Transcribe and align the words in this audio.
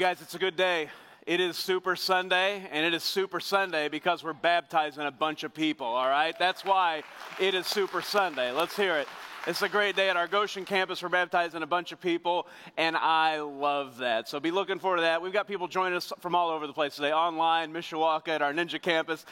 guys, 0.00 0.22
it's 0.22 0.34
a 0.34 0.38
good 0.38 0.56
day. 0.56 0.88
It 1.26 1.40
is 1.40 1.58
Super 1.58 1.94
Sunday, 1.94 2.66
and 2.72 2.86
it 2.86 2.94
is 2.94 3.02
Super 3.02 3.38
Sunday 3.38 3.88
because 3.88 4.24
we're 4.24 4.32
baptizing 4.32 5.04
a 5.04 5.10
bunch 5.10 5.44
of 5.44 5.52
people, 5.52 5.86
all 5.86 6.08
right? 6.08 6.34
That's 6.38 6.64
why 6.64 7.02
it 7.38 7.54
is 7.54 7.66
Super 7.66 8.00
Sunday. 8.00 8.50
Let's 8.50 8.74
hear 8.74 8.96
it. 8.96 9.06
It's 9.46 9.62
a 9.62 9.70
great 9.70 9.96
day 9.96 10.10
at 10.10 10.18
our 10.18 10.28
Goshen 10.28 10.66
campus. 10.66 11.02
We're 11.02 11.08
baptizing 11.08 11.62
a 11.62 11.66
bunch 11.66 11.92
of 11.92 12.00
people, 12.00 12.46
and 12.76 12.94
I 12.94 13.40
love 13.40 13.96
that. 13.96 14.28
So 14.28 14.38
be 14.38 14.50
looking 14.50 14.78
forward 14.78 14.98
to 14.98 15.02
that. 15.02 15.22
We've 15.22 15.32
got 15.32 15.48
people 15.48 15.66
joining 15.66 15.96
us 15.96 16.12
from 16.20 16.34
all 16.34 16.50
over 16.50 16.66
the 16.66 16.74
place 16.74 16.96
today, 16.96 17.10
online, 17.10 17.72
Mishawaka, 17.72 18.28
at 18.28 18.42
our 18.42 18.52
Ninja 18.52 18.80
campus. 18.80 19.24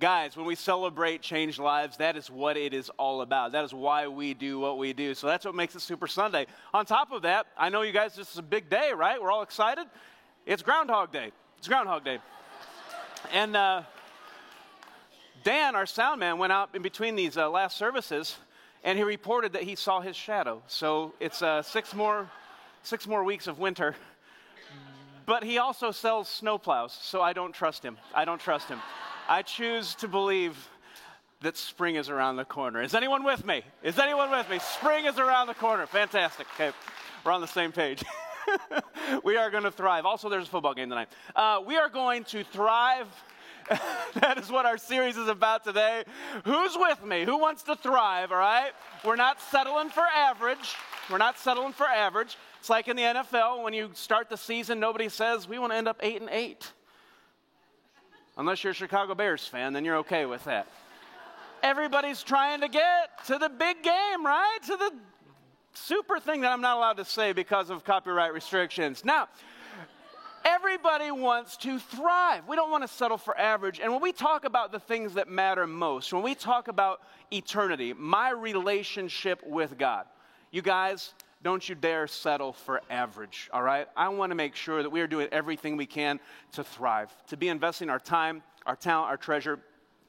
Guys, 0.00 0.36
when 0.36 0.46
we 0.46 0.56
celebrate 0.56 1.22
change 1.22 1.60
lives, 1.60 1.96
that 1.98 2.16
is 2.16 2.28
what 2.28 2.56
it 2.56 2.74
is 2.74 2.90
all 2.98 3.20
about. 3.20 3.52
That 3.52 3.64
is 3.64 3.72
why 3.72 4.08
we 4.08 4.34
do 4.34 4.58
what 4.58 4.78
we 4.78 4.92
do. 4.92 5.14
So 5.14 5.28
that's 5.28 5.44
what 5.44 5.54
makes 5.54 5.76
it 5.76 5.80
Super 5.80 6.08
Sunday. 6.08 6.46
On 6.74 6.84
top 6.84 7.12
of 7.12 7.22
that, 7.22 7.46
I 7.56 7.68
know 7.68 7.82
you 7.82 7.92
guys, 7.92 8.16
this 8.16 8.32
is 8.32 8.38
a 8.38 8.42
big 8.42 8.68
day, 8.68 8.90
right? 8.92 9.22
We're 9.22 9.30
all 9.30 9.42
excited. 9.42 9.86
It's 10.44 10.62
Groundhog 10.62 11.12
Day. 11.12 11.30
It's 11.58 11.68
Groundhog 11.68 12.04
Day. 12.04 12.18
And 13.32 13.54
uh, 13.54 13.82
Dan, 15.44 15.76
our 15.76 15.86
sound 15.86 16.18
man, 16.18 16.38
went 16.38 16.52
out 16.52 16.70
in 16.74 16.82
between 16.82 17.14
these 17.14 17.36
uh, 17.36 17.48
last 17.48 17.76
services 17.76 18.38
and 18.84 18.98
he 18.98 19.04
reported 19.04 19.52
that 19.52 19.62
he 19.62 19.74
saw 19.74 20.00
his 20.00 20.16
shadow. 20.16 20.62
So 20.66 21.14
it's 21.20 21.42
uh, 21.42 21.62
six, 21.62 21.94
more, 21.94 22.28
six 22.82 23.06
more 23.06 23.24
weeks 23.24 23.46
of 23.46 23.58
winter. 23.58 23.94
But 25.24 25.44
he 25.44 25.58
also 25.58 25.92
sells 25.92 26.28
snowplows, 26.28 26.90
so 26.90 27.22
I 27.22 27.32
don't 27.32 27.52
trust 27.52 27.84
him. 27.84 27.96
I 28.14 28.24
don't 28.24 28.40
trust 28.40 28.68
him. 28.68 28.80
I 29.28 29.42
choose 29.42 29.94
to 29.96 30.08
believe 30.08 30.56
that 31.42 31.56
spring 31.56 31.96
is 31.96 32.08
around 32.08 32.36
the 32.36 32.44
corner. 32.44 32.82
Is 32.82 32.94
anyone 32.94 33.24
with 33.24 33.46
me? 33.46 33.62
Is 33.82 33.98
anyone 33.98 34.30
with 34.30 34.48
me? 34.50 34.58
Spring 34.58 35.06
is 35.06 35.18
around 35.18 35.46
the 35.46 35.54
corner. 35.54 35.86
Fantastic. 35.86 36.46
Okay, 36.54 36.72
we're 37.24 37.32
on 37.32 37.40
the 37.40 37.46
same 37.46 37.70
page. 37.70 38.02
we 39.24 39.36
are 39.36 39.50
going 39.50 39.64
to 39.64 39.70
thrive. 39.70 40.06
Also, 40.06 40.28
there's 40.28 40.46
a 40.46 40.50
football 40.50 40.74
game 40.74 40.88
tonight. 40.88 41.08
Uh, 41.34 41.60
we 41.64 41.76
are 41.76 41.88
going 41.88 42.24
to 42.24 42.44
thrive. 42.44 43.06
that 44.20 44.38
is 44.38 44.50
what 44.50 44.66
our 44.66 44.78
series 44.78 45.16
is 45.16 45.28
about 45.28 45.64
today. 45.64 46.04
Who's 46.44 46.76
with 46.76 47.04
me? 47.04 47.24
Who 47.24 47.38
wants 47.38 47.62
to 47.64 47.76
thrive, 47.76 48.32
all 48.32 48.38
right? 48.38 48.72
We're 49.04 49.16
not 49.16 49.40
settling 49.40 49.90
for 49.90 50.02
average. 50.02 50.76
We're 51.10 51.18
not 51.18 51.38
settling 51.38 51.72
for 51.72 51.86
average. 51.86 52.36
It's 52.60 52.70
like 52.70 52.88
in 52.88 52.96
the 52.96 53.02
NFL 53.02 53.62
when 53.62 53.74
you 53.74 53.90
start 53.94 54.28
the 54.28 54.36
season, 54.36 54.80
nobody 54.80 55.08
says, 55.08 55.48
we 55.48 55.58
want 55.58 55.72
to 55.72 55.76
end 55.76 55.88
up 55.88 55.98
8 56.02 56.20
and 56.20 56.30
8. 56.30 56.72
Unless 58.38 58.64
you're 58.64 58.70
a 58.70 58.74
Chicago 58.74 59.14
Bears 59.14 59.46
fan, 59.46 59.72
then 59.72 59.84
you're 59.84 59.98
okay 59.98 60.26
with 60.26 60.44
that. 60.44 60.66
Everybody's 61.62 62.22
trying 62.22 62.60
to 62.60 62.68
get 62.68 63.24
to 63.26 63.38
the 63.38 63.48
big 63.48 63.82
game, 63.82 64.24
right? 64.24 64.58
To 64.66 64.76
the 64.76 64.92
super 65.74 66.18
thing 66.18 66.40
that 66.42 66.52
I'm 66.52 66.60
not 66.60 66.76
allowed 66.76 66.96
to 66.96 67.04
say 67.04 67.32
because 67.32 67.70
of 67.70 67.84
copyright 67.84 68.32
restrictions. 68.32 69.04
Now, 69.04 69.28
everybody 70.44 71.10
wants 71.10 71.56
to 71.58 71.78
thrive. 71.78 72.46
We 72.48 72.56
don't 72.56 72.70
want 72.70 72.82
to 72.82 72.88
settle 72.88 73.18
for 73.18 73.38
average. 73.38 73.80
And 73.80 73.92
when 73.92 74.02
we 74.02 74.12
talk 74.12 74.44
about 74.44 74.72
the 74.72 74.80
things 74.80 75.14
that 75.14 75.28
matter 75.28 75.66
most, 75.66 76.12
when 76.12 76.22
we 76.22 76.34
talk 76.34 76.68
about 76.68 77.00
eternity, 77.30 77.92
my 77.92 78.30
relationship 78.30 79.42
with 79.46 79.78
God, 79.78 80.06
you 80.50 80.62
guys, 80.62 81.14
don't 81.42 81.68
you 81.68 81.74
dare 81.74 82.06
settle 82.06 82.52
for 82.52 82.82
average, 82.88 83.50
all 83.52 83.62
right? 83.62 83.88
I 83.96 84.08
want 84.08 84.30
to 84.30 84.36
make 84.36 84.54
sure 84.54 84.82
that 84.82 84.90
we 84.90 85.00
are 85.00 85.06
doing 85.06 85.28
everything 85.32 85.76
we 85.76 85.86
can 85.86 86.20
to 86.52 86.62
thrive, 86.62 87.10
to 87.28 87.36
be 87.36 87.48
investing 87.48 87.90
our 87.90 87.98
time, 87.98 88.42
our 88.64 88.76
talent, 88.76 89.10
our 89.10 89.16
treasure 89.16 89.58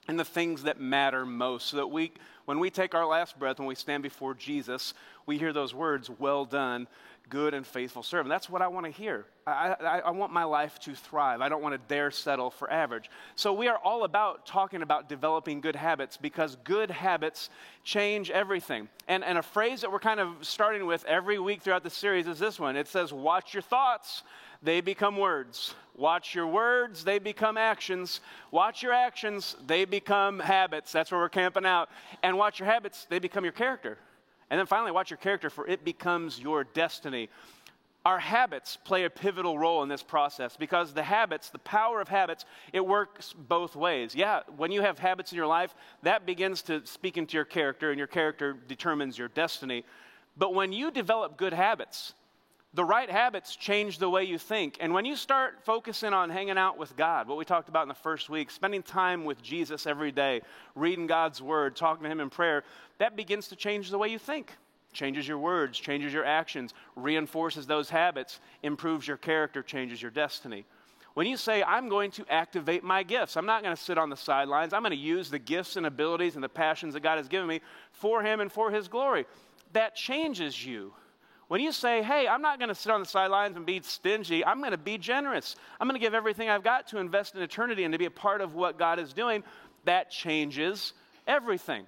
in 0.07 0.17
the 0.17 0.25
things 0.25 0.63
that 0.63 0.79
matter 0.79 1.25
most, 1.25 1.67
so 1.67 1.77
that 1.77 1.87
we, 1.87 2.11
when 2.45 2.59
we 2.59 2.69
take 2.69 2.93
our 2.93 3.05
last 3.05 3.39
breath, 3.39 3.57
when 3.57 3.67
we 3.67 3.75
stand 3.75 4.03
before 4.03 4.33
Jesus, 4.33 4.93
we 5.25 5.37
hear 5.37 5.53
those 5.53 5.73
words, 5.73 6.09
well 6.09 6.45
done, 6.45 6.87
good 7.29 7.53
and 7.53 7.65
faithful 7.65 8.03
servant. 8.03 8.29
That's 8.29 8.49
what 8.49 8.61
I 8.61 8.67
want 8.67 8.85
to 8.85 8.91
hear. 8.91 9.25
I, 9.47 9.75
I, 9.79 9.99
I, 9.99 10.11
want 10.11 10.31
my 10.31 10.43
life 10.43 10.79
to 10.81 10.93
thrive. 10.93 11.41
I 11.41 11.49
don't 11.49 11.61
want 11.61 11.73
to 11.73 11.87
dare 11.87 12.11
settle 12.11 12.49
for 12.49 12.71
average. 12.71 13.09
So 13.35 13.53
we 13.53 13.67
are 13.67 13.77
all 13.77 14.03
about 14.03 14.45
talking 14.45 14.81
about 14.81 15.09
developing 15.09 15.61
good 15.61 15.75
habits 15.75 16.17
because 16.17 16.57
good 16.63 16.91
habits 16.91 17.49
change 17.83 18.29
everything. 18.29 18.87
And, 19.07 19.23
and 19.23 19.37
a 19.37 19.41
phrase 19.41 19.81
that 19.81 19.91
we're 19.91 19.99
kind 19.99 20.19
of 20.19 20.29
starting 20.41 20.85
with 20.85 21.03
every 21.05 21.39
week 21.39 21.61
throughout 21.61 21.83
the 21.83 21.89
series 21.89 22.27
is 22.27 22.39
this 22.39 22.59
one. 22.59 22.75
It 22.75 22.87
says, 22.87 23.11
watch 23.11 23.53
your 23.53 23.63
thoughts, 23.63 24.23
they 24.61 24.81
become 24.81 25.17
words. 25.17 25.75
Watch 25.95 26.33
your 26.33 26.47
words, 26.47 27.03
they 27.03 27.19
become 27.19 27.57
actions. 27.57 28.21
Watch 28.51 28.81
your 28.81 28.93
actions, 28.93 29.55
they 29.67 29.85
become 29.85 30.39
habits. 30.39 30.91
That's 30.91 31.11
where 31.11 31.19
we're 31.19 31.29
camping 31.29 31.65
out. 31.65 31.89
And 32.21 32.37
watch 32.37 32.59
your 32.59 32.67
habits, 32.67 33.05
they 33.09 33.19
become 33.19 33.43
your 33.43 33.53
character. 33.53 33.97
And 34.53 34.59
then 34.59 34.67
finally, 34.67 34.91
watch 34.91 35.09
your 35.09 35.17
character, 35.17 35.49
for 35.49 35.65
it 35.65 35.83
becomes 35.83 36.39
your 36.39 36.63
destiny. 36.63 37.27
Our 38.05 38.19
habits 38.19 38.77
play 38.83 39.03
a 39.03 39.09
pivotal 39.09 39.57
role 39.57 39.81
in 39.81 39.89
this 39.89 40.03
process 40.03 40.55
because 40.55 40.93
the 40.93 41.01
habits, 41.01 41.49
the 41.49 41.57
power 41.57 41.99
of 41.99 42.07
habits, 42.07 42.45
it 42.71 42.85
works 42.85 43.33
both 43.33 43.75
ways. 43.75 44.13
Yeah, 44.13 44.41
when 44.55 44.71
you 44.71 44.83
have 44.83 44.99
habits 44.99 45.31
in 45.31 45.37
your 45.37 45.47
life, 45.47 45.73
that 46.03 46.27
begins 46.27 46.61
to 46.63 46.85
speak 46.85 47.17
into 47.17 47.35
your 47.35 47.45
character, 47.45 47.89
and 47.89 47.97
your 47.97 48.05
character 48.05 48.55
determines 48.67 49.17
your 49.17 49.29
destiny. 49.29 49.85
But 50.37 50.53
when 50.53 50.71
you 50.71 50.91
develop 50.91 51.35
good 51.35 51.53
habits, 51.53 52.13
the 52.73 52.83
right 52.83 53.09
habits 53.09 53.55
change 53.55 53.99
the 53.99 54.09
way 54.09 54.23
you 54.23 54.39
think. 54.39 54.77
And 54.79 54.93
when 54.93 55.05
you 55.05 55.15
start 55.15 55.59
focusing 55.63 56.11
on 56.11 56.31
hanging 56.31 56.57
out 56.57 56.77
with 56.77 56.95
God, 56.95 57.27
what 57.27 57.37
we 57.37 57.45
talked 57.45 57.69
about 57.69 57.83
in 57.83 57.87
the 57.87 57.93
first 57.93 58.29
week, 58.29 58.49
spending 58.49 58.81
time 58.81 59.25
with 59.25 59.43
Jesus 59.43 59.85
every 59.85 60.11
day, 60.11 60.41
reading 60.75 61.05
God's 61.05 61.41
word, 61.41 61.75
talking 61.75 62.03
to 62.03 62.09
Him 62.09 62.19
in 62.19 62.31
prayer, 62.31 62.63
that 62.97 63.15
begins 63.15 63.47
to 63.49 63.55
change 63.55 63.91
the 63.91 63.97
way 63.97 64.07
you 64.07 64.17
think. 64.17 64.51
Changes 64.91 65.27
your 65.27 65.37
words, 65.37 65.77
changes 65.79 66.13
your 66.13 66.25
actions, 66.25 66.73
reinforces 66.95 67.67
those 67.67 67.89
habits, 67.89 68.39
improves 68.63 69.07
your 69.07 69.17
character, 69.17 69.61
changes 69.61 70.01
your 70.01 70.11
destiny. 70.11 70.65
When 71.13 71.27
you 71.27 71.37
say, 71.37 71.61
I'm 71.61 71.89
going 71.89 72.09
to 72.11 72.25
activate 72.27 72.83
my 72.83 73.03
gifts, 73.03 73.37
I'm 73.37 73.45
not 73.45 73.61
going 73.61 73.75
to 73.75 73.81
sit 73.81 73.99
on 73.99 74.09
the 74.09 74.17
sidelines, 74.17 74.73
I'm 74.73 74.81
going 74.81 74.91
to 74.91 74.97
use 74.97 75.29
the 75.29 75.37
gifts 75.37 75.75
and 75.75 75.85
abilities 75.85 76.35
and 76.35 76.43
the 76.43 76.49
passions 76.49 76.95
that 76.95 77.01
God 77.01 77.17
has 77.17 77.27
given 77.27 77.47
me 77.47 77.61
for 77.91 78.23
Him 78.23 78.39
and 78.39 78.51
for 78.51 78.71
His 78.71 78.87
glory, 78.87 79.25
that 79.73 79.95
changes 79.95 80.65
you 80.65 80.93
when 81.53 81.61
you 81.61 81.71
say, 81.71 82.01
hey, 82.01 82.27
I'm 82.27 82.41
not 82.41 82.57
going 82.57 82.69
to 82.69 82.73
sit 82.73 82.91
on 82.91 82.99
the 82.99 83.05
sidelines 83.05 83.55
and 83.55 83.63
be 83.63 83.79
stingy, 83.83 84.43
I'm 84.43 84.57
going 84.57 84.71
to 84.71 84.77
be 84.79 84.97
generous. 84.97 85.55
I'm 85.79 85.87
going 85.87 86.01
to 86.01 86.03
give 86.03 86.15
everything 86.15 86.49
I've 86.49 86.63
got 86.63 86.87
to 86.87 86.97
invest 86.97 87.35
in 87.35 87.43
eternity 87.43 87.83
and 87.83 87.91
to 87.91 87.99
be 87.99 88.07
a 88.07 88.09
part 88.09 88.41
of 88.41 88.55
what 88.55 88.79
God 88.79 88.97
is 88.97 89.13
doing, 89.13 89.43
that 89.85 90.09
changes 90.09 90.93
everything. 91.27 91.85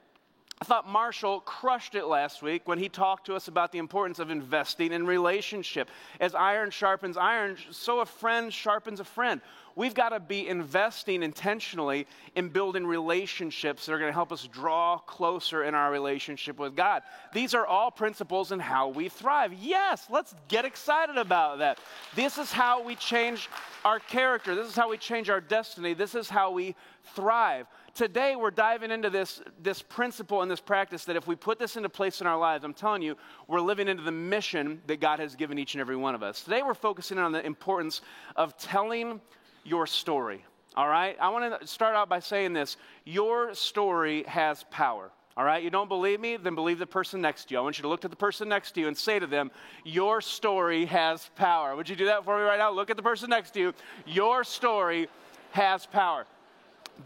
I 0.62 0.66
thought 0.66 0.88
Marshall 0.88 1.40
crushed 1.40 1.96
it 1.96 2.06
last 2.06 2.44
week 2.44 2.68
when 2.68 2.78
he 2.78 2.90
talked 2.90 3.26
to 3.26 3.34
us 3.34 3.48
about 3.48 3.72
the 3.72 3.80
importance 3.80 4.20
of 4.20 4.30
investing 4.30 4.92
in 4.92 5.08
relationship. 5.08 5.90
As 6.20 6.36
iron 6.36 6.70
sharpens 6.70 7.18
iron, 7.18 7.58
so 7.72 8.02
a 8.02 8.06
friend 8.06 8.54
sharpens 8.54 9.00
a 9.00 9.04
friend. 9.04 9.42
We've 9.78 9.94
got 9.94 10.10
to 10.10 10.22
be 10.22 10.48
investing 10.48 11.22
intentionally 11.22 12.08
in 12.36 12.48
building 12.48 12.88
relationships 12.88 13.86
that 13.86 13.92
are 13.92 14.00
going 14.00 14.10
to 14.10 14.14
help 14.14 14.32
us 14.32 14.48
draw 14.48 14.98
closer 15.00 15.66
in 15.66 15.76
our 15.76 15.92
relationship 15.92 16.58
with 16.58 16.78
God. 16.78 17.04
These 17.34 17.54
are 17.54 17.66
all 17.66 17.92
principles 17.92 18.54
in 18.54 18.60
how 18.60 18.88
we 18.88 19.10
thrive. 19.10 19.54
Yes, 19.54 20.08
let's 20.10 20.34
get 20.48 20.64
excited 20.64 21.18
about 21.18 21.60
that. 21.60 21.80
This 22.16 22.38
is 22.38 22.54
how 22.54 22.84
we 22.84 22.96
change 22.96 23.50
our 23.84 24.00
character, 24.00 24.56
this 24.56 24.68
is 24.68 24.76
how 24.76 24.90
we 24.90 24.98
change 24.98 25.30
our 25.30 25.42
destiny, 25.42 25.94
this 25.94 26.16
is 26.16 26.30
how 26.30 26.52
we 26.52 26.74
thrive. 27.14 27.68
Today, 27.94 28.36
we're 28.36 28.52
diving 28.52 28.92
into 28.92 29.10
this, 29.10 29.42
this 29.62 29.82
principle 29.82 30.42
and 30.42 30.50
this 30.50 30.60
practice 30.60 31.06
that 31.06 31.16
if 31.16 31.28
we 31.28 31.36
put 31.36 31.60
this 31.60 31.76
into 31.76 31.90
place 31.90 32.20
in 32.20 32.28
our 32.28 32.38
lives, 32.38 32.64
I'm 32.64 32.74
telling 32.74 33.02
you, 33.02 33.16
we're 33.48 33.62
living 33.62 33.88
into 33.88 34.04
the 34.04 34.12
mission 34.12 34.82
that 34.88 35.00
God 35.00 35.20
has 35.20 35.36
given 35.36 35.60
each 35.60 35.76
and 35.76 35.82
every 35.82 35.96
one 35.96 36.16
of 36.16 36.24
us. 36.24 36.42
Today, 36.42 36.62
we're 36.64 36.74
focusing 36.74 37.18
on 37.18 37.32
the 37.32 37.46
importance 37.46 38.02
of 38.36 38.58
telling 38.58 39.22
your 39.66 39.88
story. 39.88 40.46
All 40.76 40.88
right? 40.88 41.18
I 41.20 41.30
want 41.30 41.60
to 41.60 41.68
start 41.68 41.96
out 41.96 42.08
by 42.08 42.20
saying 42.20 42.54
this 42.54 42.78
your 43.04 43.54
story 43.54 44.24
has 44.24 44.64
power. 44.72 45.12
All 45.38 45.44
right? 45.44 45.62
You 45.62 45.70
don't 45.70 45.90
believe 45.90 46.22
me? 46.22 46.38
Then 46.38 46.56
believe 46.56 46.80
the 46.80 46.86
person 46.86 47.20
next 47.20 47.46
to 47.46 47.56
you. 47.56 47.60
I 47.60 47.62
want 47.62 47.78
you 47.78 47.82
to 47.82 47.90
look 47.90 48.06
at 48.06 48.12
the 48.12 48.18
person 48.18 48.48
next 48.48 48.72
to 48.74 48.82
you 48.82 48.88
and 48.88 48.98
say 48.98 49.20
to 49.20 49.28
them, 49.28 49.52
Your 49.84 50.22
story 50.22 50.86
has 50.86 51.30
power. 51.36 51.76
Would 51.76 51.90
you 51.90 51.96
do 51.96 52.06
that 52.06 52.24
for 52.24 52.38
me 52.38 52.44
right 52.44 52.60
now? 52.60 52.72
Look 52.72 52.90
at 52.90 52.96
the 52.96 53.04
person 53.04 53.30
next 53.30 53.52
to 53.52 53.60
you. 53.60 53.74
Your 54.06 54.44
story 54.44 55.10
has 55.52 55.86
power. 55.86 56.26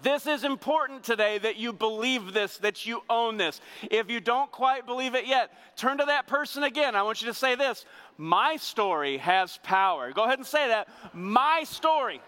This 0.03 0.27
is 0.27 0.43
important 0.43 1.03
today 1.03 1.39
that 1.39 1.57
you 1.57 1.73
believe 1.73 2.31
this, 2.31 2.57
that 2.57 2.85
you 2.85 3.01
own 3.09 3.37
this. 3.37 3.59
If 3.89 4.11
you 4.11 4.19
don't 4.19 4.51
quite 4.51 4.85
believe 4.85 5.15
it 5.15 5.25
yet, 5.25 5.51
turn 5.75 5.97
to 5.97 6.05
that 6.05 6.27
person 6.27 6.63
again. 6.63 6.95
I 6.95 7.01
want 7.01 7.21
you 7.21 7.27
to 7.27 7.33
say 7.33 7.55
this 7.55 7.85
My 8.17 8.57
story 8.57 9.17
has 9.17 9.59
power. 9.63 10.11
Go 10.11 10.23
ahead 10.23 10.37
and 10.37 10.45
say 10.45 10.67
that. 10.67 10.87
My 11.13 11.63
story 11.65 12.21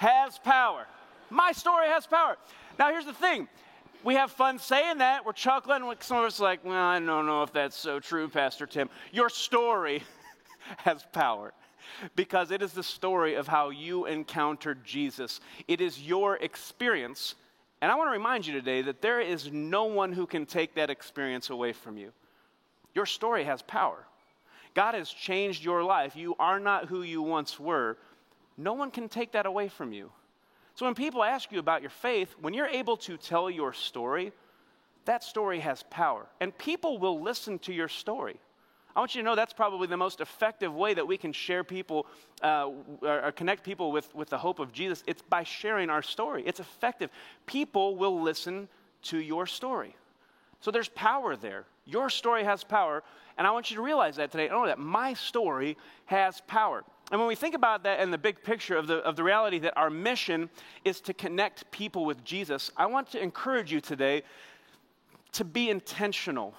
has 0.00 0.38
power. 0.38 0.86
My 1.28 1.52
story 1.52 1.86
has 1.88 2.06
power. 2.06 2.38
Now, 2.78 2.88
here's 2.88 3.04
the 3.04 3.12
thing. 3.12 3.48
We 4.02 4.14
have 4.14 4.30
fun 4.30 4.58
saying 4.58 4.98
that. 4.98 5.26
We're 5.26 5.32
chuckling. 5.32 5.82
Some 6.00 6.18
of 6.18 6.24
us 6.24 6.40
are 6.40 6.44
like, 6.44 6.64
well, 6.64 6.74
I 6.74 6.98
don't 6.98 7.26
know 7.26 7.42
if 7.42 7.52
that's 7.52 7.76
so 7.76 8.00
true, 8.00 8.26
Pastor 8.26 8.66
Tim. 8.66 8.88
Your 9.12 9.28
story 9.28 10.02
has 10.78 11.04
power 11.12 11.52
because 12.16 12.50
it 12.50 12.62
is 12.62 12.72
the 12.72 12.82
story 12.82 13.34
of 13.34 13.46
how 13.46 13.68
you 13.68 14.06
encountered 14.06 14.82
Jesus. 14.86 15.40
It 15.68 15.82
is 15.82 16.00
your 16.00 16.36
experience. 16.36 17.34
And 17.82 17.92
I 17.92 17.94
want 17.94 18.08
to 18.08 18.12
remind 18.12 18.46
you 18.46 18.54
today 18.54 18.80
that 18.80 19.02
there 19.02 19.20
is 19.20 19.52
no 19.52 19.84
one 19.84 20.12
who 20.12 20.26
can 20.26 20.46
take 20.46 20.74
that 20.76 20.88
experience 20.88 21.50
away 21.50 21.74
from 21.74 21.98
you. 21.98 22.10
Your 22.94 23.04
story 23.04 23.44
has 23.44 23.60
power. 23.60 24.06
God 24.72 24.94
has 24.94 25.10
changed 25.10 25.62
your 25.62 25.84
life. 25.84 26.16
You 26.16 26.36
are 26.38 26.58
not 26.58 26.86
who 26.86 27.02
you 27.02 27.20
once 27.20 27.60
were 27.60 27.98
no 28.62 28.74
one 28.74 28.90
can 28.90 29.08
take 29.08 29.32
that 29.32 29.46
away 29.46 29.68
from 29.68 29.92
you. 29.92 30.10
So 30.74 30.86
when 30.86 30.94
people 30.94 31.24
ask 31.24 31.50
you 31.50 31.58
about 31.58 31.80
your 31.82 31.90
faith, 31.90 32.34
when 32.40 32.54
you're 32.54 32.66
able 32.66 32.96
to 32.98 33.16
tell 33.16 33.50
your 33.50 33.72
story, 33.72 34.32
that 35.04 35.24
story 35.24 35.60
has 35.60 35.82
power. 35.84 36.26
And 36.40 36.56
people 36.56 36.98
will 36.98 37.20
listen 37.20 37.58
to 37.60 37.72
your 37.72 37.88
story. 37.88 38.38
I 38.94 39.00
want 39.00 39.14
you 39.14 39.22
to 39.22 39.24
know 39.24 39.36
that's 39.36 39.52
probably 39.52 39.86
the 39.86 39.96
most 39.96 40.20
effective 40.20 40.74
way 40.74 40.94
that 40.94 41.06
we 41.06 41.16
can 41.16 41.32
share 41.32 41.62
people 41.62 42.06
uh, 42.42 42.70
or 43.02 43.32
connect 43.32 43.64
people 43.64 43.92
with, 43.92 44.12
with 44.14 44.28
the 44.30 44.38
hope 44.38 44.58
of 44.58 44.72
Jesus. 44.72 45.04
It's 45.06 45.22
by 45.22 45.44
sharing 45.44 45.90
our 45.90 46.02
story. 46.02 46.42
It's 46.44 46.60
effective. 46.60 47.10
People 47.46 47.96
will 47.96 48.20
listen 48.20 48.68
to 49.02 49.18
your 49.18 49.46
story. 49.46 49.94
So 50.60 50.70
there's 50.70 50.88
power 50.88 51.36
there. 51.36 51.64
Your 51.86 52.10
story 52.10 52.44
has 52.44 52.64
power. 52.64 53.02
And 53.38 53.46
I 53.46 53.52
want 53.52 53.70
you 53.70 53.76
to 53.76 53.82
realize 53.82 54.16
that 54.16 54.32
today. 54.32 54.48
Know 54.48 54.66
that 54.66 54.78
my 54.78 55.14
story 55.14 55.76
has 56.06 56.42
power. 56.46 56.84
And 57.10 57.20
when 57.20 57.26
we 57.26 57.34
think 57.34 57.54
about 57.54 57.82
that 57.82 58.00
in 58.00 58.10
the 58.10 58.18
big 58.18 58.42
picture 58.42 58.76
of 58.76 58.86
the, 58.86 58.98
of 58.98 59.16
the 59.16 59.24
reality 59.24 59.58
that 59.60 59.76
our 59.76 59.90
mission 59.90 60.48
is 60.84 61.00
to 61.02 61.14
connect 61.14 61.70
people 61.72 62.04
with 62.04 62.22
Jesus, 62.24 62.70
I 62.76 62.86
want 62.86 63.10
to 63.12 63.22
encourage 63.22 63.72
you 63.72 63.80
today 63.80 64.22
to 65.32 65.44
be 65.44 65.70
intentional 65.70 66.54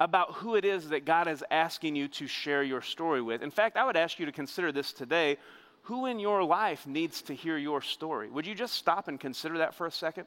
about 0.00 0.34
who 0.34 0.54
it 0.54 0.64
is 0.64 0.90
that 0.90 1.04
God 1.04 1.28
is 1.28 1.42
asking 1.50 1.96
you 1.96 2.08
to 2.08 2.26
share 2.26 2.62
your 2.62 2.82
story 2.82 3.22
with. 3.22 3.42
In 3.42 3.50
fact, 3.50 3.76
I 3.76 3.84
would 3.84 3.96
ask 3.96 4.18
you 4.18 4.26
to 4.26 4.32
consider 4.32 4.70
this 4.70 4.92
today. 4.92 5.38
Who 5.82 6.06
in 6.06 6.18
your 6.18 6.44
life 6.44 6.86
needs 6.86 7.22
to 7.22 7.34
hear 7.34 7.56
your 7.56 7.80
story? 7.80 8.28
Would 8.28 8.46
you 8.46 8.54
just 8.54 8.74
stop 8.74 9.08
and 9.08 9.18
consider 9.18 9.58
that 9.58 9.74
for 9.74 9.86
a 9.86 9.90
second? 9.90 10.26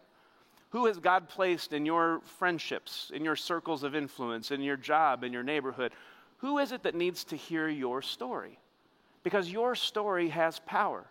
Who 0.72 0.88
has 0.88 0.98
God 0.98 1.30
placed 1.30 1.74
in 1.74 1.86
your 1.86 2.22
friendships, 2.40 3.12
in 3.14 3.24
your 3.24 3.36
circles 3.36 3.84
of 3.84 3.94
influence, 3.94 4.52
in 4.52 4.62
your 4.62 4.78
job, 4.78 5.24
in 5.24 5.32
your 5.32 5.44
neighborhood? 5.44 5.92
Who 6.38 6.58
is 6.58 6.72
it 6.72 6.84
that 6.84 6.96
needs 6.96 7.24
to 7.26 7.36
hear 7.36 7.70
your 7.70 8.02
story? 8.02 8.58
Because 9.24 9.52
your 9.52 9.76
story 9.76 10.30
has 10.30 10.60
power. 10.66 11.06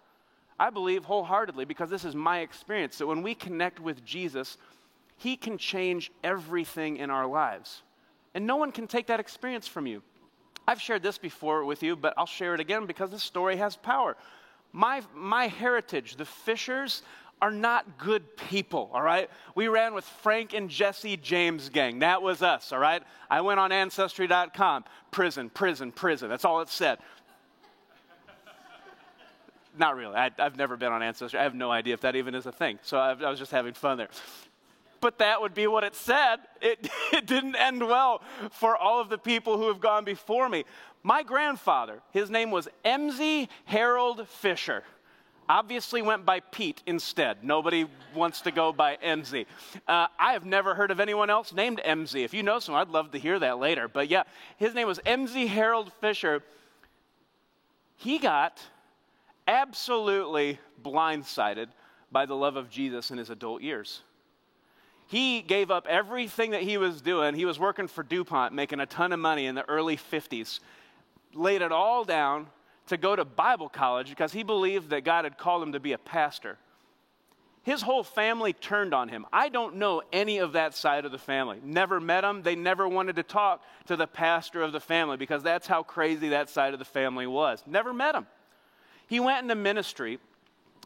I 0.58 0.70
believe 0.70 1.04
wholeheartedly, 1.04 1.64
because 1.64 1.88
this 1.88 2.04
is 2.04 2.14
my 2.14 2.40
experience, 2.40 2.98
that 2.98 3.06
when 3.06 3.22
we 3.22 3.34
connect 3.34 3.80
with 3.80 4.04
Jesus, 4.04 4.58
He 5.16 5.36
can 5.36 5.56
change 5.56 6.10
everything 6.22 6.98
in 6.98 7.10
our 7.10 7.26
lives. 7.26 7.82
And 8.34 8.46
no 8.46 8.56
one 8.56 8.72
can 8.72 8.86
take 8.86 9.06
that 9.06 9.20
experience 9.20 9.66
from 9.66 9.86
you. 9.86 10.02
I've 10.68 10.80
shared 10.80 11.02
this 11.02 11.18
before 11.18 11.64
with 11.64 11.82
you, 11.82 11.96
but 11.96 12.14
I'll 12.16 12.26
share 12.26 12.54
it 12.54 12.60
again 12.60 12.86
because 12.86 13.10
this 13.10 13.22
story 13.22 13.56
has 13.56 13.74
power. 13.76 14.16
My, 14.72 15.02
my 15.14 15.48
heritage, 15.48 16.16
the 16.16 16.24
Fishers, 16.24 17.02
are 17.42 17.50
not 17.50 17.98
good 17.98 18.36
people, 18.36 18.90
all 18.92 19.02
right? 19.02 19.30
We 19.54 19.68
ran 19.68 19.94
with 19.94 20.04
Frank 20.04 20.52
and 20.52 20.68
Jesse 20.68 21.16
James 21.16 21.70
gang. 21.70 22.00
That 22.00 22.22
was 22.22 22.42
us, 22.42 22.70
all 22.72 22.78
right? 22.78 23.02
I 23.30 23.40
went 23.40 23.60
on 23.60 23.72
Ancestry.com. 23.72 24.84
Prison, 25.10 25.50
prison, 25.50 25.90
prison. 25.90 26.28
That's 26.28 26.44
all 26.44 26.60
it 26.60 26.68
said. 26.68 26.98
Not 29.78 29.96
really. 29.96 30.14
I, 30.14 30.30
have 30.38 30.56
never 30.56 30.76
been 30.76 30.92
on 30.92 31.02
Ancestry. 31.02 31.38
I 31.38 31.44
have 31.44 31.54
no 31.54 31.70
idea 31.70 31.94
if 31.94 32.00
that 32.00 32.16
even 32.16 32.34
is 32.34 32.46
a 32.46 32.52
thing. 32.52 32.78
So 32.82 32.98
I, 32.98 33.10
I 33.12 33.30
was 33.30 33.38
just 33.38 33.52
having 33.52 33.74
fun 33.74 33.98
there 33.98 34.08
but 35.00 35.18
that 35.18 35.40
would 35.40 35.54
be 35.54 35.66
what 35.66 35.84
it 35.84 35.94
said. 35.94 36.36
It, 36.60 36.88
it 37.12 37.26
didn't 37.26 37.56
end 37.56 37.86
well 37.86 38.22
for 38.50 38.76
all 38.76 39.00
of 39.00 39.08
the 39.08 39.18
people 39.18 39.56
who 39.56 39.68
have 39.68 39.80
gone 39.80 40.04
before 40.04 40.48
me. 40.48 40.64
My 41.02 41.22
grandfather, 41.22 42.00
his 42.12 42.30
name 42.30 42.50
was 42.50 42.68
Emsey 42.84 43.48
Harold 43.64 44.28
Fisher. 44.28 44.84
Obviously 45.48 46.00
went 46.00 46.24
by 46.24 46.40
Pete 46.40 46.82
instead. 46.86 47.42
Nobody 47.42 47.86
wants 48.14 48.42
to 48.42 48.52
go 48.52 48.72
by 48.72 48.98
Emsey. 49.04 49.46
Uh, 49.88 50.06
I 50.16 50.34
have 50.34 50.44
never 50.44 50.74
heard 50.74 50.92
of 50.92 51.00
anyone 51.00 51.28
else 51.28 51.52
named 51.52 51.80
Emsey. 51.84 52.24
If 52.24 52.32
you 52.32 52.44
know 52.44 52.60
someone, 52.60 52.82
I'd 52.82 52.92
love 52.92 53.10
to 53.12 53.18
hear 53.18 53.38
that 53.38 53.58
later. 53.58 53.88
But 53.88 54.08
yeah, 54.08 54.22
his 54.58 54.74
name 54.74 54.86
was 54.86 55.00
Emsey 55.00 55.48
Harold 55.48 55.92
Fisher. 56.00 56.44
He 57.96 58.18
got 58.18 58.62
absolutely 59.50 60.58
blindsided 60.82 61.68
by 62.12 62.26
the 62.26 62.34
love 62.34 62.56
of 62.56 62.70
Jesus 62.70 63.10
in 63.10 63.18
his 63.18 63.30
adult 63.30 63.62
years 63.62 64.02
he 65.10 65.42
gave 65.42 65.72
up 65.72 65.88
everything 65.88 66.52
that 66.52 66.62
he 66.62 66.78
was 66.78 67.02
doing. 67.02 67.34
He 67.34 67.44
was 67.44 67.58
working 67.58 67.88
for 67.88 68.04
DuPont, 68.04 68.54
making 68.54 68.78
a 68.78 68.86
ton 68.86 69.12
of 69.12 69.18
money 69.18 69.46
in 69.46 69.56
the 69.56 69.68
early 69.68 69.96
50s, 69.96 70.60
laid 71.34 71.62
it 71.62 71.72
all 71.72 72.04
down 72.04 72.46
to 72.86 72.96
go 72.96 73.16
to 73.16 73.24
Bible 73.24 73.68
college 73.68 74.08
because 74.08 74.32
he 74.32 74.44
believed 74.44 74.90
that 74.90 75.02
God 75.02 75.24
had 75.24 75.36
called 75.36 75.64
him 75.64 75.72
to 75.72 75.80
be 75.80 75.94
a 75.94 75.98
pastor. 75.98 76.58
His 77.64 77.82
whole 77.82 78.04
family 78.04 78.52
turned 78.52 78.94
on 78.94 79.08
him. 79.08 79.26
I 79.32 79.48
don't 79.48 79.76
know 79.76 80.00
any 80.12 80.38
of 80.38 80.52
that 80.52 80.76
side 80.76 81.04
of 81.04 81.10
the 81.10 81.18
family. 81.18 81.58
Never 81.60 81.98
met 81.98 82.22
him. 82.22 82.42
They 82.42 82.54
never 82.54 82.86
wanted 82.86 83.16
to 83.16 83.24
talk 83.24 83.64
to 83.86 83.96
the 83.96 84.06
pastor 84.06 84.62
of 84.62 84.70
the 84.70 84.78
family 84.78 85.16
because 85.16 85.42
that's 85.42 85.66
how 85.66 85.82
crazy 85.82 86.28
that 86.28 86.48
side 86.48 86.72
of 86.72 86.78
the 86.78 86.84
family 86.84 87.26
was. 87.26 87.64
Never 87.66 87.92
met 87.92 88.14
him. 88.14 88.28
He 89.10 89.18
went 89.18 89.42
into 89.42 89.56
ministry, 89.56 90.20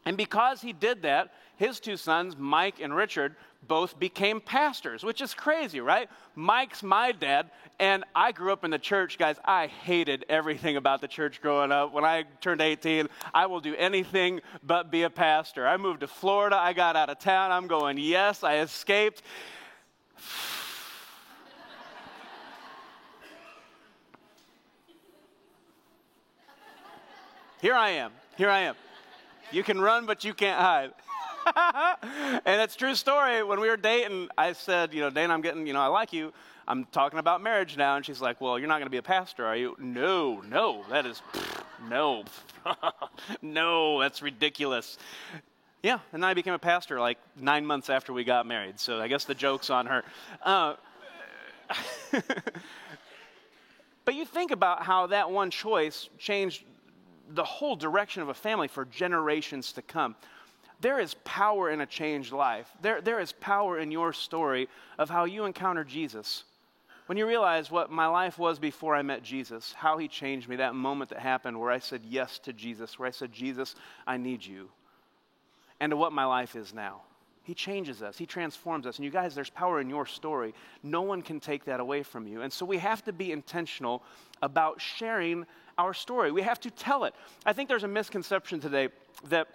and 0.06 0.16
because 0.16 0.62
he 0.62 0.72
did 0.72 1.02
that, 1.02 1.34
his 1.58 1.78
two 1.78 1.98
sons, 1.98 2.34
Mike 2.38 2.80
and 2.80 2.96
Richard, 2.96 3.36
both 3.68 3.98
became 3.98 4.40
pastors, 4.40 5.04
which 5.04 5.20
is 5.20 5.34
crazy, 5.34 5.78
right? 5.78 6.08
Mike's 6.34 6.82
my 6.82 7.12
dad, 7.12 7.50
and 7.78 8.02
I 8.14 8.32
grew 8.32 8.50
up 8.50 8.64
in 8.64 8.70
the 8.70 8.78
church, 8.78 9.18
guys. 9.18 9.36
I 9.44 9.66
hated 9.66 10.24
everything 10.30 10.78
about 10.78 11.02
the 11.02 11.06
church 11.06 11.42
growing 11.42 11.70
up. 11.70 11.92
When 11.92 12.06
I 12.06 12.24
turned 12.40 12.62
18, 12.62 13.10
I 13.34 13.44
will 13.44 13.60
do 13.60 13.74
anything 13.76 14.40
but 14.62 14.90
be 14.90 15.02
a 15.02 15.10
pastor. 15.10 15.66
I 15.66 15.76
moved 15.76 16.00
to 16.00 16.06
Florida, 16.06 16.56
I 16.56 16.72
got 16.72 16.96
out 16.96 17.10
of 17.10 17.18
town. 17.18 17.52
I'm 17.52 17.66
going, 17.66 17.98
yes, 17.98 18.42
I 18.42 18.60
escaped. 18.60 19.20
Here 27.64 27.74
I 27.74 27.90
am. 27.92 28.12
Here 28.36 28.50
I 28.50 28.58
am. 28.58 28.74
You 29.50 29.62
can 29.62 29.80
run, 29.80 30.04
but 30.04 30.22
you 30.22 30.34
can't 30.34 30.60
hide. 30.60 30.90
and 32.44 32.60
it's 32.60 32.76
true 32.76 32.94
story. 32.94 33.42
When 33.42 33.58
we 33.58 33.70
were 33.70 33.78
dating, 33.78 34.28
I 34.36 34.52
said, 34.52 34.92
you 34.92 35.00
know, 35.00 35.08
Dana, 35.08 35.32
I'm 35.32 35.40
getting, 35.40 35.66
you 35.66 35.72
know, 35.72 35.80
I 35.80 35.86
like 35.86 36.12
you. 36.12 36.34
I'm 36.68 36.84
talking 36.92 37.18
about 37.18 37.40
marriage 37.40 37.78
now. 37.78 37.96
And 37.96 38.04
she's 38.04 38.20
like, 38.20 38.38
well, 38.38 38.58
you're 38.58 38.68
not 38.68 38.80
going 38.80 38.84
to 38.84 38.90
be 38.90 38.98
a 38.98 39.02
pastor, 39.02 39.46
are 39.46 39.56
you? 39.56 39.76
No, 39.78 40.42
no, 40.42 40.84
that 40.90 41.06
is, 41.06 41.22
no, 41.88 42.24
no, 43.40 43.98
that's 43.98 44.20
ridiculous. 44.20 44.98
Yeah, 45.82 46.00
and 46.12 46.22
then 46.22 46.28
I 46.28 46.34
became 46.34 46.52
a 46.52 46.58
pastor 46.58 47.00
like 47.00 47.16
nine 47.34 47.64
months 47.64 47.88
after 47.88 48.12
we 48.12 48.24
got 48.24 48.46
married. 48.46 48.78
So 48.78 49.00
I 49.00 49.08
guess 49.08 49.24
the 49.24 49.34
joke's 49.34 49.70
on 49.70 49.86
her. 49.86 50.04
Uh, 50.42 50.74
but 54.04 54.14
you 54.14 54.26
think 54.26 54.50
about 54.50 54.82
how 54.82 55.06
that 55.06 55.30
one 55.30 55.50
choice 55.50 56.10
changed 56.18 56.64
the 57.30 57.44
whole 57.44 57.76
direction 57.76 58.22
of 58.22 58.28
a 58.28 58.34
family 58.34 58.68
for 58.68 58.84
generations 58.84 59.72
to 59.72 59.82
come 59.82 60.16
there 60.84 61.00
is 61.00 61.14
power 61.24 61.70
in 61.70 61.80
a 61.80 61.86
changed 61.86 62.30
life. 62.30 62.70
There, 62.82 63.00
there 63.00 63.18
is 63.18 63.32
power 63.32 63.78
in 63.78 63.90
your 63.90 64.12
story 64.12 64.68
of 64.98 65.08
how 65.08 65.24
you 65.24 65.46
encounter 65.46 65.82
Jesus. 65.82 66.44
When 67.06 67.16
you 67.16 67.26
realize 67.26 67.70
what 67.70 67.90
my 67.90 68.06
life 68.06 68.38
was 68.38 68.58
before 68.58 68.94
I 68.94 69.00
met 69.00 69.22
Jesus, 69.22 69.72
how 69.72 69.96
he 69.96 70.08
changed 70.08 70.46
me, 70.46 70.56
that 70.56 70.74
moment 70.74 71.08
that 71.08 71.20
happened 71.20 71.58
where 71.58 71.70
I 71.70 71.78
said 71.78 72.02
yes 72.04 72.38
to 72.40 72.52
Jesus, 72.52 72.98
where 72.98 73.08
I 73.08 73.12
said, 73.12 73.32
Jesus, 73.32 73.74
I 74.06 74.18
need 74.18 74.44
you, 74.44 74.68
and 75.80 75.90
to 75.90 75.96
what 75.96 76.12
my 76.12 76.26
life 76.26 76.54
is 76.54 76.74
now. 76.74 77.00
He 77.44 77.54
changes 77.54 78.02
us, 78.02 78.18
He 78.18 78.26
transforms 78.26 78.86
us. 78.86 78.96
And 78.96 79.04
you 79.04 79.10
guys, 79.10 79.34
there's 79.34 79.50
power 79.50 79.80
in 79.80 79.88
your 79.88 80.06
story. 80.06 80.54
No 80.82 81.02
one 81.02 81.22
can 81.22 81.38
take 81.38 81.64
that 81.66 81.78
away 81.78 82.02
from 82.02 82.26
you. 82.26 82.42
And 82.42 82.52
so 82.52 82.66
we 82.66 82.78
have 82.78 83.04
to 83.04 83.12
be 83.12 83.30
intentional 83.30 84.02
about 84.42 84.80
sharing 84.80 85.46
our 85.78 85.94
story. 85.94 86.32
We 86.32 86.42
have 86.42 86.60
to 86.60 86.70
tell 86.70 87.04
it. 87.04 87.14
I 87.44 87.52
think 87.52 87.68
there's 87.68 87.84
a 87.84 87.88
misconception 87.88 88.60
today 88.60 88.88
that 89.28 89.48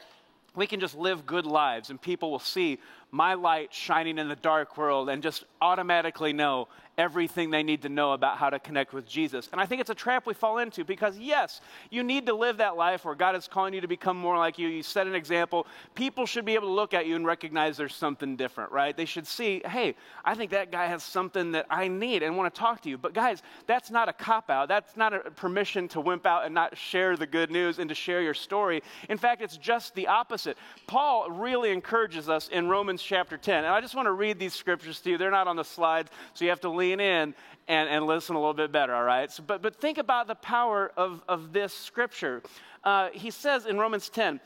we 0.55 0.67
can 0.67 0.79
just 0.79 0.95
live 0.95 1.25
good 1.25 1.45
lives 1.45 1.89
and 1.89 2.01
people 2.01 2.31
will 2.31 2.39
see 2.39 2.79
my 3.11 3.33
light 3.33 3.73
shining 3.73 4.17
in 4.17 4.27
the 4.27 4.35
dark 4.35 4.77
world 4.77 5.09
and 5.09 5.23
just 5.23 5.45
automatically 5.61 6.33
know 6.33 6.67
everything 6.99 7.49
they 7.49 7.63
need 7.63 7.81
to 7.81 7.87
know 7.87 8.11
about 8.11 8.37
how 8.37 8.49
to 8.49 8.59
connect 8.59 8.91
with 8.91 9.07
Jesus. 9.07 9.47
And 9.53 9.61
I 9.61 9.65
think 9.65 9.79
it's 9.79 9.89
a 9.89 9.95
trap 9.95 10.27
we 10.27 10.33
fall 10.33 10.57
into 10.57 10.83
because, 10.83 11.17
yes, 11.17 11.61
you 11.89 12.03
need 12.03 12.25
to 12.25 12.33
live 12.33 12.57
that 12.57 12.75
life 12.75 13.05
where 13.05 13.15
God 13.15 13.37
is 13.37 13.47
calling 13.47 13.73
you 13.73 13.79
to 13.79 13.87
become 13.87 14.17
more 14.17 14.37
like 14.37 14.59
you. 14.59 14.67
You 14.67 14.83
set 14.83 15.07
an 15.07 15.15
example. 15.15 15.65
People 15.95 16.25
should 16.25 16.43
be 16.43 16.55
able 16.55 16.67
to 16.67 16.73
look 16.73 16.93
at 16.93 17.07
you 17.07 17.15
and 17.15 17.25
recognize 17.25 17.77
there's 17.77 17.95
something 17.95 18.35
different, 18.35 18.73
right? 18.73 18.97
They 18.97 19.05
should 19.05 19.25
see, 19.25 19.61
hey, 19.65 19.95
I 20.25 20.35
think 20.35 20.51
that 20.51 20.73
guy 20.73 20.87
has 20.87 21.01
something 21.01 21.53
that 21.53 21.67
I 21.69 21.87
need 21.87 22.21
and 22.21 22.35
want 22.35 22.53
to 22.53 22.59
talk 22.59 22.81
to 22.81 22.89
you. 22.89 22.97
But, 22.97 23.13
guys, 23.13 23.43
that's 23.65 23.89
not 23.89 24.09
a 24.09 24.13
cop 24.13 24.49
out. 24.49 24.67
That's 24.67 24.97
not 24.97 25.13
a 25.13 25.31
permission 25.31 25.87
to 25.89 26.01
wimp 26.01 26.25
out 26.25 26.43
and 26.43 26.53
not 26.53 26.77
share 26.77 27.15
the 27.15 27.27
good 27.27 27.49
news 27.49 27.79
and 27.79 27.87
to 27.87 27.95
share 27.95 28.21
your 28.21 28.33
story. 28.33 28.83
In 29.07 29.17
fact, 29.17 29.41
it's 29.41 29.55
just 29.55 29.95
the 29.95 30.07
opposite. 30.07 30.57
Paul 30.85 31.31
really 31.31 31.71
encourages 31.71 32.27
us 32.27 32.49
in 32.49 32.67
Romans 32.67 32.98
chapter 33.01 33.37
10. 33.37 33.65
And 33.65 33.67
I 33.67 33.81
just 33.81 33.95
want 33.95 34.07
to 34.07 34.11
read 34.11 34.39
these 34.39 34.53
scriptures 34.53 34.99
to 35.01 35.11
you. 35.11 35.17
They're 35.17 35.31
not 35.31 35.47
on 35.47 35.55
the 35.55 35.63
slides, 35.63 36.09
so 36.33 36.45
you 36.45 36.49
have 36.49 36.61
to 36.61 36.69
lean 36.69 36.99
in 36.99 37.33
and, 37.67 37.89
and 37.89 38.05
listen 38.05 38.35
a 38.35 38.39
little 38.39 38.53
bit 38.53 38.71
better, 38.71 38.93
all 38.93 39.03
right? 39.03 39.31
So, 39.31 39.43
but, 39.45 39.61
but 39.61 39.75
think 39.75 39.97
about 39.97 40.27
the 40.27 40.35
power 40.35 40.91
of, 40.97 41.21
of 41.27 41.53
this 41.53 41.73
scripture. 41.73 42.41
Uh, 42.83 43.09
he 43.11 43.31
says 43.31 43.65
in 43.65 43.77
Romans 43.77 44.09
10 44.09 44.39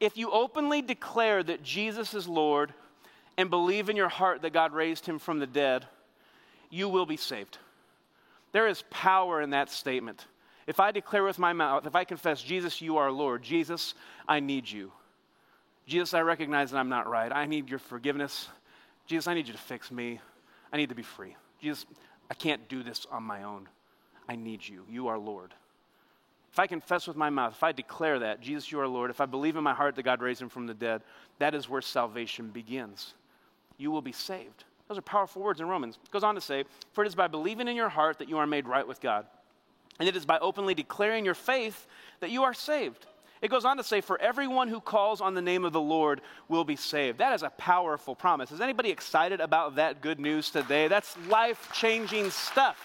if 0.00 0.16
you 0.16 0.30
openly 0.30 0.80
declare 0.80 1.42
that 1.42 1.62
Jesus 1.62 2.14
is 2.14 2.28
Lord 2.28 2.72
and 3.36 3.50
believe 3.50 3.88
in 3.88 3.96
your 3.96 4.08
heart 4.08 4.42
that 4.42 4.52
God 4.52 4.72
raised 4.72 5.06
him 5.06 5.18
from 5.18 5.38
the 5.38 5.46
dead, 5.46 5.86
you 6.70 6.88
will 6.88 7.06
be 7.06 7.16
saved. 7.16 7.58
There 8.52 8.68
is 8.68 8.84
power 8.90 9.42
in 9.42 9.50
that 9.50 9.70
statement. 9.70 10.26
if 10.66 10.80
I 10.80 10.92
declare 10.92 11.24
with 11.24 11.38
my 11.38 11.52
mouth, 11.52 11.86
if 11.86 11.96
I 11.96 12.04
confess, 12.04 12.42
Jesus, 12.42 12.80
you 12.80 12.98
are 12.98 13.10
Lord, 13.10 13.42
Jesus, 13.42 13.94
I 14.28 14.40
need 14.40 14.70
you. 14.70 14.92
Jesus, 15.88 16.12
I 16.12 16.20
recognize 16.20 16.70
that 16.70 16.78
I'm 16.78 16.90
not 16.90 17.08
right. 17.08 17.32
I 17.32 17.46
need 17.46 17.70
your 17.70 17.78
forgiveness. 17.78 18.48
Jesus, 19.06 19.26
I 19.26 19.32
need 19.32 19.46
you 19.46 19.54
to 19.54 19.58
fix 19.58 19.90
me. 19.90 20.20
I 20.70 20.76
need 20.76 20.90
to 20.90 20.94
be 20.94 21.02
free. 21.02 21.34
Jesus, 21.62 21.86
I 22.30 22.34
can't 22.34 22.68
do 22.68 22.82
this 22.82 23.06
on 23.10 23.22
my 23.22 23.42
own. 23.42 23.68
I 24.28 24.36
need 24.36 24.66
you. 24.68 24.84
You 24.90 25.08
are 25.08 25.18
Lord. 25.18 25.54
If 26.52 26.58
I 26.58 26.66
confess 26.66 27.06
with 27.06 27.16
my 27.16 27.30
mouth, 27.30 27.54
if 27.54 27.62
I 27.62 27.72
declare 27.72 28.18
that, 28.18 28.42
Jesus, 28.42 28.70
you 28.70 28.80
are 28.80 28.86
Lord, 28.86 29.10
if 29.10 29.20
I 29.22 29.26
believe 29.26 29.56
in 29.56 29.64
my 29.64 29.72
heart 29.72 29.96
that 29.96 30.02
God 30.02 30.20
raised 30.20 30.42
him 30.42 30.50
from 30.50 30.66
the 30.66 30.74
dead, 30.74 31.02
that 31.38 31.54
is 31.54 31.70
where 31.70 31.80
salvation 31.80 32.50
begins. 32.50 33.14
You 33.78 33.90
will 33.90 34.02
be 34.02 34.12
saved. 34.12 34.64
Those 34.88 34.98
are 34.98 35.02
powerful 35.02 35.40
words 35.40 35.60
in 35.60 35.68
Romans. 35.68 35.98
It 36.02 36.10
goes 36.10 36.24
on 36.24 36.34
to 36.34 36.40
say, 36.40 36.64
For 36.92 37.02
it 37.02 37.08
is 37.08 37.14
by 37.14 37.28
believing 37.28 37.66
in 37.66 37.76
your 37.76 37.88
heart 37.88 38.18
that 38.18 38.28
you 38.28 38.36
are 38.38 38.46
made 38.46 38.68
right 38.68 38.86
with 38.86 39.00
God. 39.00 39.26
And 39.98 40.08
it 40.08 40.16
is 40.16 40.26
by 40.26 40.38
openly 40.38 40.74
declaring 40.74 41.24
your 41.24 41.34
faith 41.34 41.86
that 42.20 42.30
you 42.30 42.44
are 42.44 42.54
saved. 42.54 43.06
It 43.40 43.50
goes 43.50 43.64
on 43.64 43.76
to 43.76 43.84
say, 43.84 44.00
For 44.00 44.20
everyone 44.20 44.68
who 44.68 44.80
calls 44.80 45.20
on 45.20 45.34
the 45.34 45.42
name 45.42 45.64
of 45.64 45.72
the 45.72 45.80
Lord 45.80 46.20
will 46.48 46.64
be 46.64 46.76
saved. 46.76 47.18
That 47.18 47.34
is 47.34 47.42
a 47.42 47.50
powerful 47.50 48.14
promise. 48.14 48.52
Is 48.52 48.60
anybody 48.60 48.90
excited 48.90 49.40
about 49.40 49.76
that 49.76 50.00
good 50.00 50.18
news 50.18 50.50
today? 50.50 50.88
That's 50.88 51.16
life 51.28 51.70
changing 51.72 52.30
stuff. 52.30 52.76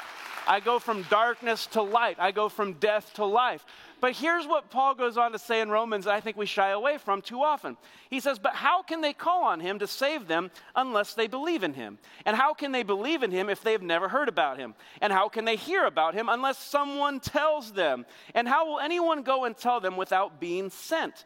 I 0.47 0.59
go 0.59 0.79
from 0.79 1.03
darkness 1.03 1.67
to 1.67 1.81
light. 1.81 2.17
I 2.19 2.31
go 2.31 2.49
from 2.49 2.73
death 2.73 3.13
to 3.15 3.25
life. 3.25 3.65
But 4.01 4.13
here's 4.13 4.45
what 4.45 4.69
Paul 4.69 4.95
goes 4.95 5.17
on 5.17 5.31
to 5.31 5.39
say 5.39 5.61
in 5.61 5.69
Romans 5.69 6.07
I 6.07 6.19
think 6.19 6.35
we 6.35 6.45
shy 6.45 6.69
away 6.69 6.97
from 6.97 7.21
too 7.21 7.41
often. 7.41 7.77
He 8.09 8.19
says, 8.19 8.39
But 8.39 8.53
how 8.53 8.83
can 8.83 9.01
they 9.01 9.13
call 9.13 9.45
on 9.45 9.59
him 9.59 9.79
to 9.79 9.87
save 9.87 10.27
them 10.27 10.51
unless 10.75 11.13
they 11.13 11.27
believe 11.27 11.63
in 11.63 11.73
him? 11.73 11.97
And 12.25 12.35
how 12.35 12.53
can 12.53 12.71
they 12.71 12.83
believe 12.83 13.23
in 13.23 13.31
him 13.31 13.49
if 13.49 13.61
they've 13.61 13.81
never 13.81 14.09
heard 14.09 14.27
about 14.27 14.57
him? 14.57 14.75
And 15.01 15.13
how 15.13 15.29
can 15.29 15.45
they 15.45 15.55
hear 15.55 15.85
about 15.85 16.13
him 16.13 16.27
unless 16.27 16.57
someone 16.57 17.19
tells 17.19 17.71
them? 17.71 18.05
And 18.33 18.47
how 18.47 18.67
will 18.67 18.79
anyone 18.79 19.23
go 19.23 19.45
and 19.45 19.55
tell 19.55 19.79
them 19.79 19.95
without 19.95 20.39
being 20.41 20.69
sent? 20.69 21.25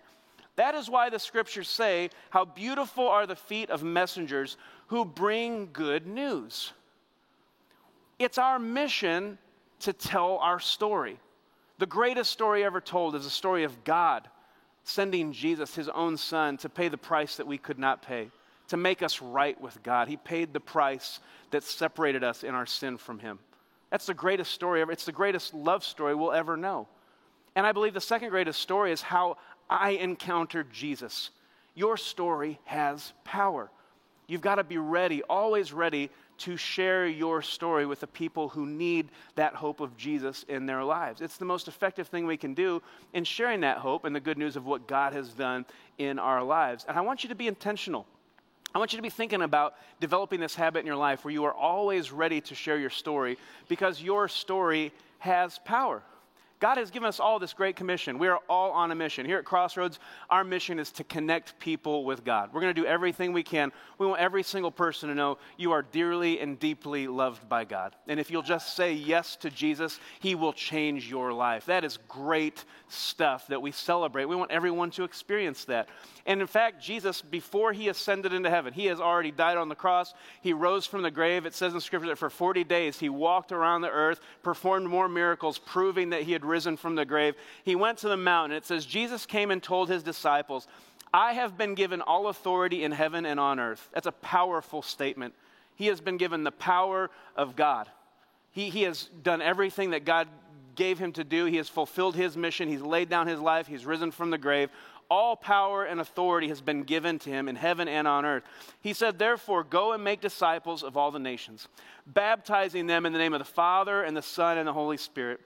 That 0.55 0.75
is 0.75 0.89
why 0.89 1.09
the 1.09 1.19
scriptures 1.19 1.69
say, 1.69 2.09
How 2.29 2.45
beautiful 2.45 3.07
are 3.07 3.25
the 3.25 3.35
feet 3.35 3.69
of 3.69 3.83
messengers 3.83 4.57
who 4.87 5.05
bring 5.05 5.69
good 5.71 6.07
news. 6.07 6.73
It's 8.19 8.37
our 8.37 8.59
mission 8.59 9.37
to 9.81 9.93
tell 9.93 10.37
our 10.37 10.59
story. 10.59 11.19
The 11.77 11.85
greatest 11.85 12.31
story 12.31 12.63
ever 12.63 12.81
told 12.81 13.15
is 13.15 13.23
the 13.23 13.29
story 13.29 13.63
of 13.63 13.83
God 13.83 14.27
sending 14.83 15.33
Jesus, 15.33 15.75
his 15.75 15.89
own 15.89 16.17
son, 16.17 16.57
to 16.57 16.69
pay 16.69 16.87
the 16.87 16.97
price 16.97 17.35
that 17.35 17.45
we 17.45 17.57
could 17.57 17.77
not 17.77 18.01
pay, 18.01 18.31
to 18.69 18.77
make 18.77 19.03
us 19.03 19.21
right 19.21 19.59
with 19.59 19.83
God. 19.83 20.07
He 20.07 20.17
paid 20.17 20.53
the 20.53 20.59
price 20.59 21.19
that 21.51 21.63
separated 21.63 22.23
us 22.23 22.43
in 22.43 22.55
our 22.55 22.65
sin 22.65 22.97
from 22.97 23.19
him. 23.19 23.39
That's 23.91 24.05
the 24.05 24.13
greatest 24.13 24.51
story 24.51 24.81
ever. 24.81 24.91
It's 24.91 25.05
the 25.05 25.11
greatest 25.11 25.53
love 25.53 25.83
story 25.83 26.15
we'll 26.15 26.31
ever 26.31 26.57
know. 26.57 26.87
And 27.55 27.65
I 27.65 27.71
believe 27.73 27.93
the 27.93 28.01
second 28.01 28.29
greatest 28.29 28.61
story 28.61 28.91
is 28.91 29.01
how 29.01 29.37
I 29.69 29.91
encountered 29.91 30.71
Jesus. 30.71 31.31
Your 31.75 31.97
story 31.97 32.59
has 32.65 33.13
power. 33.23 33.69
You've 34.27 34.41
got 34.41 34.55
to 34.55 34.63
be 34.63 34.77
ready, 34.77 35.21
always 35.23 35.73
ready 35.73 36.09
to 36.39 36.57
share 36.57 37.07
your 37.07 37.41
story 37.41 37.85
with 37.85 37.99
the 37.99 38.07
people 38.07 38.49
who 38.49 38.65
need 38.65 39.09
that 39.35 39.55
hope 39.55 39.79
of 39.79 39.95
Jesus 39.97 40.45
in 40.47 40.65
their 40.65 40.83
lives. 40.83 41.21
It's 41.21 41.37
the 41.37 41.45
most 41.45 41.67
effective 41.67 42.07
thing 42.07 42.25
we 42.25 42.37
can 42.37 42.53
do 42.53 42.81
in 43.13 43.23
sharing 43.23 43.61
that 43.61 43.77
hope 43.77 44.05
and 44.05 44.15
the 44.15 44.19
good 44.19 44.37
news 44.37 44.55
of 44.55 44.65
what 44.65 44.87
God 44.87 45.13
has 45.13 45.29
done 45.29 45.65
in 45.97 46.19
our 46.19 46.43
lives. 46.43 46.85
And 46.87 46.97
I 46.97 47.01
want 47.01 47.23
you 47.23 47.29
to 47.29 47.35
be 47.35 47.47
intentional. 47.47 48.05
I 48.75 48.79
want 48.79 48.93
you 48.93 48.97
to 48.97 49.03
be 49.03 49.09
thinking 49.09 49.41
about 49.41 49.75
developing 49.99 50.39
this 50.39 50.53
habit 50.53 50.79
in 50.79 50.85
your 50.85 50.95
life 50.95 51.23
where 51.23 51.33
you 51.33 51.45
are 51.45 51.53
always 51.53 52.11
ready 52.11 52.41
to 52.41 52.55
share 52.55 52.77
your 52.77 52.89
story 52.89 53.37
because 53.67 54.01
your 54.01 54.27
story 54.27 54.91
has 55.19 55.59
power. 55.59 56.03
God 56.59 56.77
has 56.77 56.89
given 56.89 57.07
us 57.07 57.19
all 57.19 57.37
this 57.37 57.53
great 57.53 57.75
commission. 57.75 58.17
We 58.17 58.27
are 58.27 58.39
all 58.49 58.71
on 58.71 58.91
a 58.91 58.95
mission. 58.95 59.27
Here 59.27 59.37
at 59.37 59.45
Crossroads, 59.45 59.99
our 60.27 60.43
mission 60.43 60.79
is 60.79 60.91
to 60.93 61.03
connect 61.03 61.59
people 61.59 62.03
with 62.03 62.25
God. 62.25 62.49
We're 62.51 62.61
going 62.61 62.73
to 62.73 62.81
do 62.81 62.87
everything 62.87 63.31
we 63.31 63.43
can. 63.43 63.71
We 63.99 64.07
want 64.07 64.19
every 64.19 64.41
single 64.41 64.71
person 64.71 65.09
to 65.09 65.15
know 65.15 65.37
you 65.57 65.71
are 65.71 65.83
dearly 65.83 66.39
and 66.39 66.59
deeply 66.59 67.07
loved 67.07 67.47
by 67.47 67.63
God. 67.63 67.95
And 68.07 68.19
if 68.19 68.31
you'll 68.31 68.41
just 68.41 68.75
say 68.75 68.93
yes 68.93 69.35
to 69.37 69.51
Jesus, 69.51 69.99
He 70.19 70.33
will 70.33 70.53
change 70.53 71.07
your 71.07 71.31
life. 71.31 71.67
That 71.67 71.83
is 71.83 71.99
great 72.07 72.65
stuff 72.87 73.47
that 73.47 73.61
we 73.61 73.71
celebrate. 73.71 74.25
We 74.25 74.35
want 74.35 74.49
everyone 74.49 74.89
to 74.91 75.03
experience 75.03 75.65
that. 75.65 75.87
And 76.25 76.41
in 76.41 76.47
fact, 76.47 76.81
Jesus, 76.81 77.21
before 77.21 77.71
He 77.71 77.87
ascended 77.89 78.33
into 78.33 78.49
heaven, 78.49 78.73
He 78.73 78.87
has 78.87 78.99
already 78.99 79.31
died 79.31 79.57
on 79.57 79.69
the 79.69 79.75
cross. 79.75 80.15
He 80.41 80.53
rose 80.53 80.87
from 80.87 81.03
the 81.03 81.11
grave. 81.11 81.45
It 81.45 81.53
says 81.53 81.75
in 81.75 81.81
Scripture 81.81 82.07
that 82.07 82.17
for 82.17 82.31
40 82.31 82.63
days 82.63 82.97
He 82.97 83.09
walked 83.09 83.51
around 83.51 83.81
the 83.81 83.91
earth, 83.91 84.21
performed 84.41 84.87
more 84.87 85.07
miracles, 85.07 85.59
proving 85.59 86.09
that 86.09 86.23
He 86.23 86.31
had 86.31 86.46
risen 86.47 86.77
from 86.77 86.95
the 86.95 87.05
grave. 87.05 87.35
He 87.63 87.75
went 87.75 87.99
to 87.99 88.09
the 88.09 88.17
mountain. 88.17 88.57
It 88.57 88.65
says, 88.65 88.85
Jesus 88.85 89.25
came 89.25 89.51
and 89.51 89.61
told 89.61 89.89
his 89.89 90.03
disciples, 90.03 90.67
I 91.13 91.33
have 91.33 91.57
been 91.57 91.75
given 91.75 92.01
all 92.01 92.27
authority 92.27 92.83
in 92.83 92.91
heaven 92.91 93.25
and 93.25 93.39
on 93.39 93.59
earth. 93.59 93.89
That's 93.93 94.07
a 94.07 94.11
powerful 94.11 94.81
statement. 94.81 95.33
He 95.75 95.87
has 95.87 96.01
been 96.01 96.17
given 96.17 96.43
the 96.43 96.51
power 96.51 97.09
of 97.35 97.55
God. 97.55 97.89
He, 98.51 98.69
he 98.69 98.83
has 98.83 99.09
done 99.21 99.41
everything 99.41 99.91
that 99.91 100.05
God 100.05 100.27
gave 100.75 100.97
him 100.99 101.11
to 101.13 101.23
do. 101.23 101.45
He 101.45 101.57
has 101.57 101.69
fulfilled 101.69 102.15
his 102.15 102.35
mission. 102.35 102.67
He's 102.67 102.81
laid 102.81 103.09
down 103.09 103.27
his 103.27 103.39
life. 103.39 103.67
He's 103.67 103.85
risen 103.85 104.11
from 104.11 104.29
the 104.29 104.37
grave. 104.37 104.69
All 105.09 105.35
power 105.35 105.85
and 105.85 106.01
authority 106.01 106.49
has 106.49 106.59
been 106.59 106.83
given 106.83 107.17
to 107.19 107.29
him 107.29 107.47
in 107.47 107.55
heaven 107.55 107.87
and 107.87 108.07
on 108.07 108.25
earth. 108.25 108.43
He 108.81 108.93
said, 108.93 109.17
Therefore, 109.17 109.63
go 109.63 109.93
and 109.93 110.03
make 110.03 110.19
disciples 110.19 110.83
of 110.83 110.97
all 110.97 111.11
the 111.11 111.19
nations, 111.19 111.67
baptizing 112.05 112.87
them 112.87 113.05
in 113.05 113.13
the 113.13 113.19
name 113.19 113.33
of 113.33 113.39
the 113.39 113.45
Father 113.45 114.03
and 114.03 114.17
the 114.17 114.21
Son 114.21 114.57
and 114.57 114.67
the 114.67 114.73
Holy 114.73 114.97
Spirit 114.97 115.39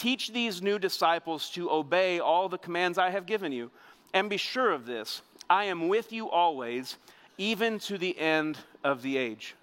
Teach 0.00 0.32
these 0.32 0.62
new 0.62 0.78
disciples 0.78 1.50
to 1.50 1.70
obey 1.70 2.20
all 2.20 2.48
the 2.48 2.56
commands 2.56 2.96
I 2.96 3.10
have 3.10 3.26
given 3.26 3.52
you. 3.52 3.70
And 4.14 4.30
be 4.30 4.38
sure 4.38 4.72
of 4.72 4.86
this 4.86 5.20
I 5.50 5.64
am 5.64 5.88
with 5.88 6.10
you 6.10 6.30
always, 6.30 6.96
even 7.36 7.78
to 7.80 7.98
the 7.98 8.18
end 8.18 8.56
of 8.82 9.02
the 9.02 9.18
age. 9.18 9.56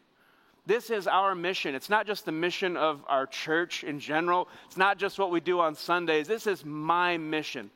This 0.67 0.91
is 0.91 1.07
our 1.07 1.33
mission. 1.33 1.73
It's 1.73 1.89
not 1.89 2.05
just 2.05 2.23
the 2.23 2.31
mission 2.31 2.77
of 2.77 3.03
our 3.07 3.25
church 3.25 3.83
in 3.83 3.99
general, 3.99 4.47
it's 4.67 4.77
not 4.77 4.99
just 4.99 5.17
what 5.17 5.31
we 5.31 5.39
do 5.39 5.59
on 5.59 5.73
Sundays. 5.73 6.27
This 6.27 6.45
is 6.45 6.63
my 6.63 7.17
mission. 7.17 7.71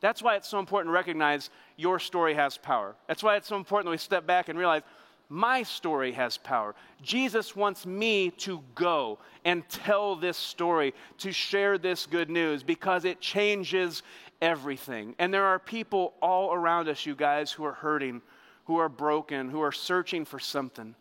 That's 0.00 0.22
why 0.22 0.36
it's 0.36 0.48
so 0.48 0.58
important 0.58 0.88
to 0.88 0.94
recognize 0.94 1.50
your 1.76 1.98
story 1.98 2.32
has 2.32 2.56
power. 2.56 2.94
That's 3.08 3.22
why 3.22 3.36
it's 3.36 3.48
so 3.48 3.56
important 3.56 3.88
that 3.88 3.90
we 3.90 3.98
step 3.98 4.26
back 4.26 4.48
and 4.48 4.58
realize 4.58 4.84
my 5.28 5.62
story 5.62 6.12
has 6.12 6.36
power. 6.36 6.74
Jesus 7.02 7.56
wants 7.56 7.84
me 7.84 8.30
to 8.30 8.62
go 8.74 9.18
and 9.44 9.68
tell 9.68 10.16
this 10.16 10.36
story, 10.36 10.94
to 11.18 11.32
share 11.32 11.78
this 11.78 12.06
good 12.06 12.30
news, 12.30 12.62
because 12.62 13.04
it 13.04 13.20
changes 13.20 14.02
everything. 14.40 15.14
And 15.18 15.32
there 15.32 15.44
are 15.44 15.58
people 15.58 16.14
all 16.22 16.52
around 16.52 16.88
us, 16.88 17.06
you 17.06 17.14
guys, 17.14 17.50
who 17.50 17.64
are 17.64 17.72
hurting, 17.72 18.22
who 18.66 18.78
are 18.78 18.88
broken, 18.88 19.48
who 19.48 19.62
are 19.62 19.72
searching 19.72 20.24
for 20.24 20.38
something. 20.38 20.94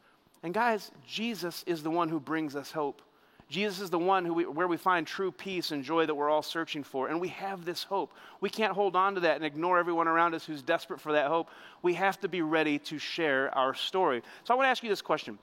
And 0.44 0.54
guys, 0.54 0.92
Jesus 1.08 1.64
is 1.68 1.84
the 1.84 1.90
one 1.90 2.10
who 2.10 2.20
brings 2.20 2.56
us 2.56 2.72
hope. 2.72 3.02
Jesus 3.48 3.80
is 3.80 3.92
the 3.92 4.00
one 4.00 4.26
who 4.26 4.34
we, 4.34 4.46
where 4.46 4.68
we 4.68 4.78
find 4.78 5.06
true 5.06 5.32
peace 5.32 5.72
and 5.72 5.84
joy 5.84 6.06
that 6.06 6.16
we're 6.16 6.30
all 6.30 6.42
searching 6.42 6.84
for. 6.84 7.10
And 7.10 7.22
we 7.22 7.28
have 7.30 7.64
this 7.64 7.84
hope. 7.84 8.12
We 8.42 8.50
can't 8.50 8.74
hold 8.74 8.96
on 8.96 9.14
to 9.16 9.22
that 9.22 9.36
and 9.36 9.46
ignore 9.46 9.78
everyone 9.78 10.08
around 10.08 10.34
us 10.34 10.46
who's 10.46 10.64
desperate 10.64 11.00
for 11.00 11.12
that 11.12 11.28
hope. 11.28 11.50
We 11.84 11.94
have 11.94 12.20
to 12.22 12.28
be 12.28 12.42
ready 12.42 12.80
to 12.80 12.98
share 12.98 13.56
our 13.56 13.76
story. 13.76 14.24
So 14.44 14.54
I 14.54 14.58
want 14.58 14.66
to 14.66 14.72
ask 14.72 14.82
you 14.82 14.90
this 14.90 15.04
question. 15.04 15.38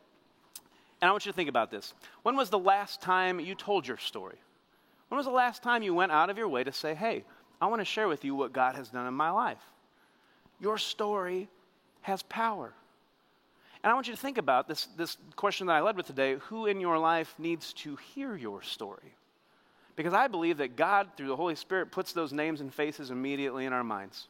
And 1.00 1.08
I 1.08 1.12
want 1.12 1.26
you 1.26 1.32
to 1.32 1.36
think 1.36 1.48
about 1.48 1.70
this. 1.70 1.94
When 2.22 2.36
was 2.36 2.50
the 2.50 2.58
last 2.58 3.00
time 3.00 3.38
you 3.38 3.54
told 3.54 3.86
your 3.86 3.98
story? 3.98 4.36
When 5.08 5.16
was 5.16 5.26
the 5.26 5.32
last 5.32 5.62
time 5.62 5.82
you 5.82 5.94
went 5.94 6.10
out 6.10 6.30
of 6.30 6.38
your 6.38 6.48
way 6.48 6.64
to 6.64 6.72
say, 6.72 6.94
hey, 6.94 7.24
I 7.60 7.66
want 7.66 7.80
to 7.80 7.84
share 7.84 8.08
with 8.08 8.24
you 8.24 8.34
what 8.34 8.52
God 8.52 8.74
has 8.74 8.88
done 8.88 9.06
in 9.06 9.14
my 9.14 9.30
life? 9.30 9.62
Your 10.60 10.78
story 10.78 11.48
has 12.00 12.22
power. 12.24 12.72
And 13.82 13.90
I 13.90 13.94
want 13.94 14.06
you 14.06 14.14
to 14.14 14.20
think 14.20 14.38
about 14.38 14.68
this, 14.68 14.86
this 14.96 15.16
question 15.34 15.66
that 15.66 15.74
I 15.74 15.80
led 15.80 15.96
with 15.96 16.06
today 16.06 16.36
who 16.48 16.66
in 16.66 16.80
your 16.80 16.98
life 16.98 17.34
needs 17.38 17.72
to 17.74 17.96
hear 17.96 18.36
your 18.36 18.62
story? 18.62 19.16
Because 19.96 20.14
I 20.14 20.28
believe 20.28 20.58
that 20.58 20.76
God, 20.76 21.08
through 21.16 21.28
the 21.28 21.36
Holy 21.36 21.56
Spirit, 21.56 21.90
puts 21.90 22.12
those 22.12 22.32
names 22.32 22.60
and 22.60 22.72
faces 22.72 23.10
immediately 23.10 23.66
in 23.66 23.72
our 23.72 23.84
minds. 23.84 24.28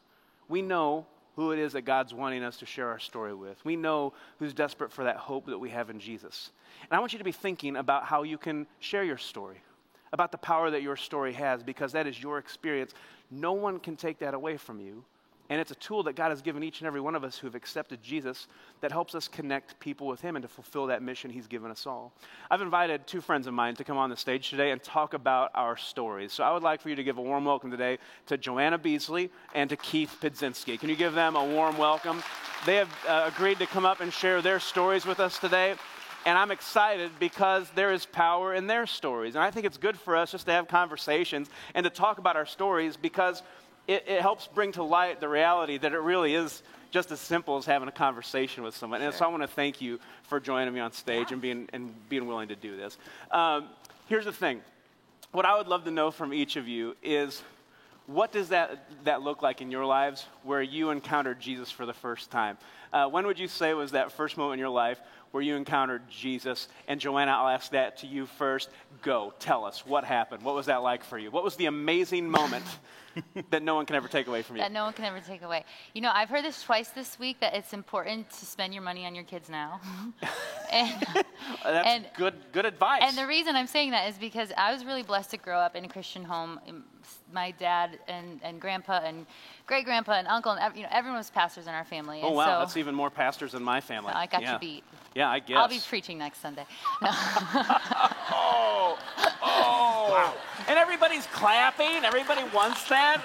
We 0.49 0.63
know 0.63 1.07
who 1.37 1.53
it 1.53 1.59
is 1.59 1.73
that 1.73 1.83
God's 1.83 2.13
wanting 2.13 2.43
us 2.43 2.59
to 2.59 2.67
share 2.67 2.89
our 2.89 2.99
story 2.99 3.35
with. 3.35 3.65
We 3.65 3.77
know 3.77 4.13
who's 4.39 4.53
desperate 4.53 4.93
for 4.93 5.05
that 5.05 5.17
hope 5.17 5.47
that 5.47 5.59
we 5.59 5.71
have 5.71 5.89
in 5.89 6.01
Jesus. 6.01 6.51
And 6.83 6.97
I 6.97 7.01
want 7.01 7.13
you 7.13 7.19
to 7.19 7.25
be 7.25 7.33
thinking 7.33 7.77
about 7.77 8.05
how 8.05 8.23
you 8.23 8.39
can 8.39 8.67
share 8.81 9.05
your 9.05 9.19
story, 9.19 9.63
about 10.13 10.33
the 10.33 10.39
power 10.39 10.71
that 10.71 10.83
your 10.83 10.97
story 10.97 11.33
has, 11.35 11.63
because 11.63 11.93
that 11.93 12.07
is 12.07 12.23
your 12.23 12.39
experience. 12.39 12.93
No 13.31 13.53
one 13.53 13.79
can 13.79 13.97
take 13.97 14.19
that 14.19 14.35
away 14.35 14.57
from 14.57 14.81
you. 14.81 15.05
And 15.51 15.61
it's 15.61 15.71
a 15.71 15.77
tool 15.77 16.05
that 16.05 16.17
God 16.17 16.31
has 16.31 16.41
given 16.41 16.63
each 16.63 16.81
and 16.81 16.87
every 16.87 17.01
one 17.01 17.15
of 17.15 17.25
us 17.25 17.37
who 17.37 17.47
have 17.47 17.55
accepted 17.55 18.03
Jesus 18.03 18.47
that 18.81 18.91
helps 18.91 19.15
us 19.15 19.29
connect 19.29 19.79
people 19.81 20.07
with 20.07 20.21
Him 20.21 20.37
and 20.37 20.43
to 20.43 20.49
fulfill 20.49 20.87
that 20.87 21.03
mission 21.03 21.31
He's 21.31 21.47
given 21.47 21.71
us 21.71 21.87
all. 21.87 22.13
I've 22.51 22.63
invited 22.63 23.07
two 23.07 23.21
friends 23.21 23.47
of 23.47 23.55
mine 23.55 23.75
to 23.77 23.85
come 23.85 23.99
on 23.99 24.09
the 24.09 24.17
stage 24.17 24.51
today 24.51 24.71
and 24.71 24.83
talk 24.83 25.15
about 25.15 25.51
our 25.55 25.77
stories. 25.77 26.33
So 26.33 26.45
I 26.45 26.53
would 26.53 26.63
like 26.63 26.81
for 26.81 26.89
you 26.89 26.97
to 26.97 27.05
give 27.05 27.19
a 27.19 27.23
warm 27.23 27.45
welcome 27.45 27.71
today 27.71 27.99
to 28.27 28.39
Joanna 28.39 28.79
Beasley 28.79 29.31
and 29.55 29.69
to 29.69 29.77
Keith 29.77 30.17
Pidzinski. 30.21 30.79
Can 30.79 30.89
you 30.89 30.97
give 30.97 31.15
them 31.15 31.37
a 31.37 31.45
warm 31.45 31.77
welcome? 31.77 32.23
They 32.65 32.77
have 32.77 32.91
uh, 33.07 33.31
agreed 33.35 33.59
to 33.59 33.67
come 33.67 33.85
up 33.85 34.01
and 34.01 34.13
share 34.13 34.41
their 34.41 34.61
stories 34.61 35.05
with 35.05 35.21
us 35.21 35.39
today. 35.39 35.75
And 36.25 36.39
I'm 36.39 36.53
excited 36.53 37.11
because 37.19 37.69
there 37.71 37.93
is 37.93 38.07
power 38.07 38.55
in 38.55 38.69
their 38.69 38.87
stories. 38.87 39.35
And 39.35 39.43
I 39.43 39.51
think 39.51 39.67
it's 39.67 39.77
good 39.77 39.99
for 39.99 40.17
us 40.17 40.31
just 40.31 40.47
to 40.47 40.53
have 40.53 40.69
conversations 40.69 41.51
and 41.75 41.83
to 41.83 41.91
talk 41.91 42.19
about 42.19 42.37
our 42.37 42.47
stories 42.47 42.97
because 42.97 43.43
it, 43.87 44.05
it 44.07 44.21
helps 44.21 44.47
bring 44.47 44.73
to 44.73 44.83
light 44.83 45.21
the 45.21 45.29
reality 45.29 45.79
that 45.79 45.93
it 45.93 45.99
really 45.99 46.35
is 46.35 46.63
just 46.91 47.11
as 47.11 47.21
simple 47.21 47.57
as 47.57 47.65
having 47.65 47.89
a 47.89 47.93
conversation 47.93 48.63
with 48.63 48.77
someone. 48.77 49.01
And 49.01 49.15
so 49.15 49.25
I 49.25 49.29
want 49.29 49.43
to 49.43 49.49
thank 49.49 49.81
you 49.81 49.99
for 50.25 50.39
joining 50.39 50.73
me 50.75 50.81
on 50.81 50.93
stage 50.93 51.29
yeah. 51.29 51.33
and, 51.33 51.43
being, 51.43 51.69
and 51.73 52.09
being 52.09 52.27
willing 52.27 52.49
to 52.49 52.57
do 52.57 52.77
this. 52.77 52.99
Um, 53.31 53.69
here's 54.09 54.27
the 54.27 54.33
thing 54.33 54.61
what 55.33 55.47
I 55.47 55.57
would 55.57 55.67
love 55.67 55.85
to 55.85 55.91
know 55.91 56.11
from 56.11 56.35
each 56.35 56.57
of 56.57 56.69
you 56.69 56.95
is 57.03 57.43
what 58.07 58.33
does 58.33 58.51
that, 58.51 58.85
that 59.05 59.23
look 59.23 59.41
like 59.43 59.63
in 59.63 59.71
your 59.71 59.87
lives 59.87 60.27
where 60.43 60.61
you 60.61 60.91
encountered 60.91 61.41
Jesus 61.41 61.71
for 61.71 61.87
the 61.87 61.95
first 61.95 62.31
time? 62.31 62.59
Uh, 62.93 63.09
when 63.09 63.27
would 63.27 63.39
you 63.39 63.49
say 63.49 63.73
was 63.73 63.93
that 63.93 64.13
first 64.13 64.37
moment 64.37 64.55
in 64.55 64.59
your 64.59 64.69
life 64.69 65.01
where 65.33 65.43
you 65.43 65.57
encountered 65.57 66.09
Jesus? 66.09 66.69
And 66.87 67.01
Joanna, 67.01 67.33
I'll 67.33 67.49
ask 67.49 67.73
that 67.73 67.99
to 67.99 68.07
you 68.07 68.27
first. 68.27 68.71
Go, 69.03 69.35
tell 69.41 69.65
us 69.65 69.85
what 69.85 70.05
happened. 70.05 70.43
What 70.43 70.55
was 70.55 70.67
that 70.67 70.83
like 70.83 71.03
for 71.03 71.19
you? 71.19 71.31
What 71.31 71.43
was 71.43 71.57
the 71.57 71.67
amazing 71.67 72.31
moment 72.31 72.65
that 73.51 73.63
no 73.63 73.75
one 73.75 73.87
can 73.87 73.97
ever 73.97 74.09
take 74.09 74.29
away 74.29 74.43
from 74.43 74.57
you? 74.57 74.63
That 74.63 74.73
no 74.73 74.85
one 74.85 74.93
can 74.93 75.05
ever 75.05 75.21
take 75.21 75.43
away. 75.43 75.65
You 75.95 76.03
know, 76.03 76.13
I've 76.15 76.29
heard 76.29 76.45
this 76.45 76.63
twice 76.63 76.91
this 76.91 77.19
week 77.19 77.41
that 77.41 77.55
it's 77.55 77.73
important 77.73 78.31
to 78.31 78.47
spend 78.47 78.73
your 78.73 78.83
money 78.83 79.05
on 79.07 79.15
your 79.15 79.25
kids 79.25 79.49
now. 79.49 79.81
and, 80.73 81.07
That's 81.65 81.89
and, 81.89 82.07
good, 82.17 82.35
good 82.53 82.67
advice. 82.67 83.03
And 83.03 83.17
the 83.17 83.27
reason 83.27 83.57
I'm 83.57 83.67
saying 83.67 83.91
that 83.91 84.09
is 84.09 84.19
because 84.19 84.53
I 84.57 84.73
was 84.73 84.85
really 84.85 85.03
blessed 85.03 85.31
to 85.31 85.39
grow 85.39 85.59
up 85.59 85.75
in 85.75 85.85
a 85.85 85.89
Christian 85.89 86.25
home. 86.25 86.61
Um, 86.69 86.85
my 87.33 87.51
dad 87.53 87.99
and, 88.09 88.41
and 88.43 88.61
grandpa 88.61 89.01
and 89.05 89.27
great 89.67 89.85
grandpa 89.85 90.13
and 90.13 90.29
uncle 90.29 90.53
and 90.53 90.77
you 90.77 90.83
know 90.83 90.89
everyone 90.93 91.19
was 91.19 91.31
pastors 91.31 91.67
in 91.67 91.73
our 91.73 91.85
family. 91.85 92.21
Oh 92.23 92.31
wow, 92.31 92.45
so, 92.45 92.59
that's 92.61 92.77
even 92.77 92.95
more 92.95 93.11
pastors 93.11 93.55
in 93.55 93.63
my 93.63 93.81
family. 93.81 94.13
I 94.13 94.27
got 94.27 94.43
yeah. 94.43 94.55
you 94.55 94.59
beat. 94.59 94.85
Yeah, 95.15 95.31
I 95.31 95.41
guess. 95.41 95.57
I'll 95.59 95.69
be 95.69 95.81
preaching 95.89 96.19
next 96.19 96.41
Sunday. 96.41 96.65
No. 97.03 97.09
oh, 97.13 98.99
oh. 99.43 100.09
Wow. 100.11 100.35
And 100.69 100.79
everybody's 100.79 101.27
clapping. 101.27 102.05
Everybody 102.05 102.43
wants 102.55 102.89
that. 102.89 103.23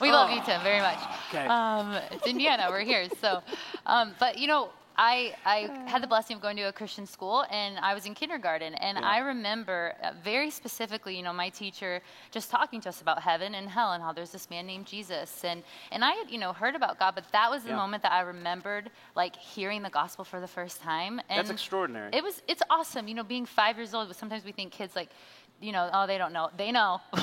we 0.00 0.08
oh. 0.08 0.12
love 0.12 0.30
you, 0.30 0.40
Tim, 0.44 0.60
very 0.62 0.80
much. 0.80 0.98
Okay. 1.28 1.46
Um, 1.46 1.98
it's 2.10 2.26
Indiana. 2.26 2.66
We're 2.70 2.80
here. 2.80 3.08
So, 3.20 3.42
um, 3.86 4.14
but 4.18 4.38
you 4.38 4.46
know, 4.46 4.70
I, 4.96 5.34
I 5.44 5.70
had 5.86 6.02
the 6.02 6.06
blessing 6.06 6.36
of 6.36 6.42
going 6.42 6.56
to 6.56 6.62
a 6.62 6.72
Christian 6.72 7.06
school 7.06 7.44
and 7.50 7.78
I 7.78 7.94
was 7.94 8.06
in 8.06 8.14
kindergarten. 8.14 8.74
And 8.74 8.98
yeah. 8.98 9.08
I 9.08 9.18
remember 9.18 9.94
uh, 10.02 10.12
very 10.22 10.50
specifically, 10.50 11.16
you 11.16 11.22
know, 11.22 11.32
my 11.32 11.48
teacher 11.48 12.00
just 12.30 12.50
talking 12.50 12.80
to 12.82 12.88
us 12.88 13.00
about 13.00 13.22
heaven 13.22 13.54
and 13.54 13.68
hell 13.68 13.92
and 13.92 14.02
how 14.02 14.12
there's 14.12 14.30
this 14.30 14.50
man 14.50 14.66
named 14.66 14.86
Jesus. 14.86 15.44
And, 15.44 15.62
and 15.90 16.04
I 16.04 16.12
had, 16.12 16.30
you 16.30 16.38
know, 16.38 16.52
heard 16.52 16.74
about 16.74 16.98
God, 16.98 17.14
but 17.14 17.24
that 17.32 17.50
was 17.50 17.62
the 17.62 17.70
yeah. 17.70 17.76
moment 17.76 18.02
that 18.02 18.12
I 18.12 18.20
remembered, 18.20 18.90
like, 19.14 19.36
hearing 19.36 19.82
the 19.82 19.90
gospel 19.90 20.24
for 20.24 20.40
the 20.40 20.48
first 20.48 20.80
time. 20.80 21.20
And 21.28 21.38
That's 21.38 21.50
extraordinary. 21.50 22.10
It 22.12 22.22
was, 22.22 22.42
it's 22.48 22.62
awesome. 22.70 23.08
You 23.08 23.14
know, 23.14 23.24
being 23.24 23.46
five 23.46 23.76
years 23.76 23.94
old, 23.94 24.14
sometimes 24.14 24.44
we 24.44 24.52
think 24.52 24.72
kids, 24.72 24.94
like, 24.94 25.10
you 25.60 25.70
know, 25.70 25.88
oh, 25.92 26.08
they 26.08 26.18
don't 26.18 26.32
know. 26.32 26.50
They 26.56 26.72
know. 26.72 27.00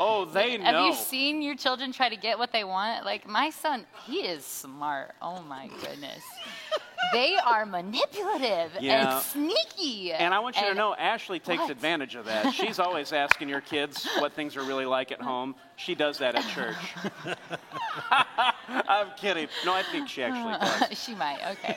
oh, 0.00 0.24
they 0.24 0.56
know. 0.56 0.64
Have 0.64 0.86
you 0.86 0.94
seen 0.94 1.42
your 1.42 1.56
children 1.56 1.92
try 1.92 2.08
to 2.08 2.16
get 2.16 2.38
what 2.38 2.50
they 2.50 2.64
want? 2.64 3.04
Like, 3.04 3.28
my 3.28 3.50
son, 3.50 3.84
he 4.06 4.20
is 4.20 4.44
smart. 4.46 5.14
Oh, 5.20 5.42
my 5.42 5.68
goodness 5.82 6.22
they 7.12 7.36
are 7.36 7.66
manipulative 7.66 8.72
yeah. 8.80 9.16
and 9.16 9.22
sneaky. 9.24 10.12
And 10.12 10.32
I 10.34 10.38
want 10.40 10.56
you 10.56 10.62
and 10.62 10.70
to 10.70 10.74
know, 10.74 10.94
Ashley 10.94 11.38
takes 11.38 11.62
what? 11.62 11.70
advantage 11.70 12.14
of 12.14 12.24
that. 12.26 12.52
She's 12.54 12.78
always 12.78 13.12
asking 13.12 13.48
your 13.48 13.60
kids 13.60 14.06
what 14.18 14.32
things 14.32 14.56
are 14.56 14.62
really 14.62 14.86
like 14.86 15.12
at 15.12 15.20
home. 15.20 15.54
She 15.76 15.94
does 15.94 16.18
that 16.18 16.34
at 16.34 16.46
church. 16.48 16.76
I'm 18.68 19.08
kidding. 19.16 19.48
No, 19.64 19.74
I 19.74 19.82
think 19.82 20.08
she 20.08 20.22
actually 20.22 20.58
does. 20.88 21.02
she 21.02 21.14
might. 21.14 21.38
Okay. 21.52 21.76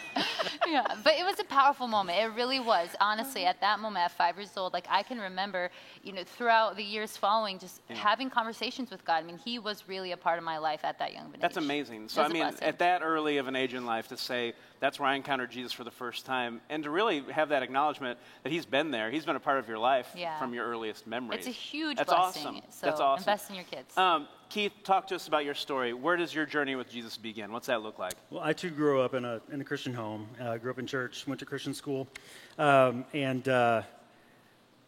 yeah, 0.67 0.95
but 1.03 1.13
it 1.13 1.25
was 1.25 1.39
a 1.39 1.43
powerful 1.43 1.87
moment. 1.87 2.17
It 2.17 2.27
really 2.35 2.59
was. 2.59 2.89
Honestly, 2.99 3.45
at 3.45 3.59
that 3.61 3.79
moment, 3.79 4.05
at 4.05 4.11
five 4.11 4.37
years 4.37 4.55
old, 4.57 4.73
like 4.73 4.87
I 4.89 5.03
can 5.03 5.19
remember, 5.19 5.69
you 6.03 6.13
know, 6.13 6.23
throughout 6.23 6.75
the 6.77 6.83
years 6.83 7.17
following, 7.17 7.59
just 7.59 7.81
yeah. 7.89 7.95
having 7.97 8.29
conversations 8.29 8.89
with 8.89 9.03
God. 9.05 9.23
I 9.23 9.27
mean, 9.27 9.37
He 9.37 9.59
was 9.59 9.87
really 9.87 10.11
a 10.11 10.17
part 10.17 10.37
of 10.37 10.43
my 10.43 10.57
life 10.57 10.81
at 10.83 10.97
that 10.99 11.13
young 11.13 11.27
age. 11.33 11.41
That's 11.41 11.57
amazing. 11.57 12.09
So 12.09 12.23
I 12.23 12.29
mean, 12.29 12.43
at 12.43 12.79
that 12.79 13.01
early 13.03 13.37
of 13.37 13.47
an 13.47 13.55
age 13.55 13.73
in 13.73 13.85
life, 13.85 14.07
to 14.09 14.17
say 14.17 14.53
that's 14.79 14.99
where 14.99 15.09
I 15.09 15.15
encountered 15.15 15.51
Jesus 15.51 15.73
for 15.73 15.83
the 15.83 15.91
first 15.91 16.25
time, 16.25 16.61
and 16.69 16.83
to 16.83 16.89
really 16.89 17.21
have 17.31 17.49
that 17.49 17.63
acknowledgement 17.63 18.17
that 18.43 18.51
He's 18.51 18.65
been 18.65 18.91
there. 18.91 19.11
He's 19.11 19.25
been 19.25 19.35
a 19.35 19.41
part 19.41 19.59
of 19.59 19.67
your 19.67 19.77
life 19.77 20.07
yeah. 20.15 20.39
from 20.39 20.53
your 20.53 20.65
earliest 20.65 21.05
memories. 21.05 21.39
It's 21.39 21.47
a 21.47 21.51
huge 21.51 21.97
that's 21.97 22.09
blessing. 22.09 22.47
Awesome. 22.47 22.61
So 22.69 22.85
that's 22.85 22.99
awesome. 22.99 23.21
Invest 23.21 23.49
in 23.49 23.55
your 23.55 23.65
kids. 23.65 23.88
Um, 23.97 24.27
Keith, 24.49 24.71
talk 24.83 25.07
to 25.07 25.15
us 25.15 25.27
about 25.27 25.45
your 25.45 25.53
story. 25.53 25.93
Where 25.93 26.17
does 26.17 26.33
your 26.33 26.45
journey 26.45 26.75
with 26.75 26.89
Jesus 26.89 27.17
begin? 27.17 27.51
What's 27.51 27.67
that 27.67 27.83
look 27.83 27.99
like? 27.99 28.13
Well, 28.31 28.41
I 28.43 28.53
too 28.53 28.71
grew 28.71 29.01
up 29.01 29.13
in 29.13 29.23
a, 29.23 29.41
in 29.51 29.61
a 29.61 29.63
Christian 29.63 29.93
home. 29.93 30.27
I 30.39 30.43
uh, 30.43 30.57
grew 30.57 30.71
up 30.71 30.79
in 30.79 30.87
church, 30.87 31.27
went 31.27 31.39
to 31.39 31.45
Christian 31.45 31.73
school. 31.73 32.07
Um, 32.57 33.05
and 33.13 33.47
uh, 33.47 33.83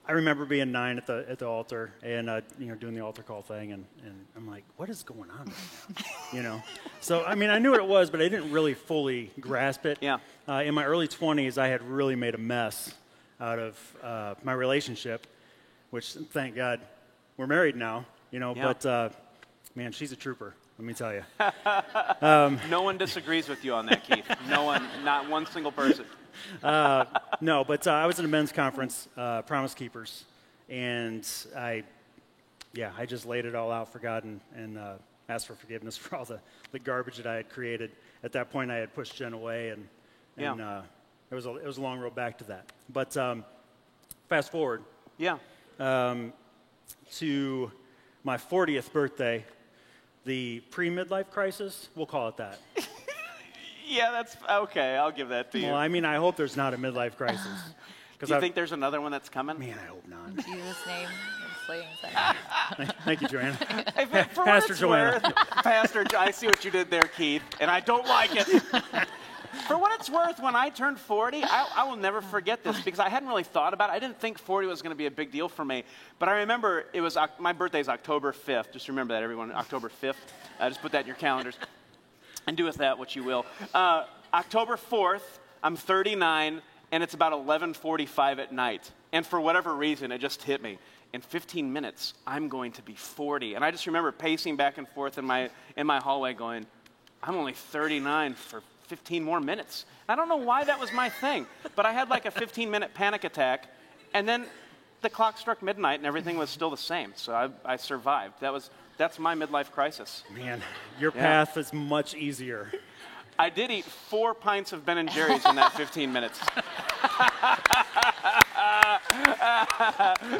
I 0.08 0.14
remember 0.14 0.46
being 0.46 0.72
nine 0.72 0.98
at 0.98 1.06
the, 1.06 1.26
at 1.30 1.38
the 1.38 1.46
altar 1.46 1.92
and, 2.02 2.28
uh, 2.30 2.42
you 2.58 2.68
know, 2.68 2.76
doing 2.76 2.96
the 2.96 3.02
altar 3.02 3.22
call 3.22 3.44
thing. 3.44 3.72
And, 3.72 3.86
and 4.04 4.26
I'm 4.36 4.50
like, 4.50 4.64
what 4.78 4.90
is 4.90 5.04
going 5.04 5.30
on 5.30 5.46
right 5.46 5.56
now? 5.96 6.06
you 6.34 6.42
know? 6.42 6.64
So, 7.00 7.24
I 7.24 7.36
mean, 7.36 7.52
I 7.52 7.60
knew 7.60 7.70
what 7.70 7.80
it 7.80 7.88
was, 7.88 8.10
but 8.10 8.20
I 8.20 8.30
didn't 8.30 8.52
really 8.52 8.74
fully 8.74 9.32
grasp 9.40 9.86
it. 9.86 10.00
Yeah. 10.02 10.18
Uh, 10.48 10.64
in 10.66 10.74
my 10.74 10.86
early 10.86 11.08
20s, 11.08 11.60
I 11.60 11.68
had 11.68 11.84
really 11.84 12.16
made 12.16 12.34
a 12.34 12.40
mess 12.40 12.96
out 13.40 13.60
of 13.60 13.98
uh, 14.02 14.36
my 14.44 14.54
relationship, 14.54 15.28
which, 15.92 16.14
thank 16.14 16.56
God, 16.56 16.82
we're 17.38 17.48
married 17.48 17.76
now, 17.76 18.06
you 18.32 18.40
know, 18.40 18.56
yeah. 18.56 18.64
but 18.64 18.86
uh, 18.86 19.10
man, 19.76 19.92
she's 19.92 20.12
a 20.12 20.16
trooper. 20.16 20.56
Let 20.78 20.86
me 20.88 20.94
tell 20.94 21.14
you. 21.14 21.24
Um, 22.22 22.60
no 22.70 22.84
one 22.84 23.00
disagrees 23.00 23.50
with 23.50 23.66
you 23.66 23.74
on 23.74 23.88
that, 23.88 24.04
Keith. 24.04 24.26
No 24.48 24.64
one, 24.64 24.86
not 25.04 25.28
one 25.28 25.48
single 25.48 25.72
person. 25.72 26.06
uh, 26.64 27.06
no, 27.40 27.64
but 27.64 27.88
uh, 27.88 27.92
I 27.92 28.06
was 28.06 28.20
at 28.20 28.26
a 28.26 28.28
men's 28.28 28.52
conference, 28.52 29.08
uh, 29.18 29.42
Promise 29.42 29.74
Keepers, 29.74 30.26
and 30.70 31.28
I, 31.58 31.84
yeah, 32.74 32.92
I 32.96 33.08
just 33.08 33.26
laid 33.26 33.46
it 33.46 33.56
all 33.56 33.72
out 33.72 33.92
for 33.92 33.98
God 33.98 34.24
and, 34.24 34.40
and 34.56 34.78
uh, 34.78 34.94
asked 35.30 35.48
for 35.48 35.56
forgiveness 35.56 35.98
for 35.98 36.16
all 36.16 36.26
the, 36.26 36.40
the 36.72 36.80
garbage 36.80 37.18
that 37.18 37.26
I 37.26 37.36
had 37.38 37.50
created. 37.50 37.92
At 38.24 38.34
that 38.34 38.52
point, 38.52 38.70
I 38.70 38.76
had 38.76 38.94
pushed 38.94 39.16
Jen 39.16 39.34
away, 39.34 39.70
and, 39.70 39.88
and 40.38 40.60
yeah. 40.60 40.70
Uh, 40.70 40.82
it, 41.32 41.36
was 41.36 41.48
a, 41.48 41.56
it 41.56 41.66
was 41.66 41.78
a 41.78 41.82
long 41.82 42.00
road 42.00 42.14
back 42.14 42.38
to 42.40 42.44
that. 42.46 42.72
But 42.90 43.18
um, 43.18 43.46
fast 44.30 44.52
forward. 44.52 44.84
Yeah. 45.18 45.38
Um, 45.80 46.34
to 47.14 47.72
my 48.24 48.38
40th 48.38 48.92
birthday, 48.92 49.46
the 50.26 50.62
pre 50.72 50.90
midlife 50.90 51.30
crisis, 51.30 51.90
we'll 51.96 52.06
call 52.06 52.28
it 52.30 52.38
that. 52.38 52.60
yeah, 53.88 54.12
that's 54.12 54.38
okay. 54.50 54.96
I'll 54.96 55.12
give 55.12 55.30
that 55.30 55.52
to 55.52 55.60
you. 55.60 55.68
Well, 55.68 55.76
I 55.76 55.88
mean, 55.88 56.06
I 56.06 56.16
hope 56.16 56.36
there's 56.36 56.58
not 56.58 56.74
a 56.74 56.78
midlife 56.78 57.16
crisis. 57.18 57.46
Do 58.20 58.28
you 58.28 58.36
I've, 58.36 58.42
think 58.42 58.54
there's 58.54 58.72
another 58.72 59.02
one 59.02 59.12
that's 59.12 59.30
coming? 59.30 59.58
Man, 59.58 59.80
I 59.84 59.88
hope 59.88 60.08
not. 60.08 60.30
In 60.30 60.36
Jesus' 60.36 60.78
name. 60.86 61.08
Thank 63.04 63.22
you, 63.22 63.28
Joanna. 63.28 63.58
Pastor 64.36 64.74
Joanna. 64.76 65.22
Worth, 65.24 65.36
Pastor, 65.64 66.06
I 66.18 66.32
see 66.32 66.48
what 66.48 66.64
you 66.64 66.70
did 66.70 66.92
there, 66.92 67.02
Keith, 67.02 67.42
and 67.60 67.72
I 67.72 67.80
don't 67.80 68.06
like 68.06 68.32
it. 68.34 68.48
For 69.68 69.78
what 69.78 70.00
it's 70.00 70.10
worth, 70.10 70.40
when 70.40 70.56
I 70.56 70.70
turned 70.70 71.00
40, 71.00 71.44
I, 71.44 71.68
I, 71.78 71.84
will 71.84 71.96
never 71.96 72.22
forget 72.22 72.64
this 72.64 72.80
because 72.82 73.00
I 73.00 73.10
hadn't 73.10 73.28
really 73.30 73.44
thought 73.44 73.74
about 73.74 73.90
it. 73.90 73.94
I 73.94 74.00
didn't 74.00 74.20
think 74.20 74.38
40 74.40 74.68
was 74.68 74.82
going 74.82 74.92
to 74.92 74.98
be 74.98 75.06
a 75.06 75.12
big 75.12 75.32
deal 75.32 75.48
for 75.50 75.64
me. 75.64 75.84
But 76.20 76.30
I 76.30 76.40
remember 76.40 76.86
it 76.94 77.02
was 77.02 77.18
my 77.40 77.54
birthday 77.54 77.80
is 77.80 77.90
October 77.90 78.32
5th. 78.32 78.72
Just 78.72 78.88
remember 78.88 79.14
that, 79.14 79.24
everyone. 79.24 79.52
October 79.52 79.90
5th. 79.90 80.16
Uh, 80.60 80.70
just 80.70 80.82
put 80.82 80.92
that 80.94 81.02
in 81.02 81.08
your 81.08 81.16
calendars 81.16 81.56
and 82.48 82.58
do 82.58 82.66
with 82.66 82.78
that 82.78 82.98
what 82.98 83.16
you 83.16 83.24
will. 83.24 83.46
Uh, 83.74 84.06
October 84.34 84.78
4th, 84.78 85.40
I'm 85.64 85.76
39, 85.76 86.62
and 86.92 87.04
it's 87.04 87.14
about 87.14 87.34
11:45 87.34 88.40
at 88.40 88.52
night. 88.52 88.92
And 89.12 89.26
for 89.26 89.40
whatever 89.42 89.76
reason, 89.76 90.12
it 90.12 90.20
just 90.20 90.44
hit 90.44 90.62
me. 90.62 90.80
In 91.14 91.20
15 91.22 91.72
minutes, 91.72 92.14
I'm 92.26 92.48
going 92.48 92.72
to 92.74 92.82
be 92.82 92.96
40. 92.96 93.56
And 93.56 93.66
I 93.66 93.72
just 93.72 93.86
remember 93.86 94.12
pacing 94.12 94.56
back 94.56 94.78
and 94.78 94.88
forth 94.88 95.18
in 95.18 95.26
my 95.26 95.50
in 95.76 95.86
my 95.86 96.00
hallway, 96.00 96.34
going, 96.34 96.66
"I'm 97.22 97.36
only 97.36 97.54
39 97.54 98.34
for 98.34 98.62
15 98.92 99.24
more 99.24 99.40
minutes. 99.40 99.86
I 100.10 100.18
don't 100.18 100.28
know 100.28 100.36
why 100.36 100.66
that 100.66 100.78
was 100.78 100.92
my 100.92 101.08
thing, 101.08 101.48
but 101.78 101.86
I 101.86 101.94
had 101.94 102.10
like 102.10 102.26
a 102.26 102.32
15 102.32 102.70
minute 102.70 102.94
panic 102.94 103.24
attack, 103.24 103.68
and 104.14 104.28
then 104.28 104.46
the 105.00 105.10
clock 105.10 105.38
struck 105.38 105.64
midnight 105.64 106.00
and 106.00 106.06
everything 106.06 106.38
was 106.38 106.50
still 106.50 106.70
the 106.70 106.76
same. 106.76 107.14
So 107.16 107.34
I, 107.34 107.50
I 107.64 107.78
survived. 107.78 108.42
That 108.42 108.52
was, 108.52 108.70
that's 108.98 109.18
my 109.18 109.34
midlife 109.34 109.72
crisis. 109.72 110.24
Man, 110.30 110.62
your 111.00 111.12
path 111.12 111.56
is 111.56 111.72
much 111.72 112.16
easier. 112.16 112.70
I 113.40 113.50
did 113.50 113.72
eat 113.72 113.86
four 113.86 114.34
pints 114.34 114.74
of 114.74 114.86
Ben 114.86 114.98
and 114.98 115.10
Jerry's 115.10 115.46
in 115.46 115.56
that 115.56 115.72
15 115.72 116.12
minutes. 116.12 116.38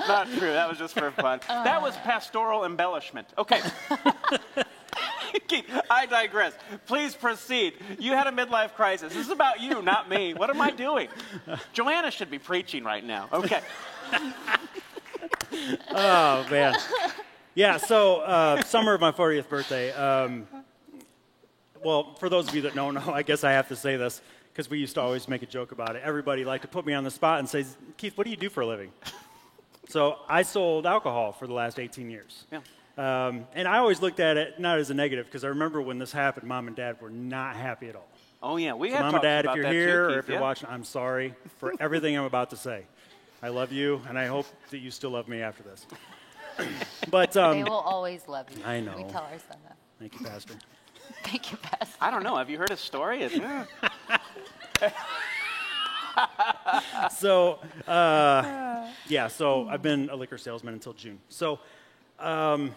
Not 0.10 0.28
true. 0.38 0.52
That 0.52 0.68
was 0.68 0.78
just 0.78 0.94
for 0.94 1.10
fun. 1.12 1.40
That 1.48 1.82
was 1.82 1.96
pastoral 2.04 2.66
embellishment. 2.66 3.30
Okay. 3.38 3.62
I 5.90 6.06
digress. 6.06 6.54
Please 6.86 7.16
proceed. 7.16 7.74
You 8.00 8.14
had 8.14 8.28
a 8.28 8.32
midlife 8.32 8.74
crisis. 8.74 9.14
This 9.14 9.26
is 9.26 9.32
about 9.32 9.62
you, 9.62 9.82
not 9.82 10.10
me. 10.10 10.34
What 10.34 10.50
am 10.50 10.62
I 10.62 10.72
doing? 10.72 11.08
Joanna 11.74 12.12
should 12.12 12.32
be 12.32 12.40
preaching 12.40 12.84
right 12.84 13.04
now. 13.04 13.28
Okay. 13.32 13.62
oh, 15.92 16.48
man. 16.50 16.76
Yeah, 17.56 17.78
so 17.78 18.22
uh, 18.22 18.62
summer 18.64 18.94
of 18.94 19.02
my 19.02 19.12
40th 19.12 19.50
birthday. 19.50 19.92
Um, 19.92 20.48
well, 21.84 22.16
for 22.16 22.30
those 22.30 22.48
of 22.48 22.56
you 22.56 22.62
that 22.64 22.76
don't 22.76 22.94
know, 22.94 23.14
I 23.14 23.24
guess 23.24 23.44
I 23.44 23.52
have 23.52 23.68
to 23.70 23.76
say 23.76 23.98
this. 23.98 24.22
because 24.54 24.70
we 24.70 24.80
used 24.80 24.96
to 24.96 25.02
always 25.02 25.28
make 25.28 25.42
a 25.42 25.46
joke 25.46 25.72
about 25.72 25.96
it. 25.96 26.02
Everybody 26.04 26.44
liked 26.46 26.64
to 26.64 26.68
put 26.68 26.86
me 26.86 26.94
on 26.94 27.04
the 27.04 27.12
spot 27.12 27.40
and 27.40 27.50
say, 27.50 27.66
Keith, 27.98 28.18
what 28.18 28.26
do 28.26 28.32
you 28.32 28.38
do 28.38 28.50
for 28.50 28.62
a 28.62 28.68
living? 28.68 28.92
so 29.90 30.20
I 30.28 30.44
sold 30.44 30.86
alcohol 30.86 31.32
for 31.32 31.48
the 31.48 31.54
last 31.54 31.80
18 31.80 32.10
years. 32.10 32.46
Yeah. 32.52 32.60
Um, 32.98 33.48
and 33.54 33.68
I 33.68 33.78
always 33.78 34.02
looked 34.02 34.20
at 34.20 34.38
it 34.38 34.60
not 34.60 34.80
as 34.80 34.90
a 34.90 34.94
negative 34.94 35.26
because 35.26 35.44
I 35.44 35.48
remember 35.48 35.82
when 35.82 35.98
this 35.98 36.12
happened, 36.12 36.48
mom 36.48 36.68
and 36.68 36.76
dad 36.76 37.02
were 37.02 37.10
not 37.10 37.56
happy 37.56 37.88
at 37.88 37.96
all. 37.96 38.08
Oh 38.44 38.58
yeah, 38.58 38.74
we 38.74 38.90
so 38.90 38.98
have 38.98 39.06
mom 39.06 39.16
and 39.16 39.24
dad, 39.24 39.46
if 39.46 39.56
you're 39.56 39.72
here 39.72 40.08
too, 40.08 40.14
or 40.14 40.20
if 40.20 40.28
you're 40.28 40.42
watching, 40.42 40.68
I'm 40.70 40.84
sorry 40.84 41.36
for 41.58 41.74
everything 41.80 42.18
I'm 42.18 42.26
about 42.26 42.50
to 42.50 42.58
say. 42.58 42.86
I 43.44 43.50
love 43.50 43.72
you, 43.72 44.02
and 44.08 44.20
I 44.20 44.28
hope 44.28 44.46
that 44.70 44.80
you 44.80 44.92
still 44.92 45.12
love 45.12 45.28
me 45.28 45.42
after 45.42 45.64
this. 45.64 45.88
but 47.10 47.36
um, 47.38 47.58
they 47.58 47.64
will 47.64 47.74
always 47.74 48.28
love 48.28 48.48
you. 48.56 48.64
I 48.64 48.82
know. 48.82 48.96
We 48.98 49.04
tell 49.04 49.24
our 49.24 49.40
son 49.40 49.58
that. 49.64 49.78
Thank 50.00 50.20
you, 50.20 50.26
Pastor. 50.26 50.56
Thank 51.24 51.52
you, 51.52 51.58
Pastor. 51.58 51.96
I 52.02 52.12
don't 52.12 52.24
know. 52.24 52.36
Have 52.36 52.50
you 52.50 52.58
heard 52.58 52.72
a 52.72 52.78
story? 52.78 53.24
It's, 53.24 53.36
yeah. 53.36 53.66
so 57.12 57.60
uh, 57.88 58.88
yeah, 59.08 59.28
so 59.28 59.68
I've 59.70 59.82
been 59.82 60.10
a 60.10 60.16
liquor 60.16 60.38
salesman 60.38 60.74
until 60.74 60.94
June. 60.94 61.20
So 61.30 61.60
um, 62.22 62.76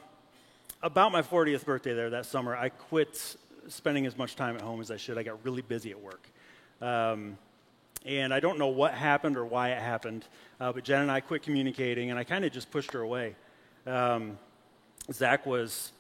about 0.83 1.13
my 1.13 1.23
40th 1.23 1.65
birthday 1.65 1.95
there 1.95 2.11
that 2.11 2.27
summer, 2.27 2.57
I 2.57 2.69
quit 2.69 3.37
spending 3.69 4.07
as 4.07 4.17
much 4.17 4.37
time 4.37 4.57
at 4.57 4.63
home 4.63 4.81
as 4.81 4.91
I 4.91 4.97
should. 4.97 5.19
I 5.19 5.23
got 5.23 5.45
really 5.45 5.63
busy 5.63 5.91
at 5.91 6.01
work. 6.01 6.29
Um, 6.81 7.39
and 8.05 8.35
I 8.35 8.41
don't 8.41 8.59
know 8.59 8.69
what 8.69 8.93
happened 8.93 9.37
or 9.37 9.45
why 9.45 9.71
it 9.71 9.81
happened, 9.81 10.27
uh, 10.61 10.73
but 10.73 10.85
Jen 10.85 11.01
and 11.03 11.11
I 11.11 11.21
quit 11.21 11.43
communicating, 11.43 12.11
and 12.11 12.19
I 12.19 12.25
kind 12.25 12.45
of 12.45 12.53
just 12.53 12.71
pushed 12.71 12.93
her 12.93 13.01
away. 13.01 13.35
Um, 13.87 14.39
Zach 15.11 15.47
was 15.47 15.93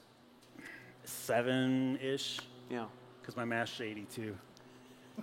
seven 1.05 1.99
ish. 2.03 2.41
Yeah. 2.71 2.87
Because 3.21 3.37
my 3.37 3.45
math's 3.45 3.81
82. 3.81 4.37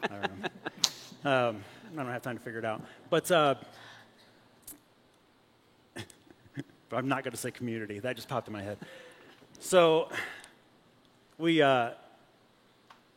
I 0.04 0.08
don't 0.08 0.22
know. 0.22 1.30
um, 1.50 1.64
I 1.94 2.04
don't 2.04 2.12
have 2.12 2.22
time 2.22 2.38
to 2.38 2.44
figure 2.44 2.60
it 2.60 2.66
out. 2.66 2.82
But, 3.10 3.30
uh, 3.32 3.56
but 5.94 6.04
I'm 6.98 7.08
not 7.08 7.24
going 7.24 7.32
to 7.32 7.38
say 7.38 7.52
community. 7.52 8.00
That 8.00 8.16
just 8.16 8.28
popped 8.28 8.48
in 8.48 8.54
my 8.54 8.62
head. 8.62 8.78
So 9.60 10.10
we, 11.38 11.62
uh, 11.62 11.92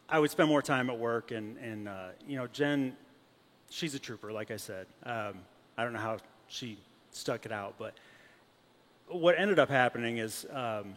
I 0.09 0.19
would 0.19 0.31
spend 0.31 0.49
more 0.49 0.63
time 0.63 0.91
at 0.91 0.99
work, 0.99 1.31
and, 1.31 1.57
and 1.59 1.89
uh, 1.89 2.09
you 2.27 2.37
know, 2.37 2.47
Jen, 2.47 2.97
she's 3.71 3.95
a 3.95 3.99
trooper, 3.99 4.33
like 4.33 4.51
I 4.51 4.57
said. 4.57 4.87
Um, 5.05 5.35
I 5.77 5.85
don't 5.85 5.93
know 5.93 5.99
how 5.99 6.19
she 6.49 6.79
stuck 7.11 7.47
it 7.47 7.53
out, 7.53 7.75
but 7.79 7.95
what 9.09 9.39
ended 9.39 9.59
up 9.59 9.69
happening 9.69 10.19
is 10.19 10.47
um, 10.53 10.95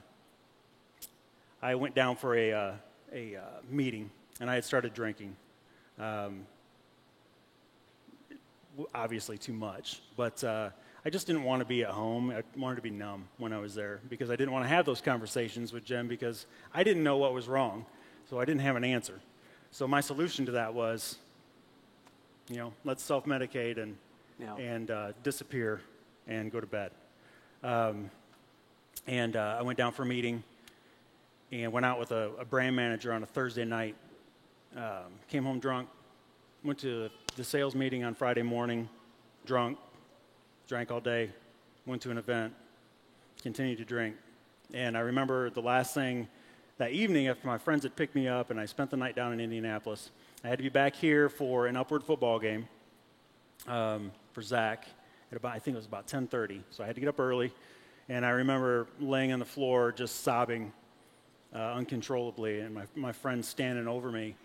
I 1.61 1.75
went 1.75 1.95
down 1.95 2.15
for 2.15 2.35
a, 2.35 2.53
uh, 2.53 2.71
a 3.13 3.35
uh, 3.37 3.41
meeting, 3.69 4.09
and 4.39 4.49
I 4.49 4.55
had 4.55 4.65
started 4.65 4.93
drinking. 4.93 5.35
Um, 5.99 6.45
obviously, 8.93 9.37
too 9.37 9.53
much, 9.53 10.01
but 10.15 10.43
uh, 10.43 10.69
I 11.07 11.09
just 11.09 11.25
didn't 11.25 11.43
want 11.43 11.61
to 11.61 11.65
be 11.65 11.83
at 11.83 11.91
home. 11.91 12.31
I 12.31 12.43
wanted 12.57 12.75
to 12.75 12.81
be 12.81 12.89
numb 12.89 13.29
when 13.37 13.53
I 13.53 13.59
was 13.59 13.73
there 13.73 14.01
because 14.09 14.29
I 14.29 14.35
didn't 14.35 14.51
want 14.51 14.65
to 14.65 14.67
have 14.67 14.85
those 14.85 14.99
conversations 14.99 15.71
with 15.71 15.85
Jen 15.85 16.09
because 16.09 16.47
I 16.73 16.83
didn't 16.83 17.01
know 17.01 17.15
what 17.15 17.33
was 17.33 17.47
wrong, 17.47 17.85
so 18.29 18.41
I 18.41 18.43
didn't 18.43 18.59
have 18.59 18.75
an 18.75 18.83
answer. 18.83 19.21
So 19.71 19.87
my 19.87 20.01
solution 20.01 20.45
to 20.47 20.51
that 20.51 20.73
was, 20.73 21.15
you 22.49 22.57
know, 22.57 22.73
let's 22.83 23.01
self-medicate 23.03 23.81
and 23.81 23.95
Yeah. 24.37 24.57
and 24.57 24.91
uh, 24.91 25.13
disappear 25.23 25.79
and 26.27 26.51
go 26.51 26.59
to 26.59 26.67
bed. 26.67 26.91
Um, 27.63 28.11
and 29.07 29.37
uh, 29.37 29.55
I 29.59 29.61
went 29.61 29.77
down 29.77 29.93
for 29.93 30.03
a 30.03 30.05
meeting 30.05 30.43
and 31.53 31.71
went 31.71 31.85
out 31.85 31.99
with 31.99 32.11
a, 32.11 32.31
a 32.37 32.43
brand 32.43 32.75
manager 32.75 33.13
on 33.13 33.23
a 33.23 33.27
Thursday 33.27 33.63
night. 33.63 33.95
Um, 34.75 35.13
came 35.29 35.45
home 35.45 35.59
drunk. 35.61 35.87
Went 36.65 36.79
to 36.79 37.09
the 37.37 37.45
sales 37.45 37.75
meeting 37.75 38.03
on 38.03 38.13
Friday 38.13 38.43
morning, 38.43 38.89
drunk. 39.45 39.77
Drank 40.67 40.91
all 40.91 40.99
day. 40.99 41.29
Went 41.85 42.01
to 42.01 42.11
an 42.11 42.17
event. 42.17 42.53
Continued 43.41 43.77
to 43.77 43.85
drink. 43.85 44.17
And 44.73 44.97
I 44.97 44.99
remember 44.99 45.49
the 45.49 45.61
last 45.61 45.93
thing 45.93 46.27
that 46.77 46.91
evening 46.91 47.29
after 47.29 47.47
my 47.47 47.57
friends 47.57 47.83
had 47.83 47.95
picked 47.95 48.15
me 48.15 48.27
up 48.27 48.51
and 48.51 48.59
I 48.59 48.65
spent 48.65 48.91
the 48.91 48.97
night 48.97 49.15
down 49.15 49.31
in 49.31 49.39
Indianapolis. 49.39 50.11
I 50.43 50.49
had 50.49 50.59
to 50.59 50.63
be 50.63 50.69
back 50.69 50.93
here 50.93 51.29
for 51.29 51.67
an 51.67 51.77
upward 51.77 52.03
football 52.03 52.37
game 52.37 52.67
um, 53.65 54.11
for 54.33 54.41
Zach 54.41 54.85
at 55.31 55.37
about 55.37 55.55
I 55.55 55.59
think 55.59 55.75
it 55.75 55.77
was 55.77 55.85
about 55.85 56.05
10:30. 56.05 56.61
So 56.69 56.83
I 56.83 56.87
had 56.87 56.95
to 56.95 57.01
get 57.01 57.07
up 57.07 57.19
early, 57.19 57.53
and 58.09 58.25
I 58.25 58.29
remember 58.29 58.87
laying 58.99 59.31
on 59.31 59.39
the 59.39 59.45
floor 59.45 59.93
just 59.93 60.21
sobbing 60.23 60.73
uh, 61.55 61.73
uncontrollably, 61.75 62.59
and 62.59 62.75
my 62.75 62.83
my 62.95 63.13
friend 63.13 63.43
standing 63.43 63.87
over 63.87 64.11
me, 64.11 64.35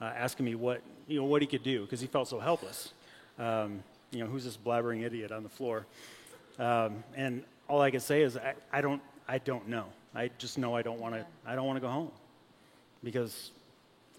uh, 0.00 0.12
asking 0.16 0.46
me 0.46 0.54
what 0.54 0.80
you 1.06 1.20
know 1.20 1.26
what 1.26 1.42
he 1.42 1.46
could 1.46 1.62
do 1.62 1.82
because 1.82 2.00
he 2.00 2.06
felt 2.06 2.28
so 2.28 2.38
helpless. 2.38 2.92
Um, 3.38 3.82
you 4.10 4.20
know, 4.20 4.26
who's 4.26 4.44
this 4.44 4.56
blabbering 4.56 5.04
idiot 5.04 5.32
on 5.32 5.42
the 5.42 5.48
floor? 5.48 5.86
Um, 6.58 7.04
and 7.14 7.44
all 7.68 7.80
I 7.80 7.90
can 7.90 8.00
say 8.00 8.22
is 8.22 8.36
I, 8.36 8.54
I 8.72 8.80
don't 8.80 9.02
I 9.26 9.38
don't 9.38 9.68
know. 9.68 9.86
I 10.14 10.30
just 10.38 10.58
know 10.58 10.74
I 10.74 10.82
don't 10.82 11.00
want 11.00 11.14
to 11.14 11.26
I 11.46 11.54
don't 11.54 11.66
want 11.66 11.76
to 11.76 11.80
go 11.80 11.88
home 11.88 12.10
because 13.04 13.52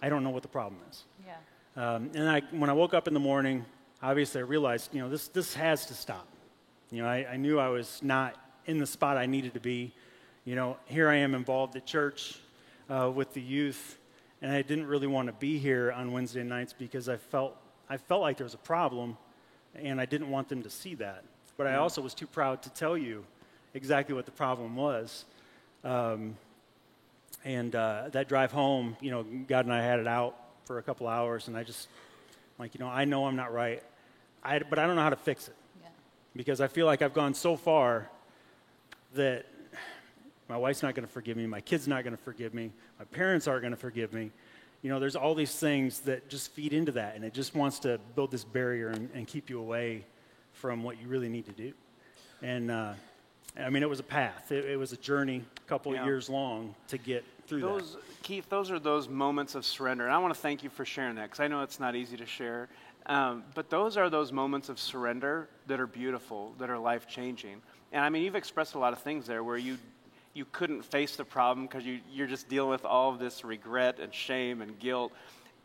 I 0.01 0.09
don't 0.09 0.23
know 0.23 0.29
what 0.29 0.43
the 0.43 0.49
problem 0.49 0.79
is. 0.89 1.03
Yeah. 1.25 1.35
Um, 1.75 2.11
and 2.13 2.29
I, 2.29 2.41
when 2.51 2.69
I 2.69 2.73
woke 2.73 2.93
up 2.93 3.07
in 3.07 3.13
the 3.13 3.19
morning, 3.19 3.65
obviously 4.01 4.41
I 4.41 4.43
realized, 4.43 4.93
you 4.93 5.01
know, 5.01 5.09
this, 5.09 5.27
this 5.27 5.53
has 5.53 5.85
to 5.87 5.93
stop. 5.93 6.27
You 6.91 7.03
know, 7.03 7.07
I, 7.07 7.25
I 7.31 7.37
knew 7.37 7.59
I 7.59 7.69
was 7.69 7.99
not 8.01 8.35
in 8.65 8.79
the 8.79 8.87
spot 8.87 9.17
I 9.17 9.25
needed 9.25 9.53
to 9.53 9.59
be. 9.59 9.93
You 10.45 10.55
know, 10.55 10.77
here 10.85 11.09
I 11.09 11.15
am 11.15 11.35
involved 11.35 11.75
at 11.75 11.85
church 11.85 12.39
uh, 12.89 13.11
with 13.13 13.33
the 13.33 13.41
youth, 13.41 13.97
and 14.41 14.51
I 14.51 14.61
didn't 14.61 14.87
really 14.87 15.07
want 15.07 15.27
to 15.27 15.33
be 15.33 15.57
here 15.57 15.91
on 15.91 16.11
Wednesday 16.11 16.43
nights 16.43 16.73
because 16.73 17.07
I 17.07 17.17
felt, 17.17 17.55
I 17.89 17.97
felt 17.97 18.21
like 18.21 18.37
there 18.37 18.45
was 18.45 18.55
a 18.55 18.59
problem, 18.59 19.17
and 19.75 19.99
I 19.99 20.05
didn't 20.05 20.29
want 20.29 20.49
them 20.49 20.63
to 20.63 20.69
see 20.69 20.95
that. 20.95 21.23
But 21.57 21.67
I 21.67 21.75
also 21.75 22.01
was 22.01 22.13
too 22.13 22.27
proud 22.27 22.61
to 22.63 22.69
tell 22.69 22.97
you 22.97 23.25
exactly 23.73 24.15
what 24.15 24.25
the 24.25 24.31
problem 24.31 24.75
was. 24.75 25.25
Um, 25.83 26.35
and 27.45 27.75
uh, 27.75 28.09
that 28.11 28.27
drive 28.27 28.51
home, 28.51 28.97
you 29.01 29.11
know, 29.11 29.23
God 29.23 29.65
and 29.65 29.73
I 29.73 29.81
had 29.81 29.99
it 29.99 30.07
out 30.07 30.35
for 30.65 30.77
a 30.77 30.83
couple 30.83 31.07
hours, 31.07 31.47
and 31.47 31.57
I 31.57 31.63
just, 31.63 31.87
like, 32.57 32.73
you 32.73 32.79
know, 32.79 32.87
I 32.87 33.05
know 33.05 33.25
I'm 33.25 33.35
not 33.35 33.53
right, 33.53 33.81
I, 34.43 34.59
but 34.59 34.77
I 34.79 34.85
don't 34.85 34.95
know 34.95 35.01
how 35.01 35.09
to 35.09 35.15
fix 35.15 35.47
it 35.47 35.55
Yeah. 35.81 35.89
because 36.35 36.61
I 36.61 36.67
feel 36.67 36.85
like 36.85 37.01
I've 37.01 37.13
gone 37.13 37.33
so 37.33 37.55
far 37.55 38.09
that 39.15 39.45
my 40.47 40.57
wife's 40.57 40.83
not 40.83 40.95
going 40.95 41.05
to 41.05 41.11
forgive 41.11 41.37
me, 41.37 41.47
my 41.47 41.61
kid's 41.61 41.87
not 41.87 42.03
going 42.03 42.15
to 42.15 42.21
forgive 42.21 42.53
me, 42.53 42.71
my 42.97 43.05
parents 43.05 43.47
aren't 43.47 43.61
going 43.61 43.71
to 43.71 43.77
forgive 43.77 44.13
me. 44.13 44.31
You 44.81 44.89
know, 44.89 44.99
there's 44.99 45.15
all 45.17 45.35
these 45.35 45.55
things 45.55 45.99
that 46.01 46.29
just 46.29 46.51
feed 46.51 46.71
into 46.73 46.93
that, 46.93 47.15
and 47.15 47.25
it 47.25 47.33
just 47.33 47.53
wants 47.53 47.79
to 47.79 47.99
build 48.15 48.31
this 48.31 48.43
barrier 48.45 48.89
and, 48.89 49.09
and 49.13 49.27
keep 49.27 49.49
you 49.49 49.59
away 49.59 50.05
from 50.53 50.83
what 50.83 51.01
you 51.01 51.07
really 51.07 51.29
need 51.29 51.45
to 51.47 51.51
do. 51.51 51.73
And 52.41 52.71
uh, 52.71 52.93
I 53.59 53.69
mean, 53.69 53.83
it 53.83 53.89
was 53.89 53.99
a 53.99 54.03
path, 54.03 54.51
it, 54.51 54.65
it 54.65 54.77
was 54.77 54.93
a 54.93 54.97
journey, 54.97 55.43
a 55.57 55.69
couple 55.69 55.93
Yeah. 55.93 56.01
of 56.01 56.05
years 56.05 56.29
long 56.29 56.75
to 56.87 56.97
get 56.97 57.25
through 57.47 57.61
Those, 57.61 57.93
that. 57.93 58.01
Keith, 58.23 58.47
those 58.49 58.71
are 58.71 58.79
those 58.79 59.09
moments 59.09 59.55
of 59.55 59.65
surrender. 59.65 60.05
And 60.05 60.13
I 60.13 60.17
want 60.19 60.33
to 60.33 60.39
thank 60.39 60.63
you 60.63 60.69
for 60.69 60.85
sharing 60.85 61.15
that 61.15 61.23
because 61.23 61.39
I 61.41 61.47
know 61.47 61.61
it's 61.61 61.79
not 61.79 61.95
easy 61.95 62.15
to 62.17 62.25
share. 62.25 62.69
Um, 63.05 63.43
but 63.55 63.69
those 63.69 63.97
are 63.97 64.09
those 64.09 64.31
moments 64.31 64.69
of 64.69 64.79
surrender 64.79 65.49
that 65.67 65.79
are 65.79 65.87
beautiful, 65.87 66.53
that 66.59 66.69
are 66.69 66.77
life 66.77 67.07
changing. 67.07 67.61
And 67.91 68.05
I 68.05 68.09
mean, 68.09 68.23
you've 68.23 68.35
expressed 68.35 68.75
a 68.75 68.79
lot 68.79 68.93
of 68.93 68.99
things 68.99 69.25
there 69.25 69.43
where 69.43 69.57
you, 69.57 69.77
you 70.33 70.45
couldn't 70.51 70.83
face 70.83 71.15
the 71.15 71.25
problem 71.25 71.65
because 71.67 71.85
you, 71.85 71.99
you're 72.11 72.27
just 72.27 72.47
dealing 72.47 72.69
with 72.69 72.85
all 72.85 73.11
of 73.11 73.19
this 73.19 73.43
regret 73.43 73.99
and 73.99 74.13
shame 74.13 74.61
and 74.61 74.77
guilt. 74.79 75.11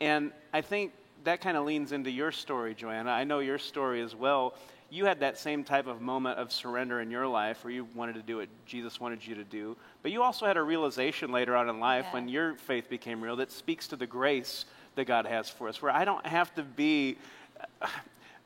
And 0.00 0.32
I 0.52 0.60
think 0.60 0.92
that 1.24 1.40
kind 1.40 1.56
of 1.56 1.64
leans 1.64 1.92
into 1.92 2.10
your 2.10 2.32
story, 2.32 2.74
Joanna. 2.74 3.10
I 3.10 3.24
know 3.24 3.38
your 3.38 3.58
story 3.58 4.00
as 4.02 4.14
well. 4.14 4.54
You 4.90 5.06
had 5.06 5.20
that 5.20 5.38
same 5.38 5.64
type 5.64 5.86
of 5.86 6.00
moment 6.00 6.38
of 6.38 6.52
surrender 6.52 7.00
in 7.00 7.10
your 7.10 7.26
life 7.26 7.64
where 7.64 7.72
you 7.72 7.86
wanted 7.94 8.14
to 8.14 8.22
do 8.22 8.36
what 8.38 8.48
Jesus 8.66 9.00
wanted 9.00 9.26
you 9.26 9.34
to 9.34 9.44
do. 9.44 9.76
But 10.02 10.12
you 10.12 10.22
also 10.22 10.46
had 10.46 10.56
a 10.56 10.62
realization 10.62 11.32
later 11.32 11.56
on 11.56 11.68
in 11.68 11.80
life 11.80 12.06
Yeah. 12.08 12.14
when 12.14 12.28
your 12.28 12.54
faith 12.56 12.88
became 12.88 13.22
real 13.22 13.36
that 13.36 13.50
speaks 13.50 13.88
to 13.88 13.96
the 13.96 14.06
grace 14.06 14.66
that 14.94 15.06
God 15.06 15.26
has 15.26 15.48
for 15.48 15.68
us, 15.68 15.82
where 15.82 15.90
I 15.92 16.04
don't 16.04 16.24
have 16.26 16.54
to 16.54 16.62
be. 16.62 17.16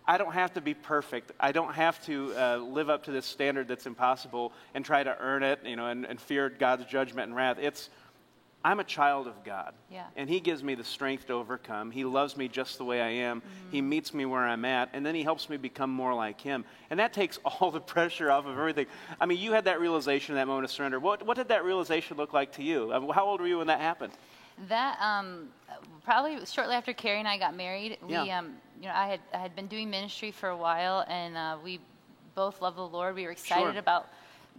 I 0.09 0.17
don't 0.17 0.33
have 0.33 0.55
to 0.55 0.63
be 0.63 0.73
perfect. 0.73 1.33
I 1.39 1.53
don't 1.53 1.75
have 1.75 2.03
to 2.07 2.33
uh, 2.35 2.57
live 2.57 2.89
up 2.89 3.05
to 3.05 3.13
this 3.13 3.27
standard 3.27 3.69
that's 3.69 3.85
impossible 3.87 4.53
and 4.75 4.83
try 4.83 5.03
to 5.05 5.15
earn 5.21 5.43
it, 5.43 5.61
you 5.67 5.77
know, 5.77 5.87
and, 5.87 6.07
and 6.07 6.19
fear 6.19 6.49
God's 6.49 6.87
judgment 6.87 7.27
and 7.29 7.37
wrath. 7.37 7.59
It's, 7.61 7.91
I'm 8.65 8.81
a 8.81 8.85
child 8.85 9.27
of 9.27 9.45
God. 9.45 9.75
Yeah. 9.91 10.07
And 10.17 10.29
He 10.31 10.41
gives 10.41 10.65
me 10.65 10.75
the 10.75 10.83
strength 10.83 11.27
to 11.27 11.35
overcome. 11.35 11.91
He 11.91 12.05
loves 12.05 12.39
me 12.39 12.49
just 12.49 12.79
the 12.79 12.87
way 12.87 13.03
I 13.03 13.11
am. 13.11 13.43
He 13.71 13.83
meets 13.83 14.15
me 14.15 14.25
where 14.25 14.41
I'm 14.47 14.65
at, 14.65 14.89
and 14.95 15.05
then 15.05 15.15
He 15.15 15.23
helps 15.23 15.51
me 15.51 15.59
become 15.59 15.91
more 15.91 16.15
like 16.15 16.41
Him. 16.41 16.65
And 16.89 16.99
that 17.01 17.13
takes 17.13 17.39
all 17.45 17.71
the 17.71 17.81
pressure 17.81 18.31
off 18.31 18.47
of 18.47 18.59
everything. 18.59 18.87
I 19.21 19.27
mean, 19.27 19.39
you 19.39 19.53
had 19.53 19.67
that 19.67 19.79
realization, 19.79 20.37
that 20.37 20.47
moment 20.47 20.65
of 20.65 20.71
surrender. 20.71 20.99
What, 20.99 21.27
what 21.27 21.37
did 21.37 21.49
that 21.49 21.65
realization 21.65 22.17
look 22.17 22.33
like 22.33 22.53
to 22.53 22.63
you? 22.63 22.91
Uh, 22.93 23.13
How 23.13 23.27
old 23.27 23.43
were 23.43 23.47
you 23.47 23.59
when 23.59 23.67
that 23.67 23.81
happened? 23.81 24.15
That 24.71 24.97
um, 25.03 25.51
probably 26.03 26.45
shortly 26.47 26.75
after 26.75 26.95
Carrie 26.95 27.19
and 27.19 27.29
I 27.29 27.39
got 27.39 27.55
married, 27.55 27.99
we 28.03 28.15
Yeah. 28.15 28.39
um, 28.39 28.55
you 28.81 28.87
know 28.89 28.95
I 28.95 29.07
had 29.09 29.21
I 29.35 29.39
had 29.39 29.55
been 29.57 29.67
doing 29.67 29.91
ministry 29.91 30.31
for 30.31 30.49
a 30.49 30.57
while, 30.57 31.05
and 31.09 31.37
uh, 31.37 31.57
we 31.63 31.81
both 32.35 32.61
love 32.63 32.77
the 32.77 32.87
Lord. 32.87 33.15
We 33.15 33.25
were 33.25 33.33
excited 33.33 33.73
Sure. 33.73 33.79
about 33.79 34.09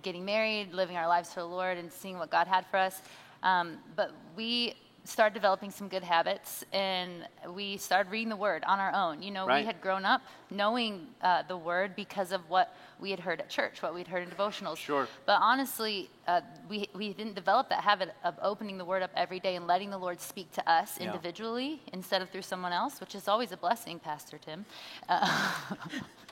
getting 0.01 0.25
married, 0.25 0.73
living 0.73 0.97
our 0.97 1.07
lives 1.07 1.33
for 1.33 1.39
the 1.41 1.45
Lord, 1.47 1.77
and 1.77 1.91
seeing 1.91 2.17
what 2.17 2.29
God 2.29 2.47
had 2.47 2.65
for 2.67 2.77
us. 2.77 3.01
Um, 3.43 3.77
but 3.95 4.11
we 4.35 4.75
started 5.09 5.33
developing 5.33 5.71
some 5.71 5.87
good 5.87 6.03
habits 6.03 6.63
and 6.71 7.27
we 7.49 7.77
started 7.77 8.11
reading 8.11 8.29
the 8.29 8.35
word 8.35 8.63
on 8.65 8.79
our 8.79 8.93
own. 8.93 9.21
You 9.21 9.31
know, 9.31 9.45
Right. 9.45 9.61
we 9.61 9.65
had 9.65 9.81
grown 9.81 10.05
up 10.05 10.21
knowing 10.51 11.07
uh, 11.21 11.43
the 11.47 11.57
word 11.57 11.95
because 11.95 12.31
of 12.31 12.47
what 12.49 12.73
we 12.99 13.11
had 13.11 13.19
heard 13.19 13.39
at 13.39 13.49
church, 13.49 13.81
what 13.81 13.93
we'd 13.93 14.07
heard 14.07 14.23
in 14.23 14.29
devotionals. 14.29 14.77
Sure. 14.77 15.07
But 15.25 15.39
honestly, 15.41 16.09
uh, 16.27 16.41
we, 16.69 16.89
we 16.93 17.13
didn't 17.13 17.33
develop 17.35 17.69
that 17.69 17.81
habit 17.83 18.13
of 18.23 18.35
opening 18.41 18.77
the 18.77 18.85
word 18.85 19.01
up 19.01 19.11
every 19.15 19.39
day 19.39 19.55
and 19.55 19.67
letting 19.67 19.89
the 19.89 19.97
Lord 19.97 20.21
speak 20.21 20.51
to 20.53 20.69
us 20.69 20.97
Yeah. 20.99 21.07
individually 21.07 21.81
instead 21.91 22.21
of 22.21 22.29
through 22.29 22.43
someone 22.43 22.71
else, 22.73 22.99
which 22.99 23.15
is 23.15 23.27
always 23.27 23.51
a 23.51 23.57
blessing, 23.57 23.99
Pastor 23.99 24.37
Tim. 24.37 24.65
Uh, 25.07 25.61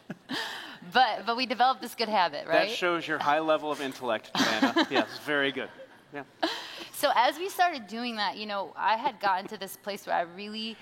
but, 0.94 1.26
but 1.26 1.36
we 1.36 1.46
developed 1.46 1.82
this 1.82 1.96
good 1.96 2.10
habit, 2.10 2.48
right? 2.48 2.68
That 2.68 2.76
shows 2.76 3.08
your 3.08 3.18
high 3.18 3.40
level 3.40 3.72
of 3.72 3.82
intellect, 3.82 4.32
Joanna. 4.38 4.88
yes, 4.92 5.08
very 5.26 5.52
good. 5.52 5.70
Yeah. 6.14 6.24
So 6.94 7.12
as 7.16 7.38
we 7.38 7.48
started 7.48 7.86
doing 7.86 8.16
that, 8.16 8.38
you 8.38 8.48
know, 8.48 8.74
I 8.76 8.98
had 8.98 9.20
gotten 9.20 9.48
to 9.50 9.58
this 9.58 9.78
place 9.78 10.08
where 10.08 10.16
I 10.16 10.22
really, 10.22 10.76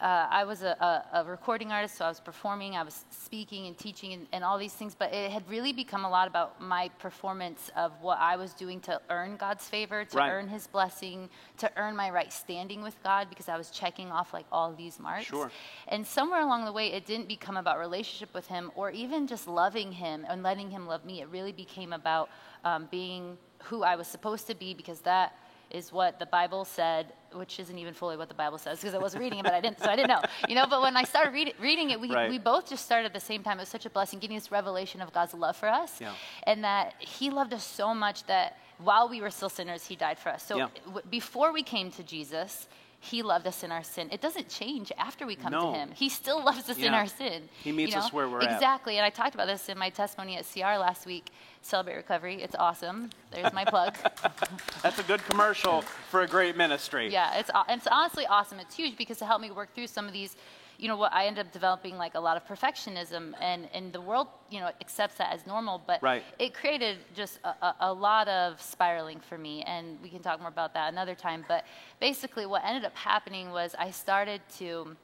uh, 0.00 0.28
I 0.30 0.44
was 0.44 0.62
a, 0.62 0.76
a, 1.12 1.22
a 1.22 1.24
recording 1.24 1.72
artist, 1.72 1.96
so 1.96 2.04
I 2.04 2.08
was 2.08 2.20
performing, 2.20 2.76
I 2.76 2.84
was 2.84 3.04
speaking 3.10 3.66
and 3.66 3.76
teaching 3.76 4.12
and, 4.12 4.28
and 4.32 4.44
all 4.44 4.58
these 4.58 4.74
things, 4.74 4.94
but 4.94 5.12
it 5.12 5.32
had 5.32 5.42
really 5.50 5.72
become 5.72 6.04
a 6.04 6.08
lot 6.08 6.28
about 6.28 6.60
my 6.60 6.88
performance 7.00 7.68
of 7.74 7.90
what 8.00 8.18
I 8.20 8.36
was 8.36 8.54
doing 8.54 8.78
to 8.82 9.00
earn 9.10 9.34
God's 9.36 9.68
favor, 9.68 10.04
to 10.04 10.16
Right. 10.16 10.30
earn 10.30 10.46
His 10.46 10.68
blessing, 10.68 11.28
to 11.58 11.68
earn 11.76 11.96
my 11.96 12.10
right 12.10 12.32
standing 12.32 12.80
with 12.80 12.94
God, 13.02 13.28
because 13.28 13.48
I 13.48 13.56
was 13.56 13.70
checking 13.70 14.12
off 14.12 14.32
like 14.32 14.46
all 14.52 14.72
these 14.72 15.00
marks. 15.00 15.24
Sure. 15.24 15.50
And 15.88 16.06
somewhere 16.06 16.42
along 16.42 16.64
the 16.64 16.72
way, 16.72 16.92
it 16.92 17.06
didn't 17.06 17.26
become 17.26 17.56
about 17.56 17.80
relationship 17.80 18.32
with 18.32 18.46
Him 18.46 18.70
or 18.76 18.92
even 18.92 19.26
just 19.26 19.48
loving 19.48 19.90
Him 19.90 20.24
and 20.28 20.44
letting 20.44 20.70
Him 20.70 20.86
love 20.86 21.04
me. 21.04 21.22
It 21.22 21.28
really 21.28 21.50
became 21.52 21.92
about 21.92 22.30
um, 22.64 22.86
being 22.92 23.36
who 23.64 23.82
I 23.82 23.96
was 23.96 24.06
supposed 24.06 24.46
to 24.48 24.54
be 24.54 24.74
because 24.74 25.00
that 25.00 25.34
is 25.70 25.92
what 25.92 26.18
the 26.18 26.26
Bible 26.26 26.64
said, 26.64 27.12
which 27.32 27.58
isn't 27.58 27.78
even 27.78 27.94
fully 27.94 28.16
what 28.16 28.28
the 28.28 28.34
Bible 28.34 28.58
says 28.58 28.78
because 28.80 28.94
I 28.94 28.98
wasn't 28.98 29.22
reading 29.22 29.38
it, 29.40 29.44
but 29.44 29.54
I 29.54 29.60
didn't, 29.60 29.80
so 29.80 29.90
I 29.90 29.96
didn't 29.96 30.08
know. 30.10 30.22
You 30.48 30.54
know, 30.54 30.66
but 30.68 30.82
when 30.82 30.96
I 30.96 31.02
started 31.04 31.32
read, 31.32 31.54
reading 31.60 31.90
it, 31.90 32.00
we, 32.00 32.12
Right. 32.14 32.30
we 32.30 32.38
both 32.38 32.68
just 32.68 32.84
started 32.84 33.06
at 33.06 33.14
the 33.14 33.20
same 33.20 33.42
time. 33.42 33.58
It 33.58 33.62
was 33.62 33.68
such 33.70 33.86
a 33.86 33.90
blessing, 33.90 34.18
getting 34.20 34.36
this 34.36 34.52
revelation 34.52 35.00
of 35.00 35.12
God's 35.12 35.34
love 35.34 35.56
for 35.56 35.68
us, 35.68 36.00
Yeah. 36.00 36.12
and 36.44 36.62
that 36.62 36.94
He 37.00 37.30
loved 37.30 37.52
us 37.54 37.64
so 37.64 37.92
much 37.94 38.24
that 38.24 38.56
while 38.78 39.08
we 39.08 39.20
were 39.20 39.30
still 39.30 39.48
sinners, 39.48 39.84
He 39.86 39.96
died 39.96 40.18
for 40.18 40.28
us. 40.28 40.42
So 40.44 40.56
Yeah. 40.58 40.68
w- 40.86 41.02
before 41.10 41.52
we 41.52 41.62
came 41.62 41.90
to 41.92 42.02
Jesus. 42.04 42.68
He 43.04 43.22
loved 43.22 43.46
us 43.46 43.62
in 43.62 43.70
our 43.70 43.82
sin. 43.82 44.08
It 44.10 44.22
doesn't 44.22 44.48
change 44.48 44.90
after 44.96 45.26
we 45.26 45.36
come 45.36 45.52
No. 45.52 45.72
to 45.72 45.78
Him. 45.78 45.90
He 45.94 46.08
still 46.08 46.42
loves 46.42 46.70
us 46.70 46.78
in 46.78 46.94
our 46.94 47.06
sin. 47.06 47.50
He 47.62 47.70
meets 47.70 47.90
you 47.90 47.98
know? 47.98 48.06
us 48.06 48.12
where 48.14 48.26
we're 48.28 48.40
at. 48.40 48.50
Exactly. 48.50 48.96
And 48.96 49.04
I 49.04 49.10
talked 49.10 49.34
about 49.34 49.46
this 49.46 49.68
in 49.68 49.76
my 49.76 49.90
testimony 49.90 50.38
at 50.38 50.46
CR 50.50 50.78
last 50.78 51.04
week. 51.04 51.30
Celebrate 51.60 51.96
Recovery. 51.96 52.42
It's 52.42 52.54
awesome. 52.54 53.10
There's 53.30 53.52
my 53.52 53.66
plug. 53.66 53.94
That's 54.82 54.98
a 54.98 55.02
good 55.02 55.22
commercial 55.24 55.82
for 55.82 56.22
a 56.22 56.26
great 56.26 56.56
ministry. 56.56 57.12
Yeah, 57.12 57.38
it's 57.38 57.50
it's 57.68 57.86
honestly 57.86 58.26
awesome. 58.26 58.58
It's 58.58 58.74
huge 58.74 58.96
because 58.96 59.20
it 59.20 59.26
helped 59.26 59.42
me 59.42 59.50
work 59.50 59.74
through 59.74 59.88
some 59.88 60.06
of 60.06 60.14
these. 60.14 60.36
You 60.84 60.88
know 60.88 60.98
what? 60.98 61.14
I 61.14 61.24
ended 61.28 61.46
up 61.46 61.50
developing 61.50 61.96
like 61.96 62.14
a 62.14 62.20
lot 62.20 62.36
of 62.36 62.46
perfectionism, 62.46 63.32
and 63.40 63.70
and 63.72 63.90
the 63.90 64.02
world 64.02 64.28
you 64.50 64.60
know 64.60 64.70
accepts 64.82 65.14
that 65.14 65.32
as 65.32 65.46
normal, 65.46 65.80
but 65.86 66.02
Right. 66.02 66.22
it 66.38 66.52
created 66.52 66.98
just 67.16 67.38
a, 67.42 67.74
a, 67.80 67.90
lot 67.90 68.28
of 68.28 68.60
spiraling 68.60 69.18
for 69.18 69.38
me, 69.38 69.62
and 69.62 69.98
we 70.02 70.10
can 70.10 70.20
talk 70.20 70.40
more 70.40 70.50
about 70.50 70.74
that 70.74 70.92
another 70.92 71.14
time. 71.14 71.42
But 71.48 71.64
basically, 72.00 72.44
what 72.44 72.62
ended 72.66 72.84
up 72.84 72.94
happening 72.94 73.50
was 73.50 73.74
I 73.78 73.90
started 73.92 74.42
to 74.58 74.94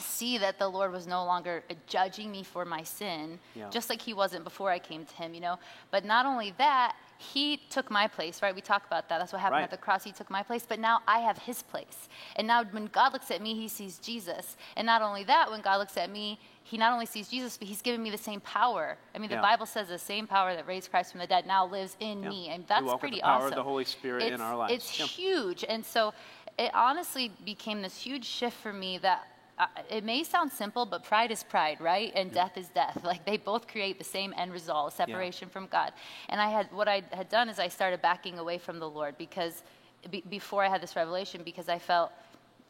see 0.00 0.38
that 0.38 0.58
the 0.58 0.66
Lord 0.68 0.90
was 0.90 1.06
no 1.06 1.24
longer 1.24 1.62
judging 1.86 2.32
me 2.32 2.42
for 2.42 2.64
my 2.64 2.82
sin, 2.82 3.38
Yeah. 3.54 3.70
just 3.70 3.88
like 3.88 4.02
He 4.02 4.12
wasn't 4.12 4.42
before 4.42 4.72
I 4.72 4.80
came 4.80 5.06
to 5.06 5.14
Him, 5.14 5.34
you 5.34 5.40
know. 5.40 5.56
But 5.92 6.04
not 6.04 6.26
only 6.26 6.52
that, 6.58 6.96
He 7.18 7.56
took 7.70 7.90
my 7.90 8.06
place, 8.06 8.42
right? 8.42 8.54
We 8.54 8.60
talk 8.60 8.86
about 8.86 9.08
that. 9.08 9.18
That's 9.18 9.32
what 9.32 9.40
happened 9.40 9.58
Right. 9.58 9.64
at 9.64 9.70
the 9.70 9.76
cross. 9.76 10.04
He 10.04 10.12
took 10.12 10.28
my 10.30 10.42
place, 10.42 10.64
but 10.68 10.78
now 10.78 11.00
I 11.08 11.20
have 11.20 11.38
His 11.38 11.62
place. 11.62 12.08
And 12.36 12.46
now 12.46 12.62
when 12.64 12.86
God 12.86 13.12
looks 13.12 13.30
at 13.30 13.40
me, 13.40 13.54
He 13.54 13.68
sees 13.68 13.98
Jesus. 13.98 14.56
And 14.76 14.86
not 14.86 15.02
only 15.02 15.24
that, 15.24 15.50
when 15.50 15.60
God 15.62 15.78
looks 15.78 15.96
at 15.96 16.10
me, 16.10 16.38
He 16.62 16.76
not 16.76 16.92
only 16.92 17.06
sees 17.06 17.28
Jesus, 17.28 17.56
but 17.56 17.68
He's 17.68 17.82
given 17.82 18.02
me 18.02 18.10
the 18.10 18.18
same 18.18 18.40
power. 18.40 18.98
I 19.14 19.18
mean, 19.18 19.30
the 19.30 19.36
Bible 19.36 19.66
says 19.66 19.88
the 19.88 19.98
same 19.98 20.26
power 20.26 20.54
that 20.54 20.66
raised 20.66 20.90
Christ 20.90 21.12
from 21.12 21.20
the 21.20 21.26
dead 21.26 21.46
now 21.46 21.66
lives 21.66 21.96
in 22.00 22.22
Yeah. 22.22 22.28
me, 22.28 22.48
and 22.48 22.66
that's 22.66 22.94
pretty 22.96 23.16
the 23.16 23.22
power 23.22 23.36
of 23.38 23.42
awesome. 23.44 23.56
the 23.56 23.62
Holy 23.62 23.84
Spirit 23.84 24.32
in 24.32 24.40
our 24.40 24.56
lives. 24.56 24.74
It's 24.74 24.98
Yeah. 24.98 25.06
huge, 25.06 25.64
and 25.68 25.84
so 25.84 26.12
it 26.58 26.74
honestly 26.74 27.28
became 27.44 27.82
this 27.82 28.02
huge 28.02 28.24
shift 28.24 28.56
for 28.56 28.72
me 28.72 28.98
that 28.98 29.26
uh, 29.58 29.66
it 29.90 30.04
may 30.04 30.22
sound 30.22 30.52
simple, 30.52 30.84
but 30.84 31.02
pride 31.02 31.30
is 31.30 31.42
pride, 31.42 31.80
right? 31.80 32.12
And 32.14 32.30
death 32.32 32.56
is 32.56 32.68
death. 32.68 33.00
Like 33.04 33.24
they 33.24 33.36
both 33.36 33.68
create 33.68 33.98
the 33.98 34.04
same 34.04 34.34
end 34.36 34.52
result, 34.52 34.92
separation 34.92 35.48
from 35.48 35.66
God. 35.68 35.92
And 36.28 36.40
I 36.40 36.48
had 36.48 36.70
what 36.72 36.88
I 36.88 37.02
had 37.12 37.28
done 37.28 37.48
is 37.48 37.58
I 37.58 37.68
started 37.68 38.02
backing 38.02 38.38
away 38.38 38.58
from 38.58 38.78
the 38.78 38.88
Lord 38.88 39.16
because 39.16 39.62
be, 40.10 40.22
before 40.28 40.64
I 40.64 40.68
had 40.68 40.82
this 40.82 40.96
revelation, 40.96 41.42
because 41.44 41.68
I 41.68 41.78
felt, 41.78 42.12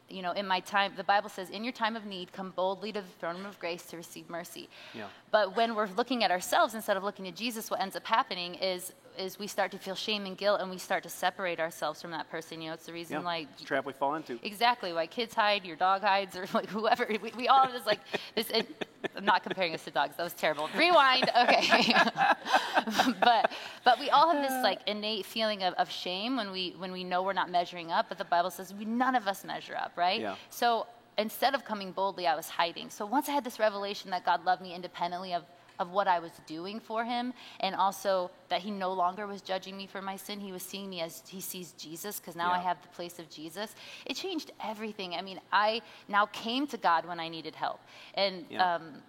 you 0.09 0.23
know, 0.23 0.33
in 0.33 0.47
my 0.47 0.61
time, 0.61 0.93
the 0.97 1.05
Bible 1.05 1.29
says, 1.29 1.51
in 1.51 1.65
your 1.65 1.73
time 1.73 1.97
of 1.97 2.07
need, 2.07 2.33
come 2.33 2.51
boldly 2.51 2.93
to 2.93 3.01
the 3.01 3.07
throne 3.19 3.45
of 3.45 3.59
grace 3.59 3.85
to 3.87 3.97
receive 3.97 4.31
mercy. 4.31 4.69
Yeah. 4.95 5.07
But 5.33 5.57
when 5.57 5.75
we're 5.75 5.89
looking 5.97 6.23
at 6.23 6.31
ourselves 6.31 6.75
instead 6.75 6.97
of 6.97 7.03
looking 7.03 7.27
at 7.27 7.35
Jesus, 7.35 7.71
what 7.71 7.81
ends 7.81 7.97
up 7.97 8.07
happening 8.07 8.55
is 8.57 8.93
is 9.19 9.39
we 9.39 9.47
start 9.47 9.71
to 9.73 9.79
feel 9.79 9.95
shame 9.95 10.27
and 10.27 10.37
guilt, 10.37 10.61
and 10.61 10.71
we 10.71 10.77
start 10.77 11.03
to 11.03 11.09
separate 11.09 11.59
ourselves 11.59 12.03
from 12.03 12.11
that 12.11 12.31
person. 12.31 12.61
You 12.61 12.69
know, 12.69 12.75
it's 12.75 12.85
the 12.85 12.93
reason 12.93 13.15
Yeah. 13.21 13.25
like 13.25 13.49
It's 13.55 13.63
trap 13.63 13.87
we 13.87 13.95
fall 13.95 14.15
into. 14.15 14.39
Exactly, 14.43 14.93
why 14.93 15.07
kids 15.07 15.35
hide, 15.35 15.65
your 15.65 15.75
dog 15.77 16.03
hides, 16.03 16.37
or 16.37 16.47
like 16.53 16.69
whoever. 16.77 17.07
We, 17.23 17.33
we 17.35 17.49
all 17.49 17.67
just 17.73 17.87
like 17.87 18.01
this. 18.35 18.51
I'm 19.17 19.25
not 19.25 19.43
comparing 19.43 19.75
us 19.75 19.85
to 19.85 19.91
dogs. 19.91 20.17
That 20.17 20.25
was 20.25 20.33
terrible. 20.33 20.69
Rewind. 20.77 21.31
Okay, 21.37 21.95
but 23.21 23.51
but 23.85 23.99
we 24.01 24.11
all 24.11 24.33
have 24.33 24.43
this 24.43 24.63
like 24.63 24.81
innate 24.87 25.27
feeling 25.27 25.63
of, 25.63 25.75
of 25.75 25.91
shame 25.91 26.37
when 26.37 26.51
we 26.51 26.75
when 26.79 26.93
we 26.93 27.05
know 27.05 27.23
we're 27.23 27.33
not 27.33 27.51
measuring 27.51 27.91
up. 27.91 28.07
But 28.09 28.19
the 28.19 28.25
Bible 28.25 28.51
says 28.51 28.75
we 28.75 28.85
none 28.85 29.15
of 29.15 29.27
us 29.29 29.45
measure 29.45 29.77
up, 29.77 29.93
right? 29.97 30.21
Yeah. 30.21 30.37
So 30.51 30.87
instead 31.19 31.55
of 31.55 31.65
coming 31.65 31.93
boldly, 31.93 32.27
I 32.27 32.35
was 32.35 32.49
hiding. 32.49 32.91
So 32.91 33.07
once 33.07 33.29
I 33.29 33.33
had 33.33 33.45
this 33.45 33.59
revelation 33.59 34.11
that 34.11 34.25
God 34.25 34.45
loved 34.45 34.63
me 34.63 34.75
independently 34.75 35.33
of 35.33 35.45
of 35.79 35.91
what 35.91 36.09
I 36.09 36.19
was 36.19 36.33
doing 36.47 36.81
for 36.81 37.05
him, 37.05 37.33
and 37.61 37.75
also 37.75 38.31
that 38.49 38.61
he 38.61 38.71
no 38.71 38.93
longer 38.93 39.27
was 39.27 39.43
judging 39.43 39.77
me 39.77 39.87
for 39.87 40.01
my 40.01 40.17
sin. 40.17 40.41
He 40.41 40.53
was 40.53 40.63
seeing 40.63 40.89
me 40.89 41.01
as 41.01 41.23
he 41.29 41.41
sees 41.41 41.73
Jesus, 41.73 42.19
because 42.21 42.37
now 42.37 42.51
I 42.51 42.59
have 42.59 42.81
the 42.83 42.89
place 42.89 43.19
of 43.19 43.29
Jesus. 43.31 43.75
It 44.07 44.15
changed 44.15 44.53
everything. 44.63 45.15
I 45.15 45.23
mean, 45.23 45.41
I 45.53 45.83
now 46.09 46.27
came 46.27 46.67
to 46.69 46.77
God 46.77 47.07
when 47.07 47.21
I 47.21 47.29
needed 47.29 47.55
help. 47.55 47.81
And 48.15 48.47
Yeah. 48.51 48.75
um, 48.77 49.03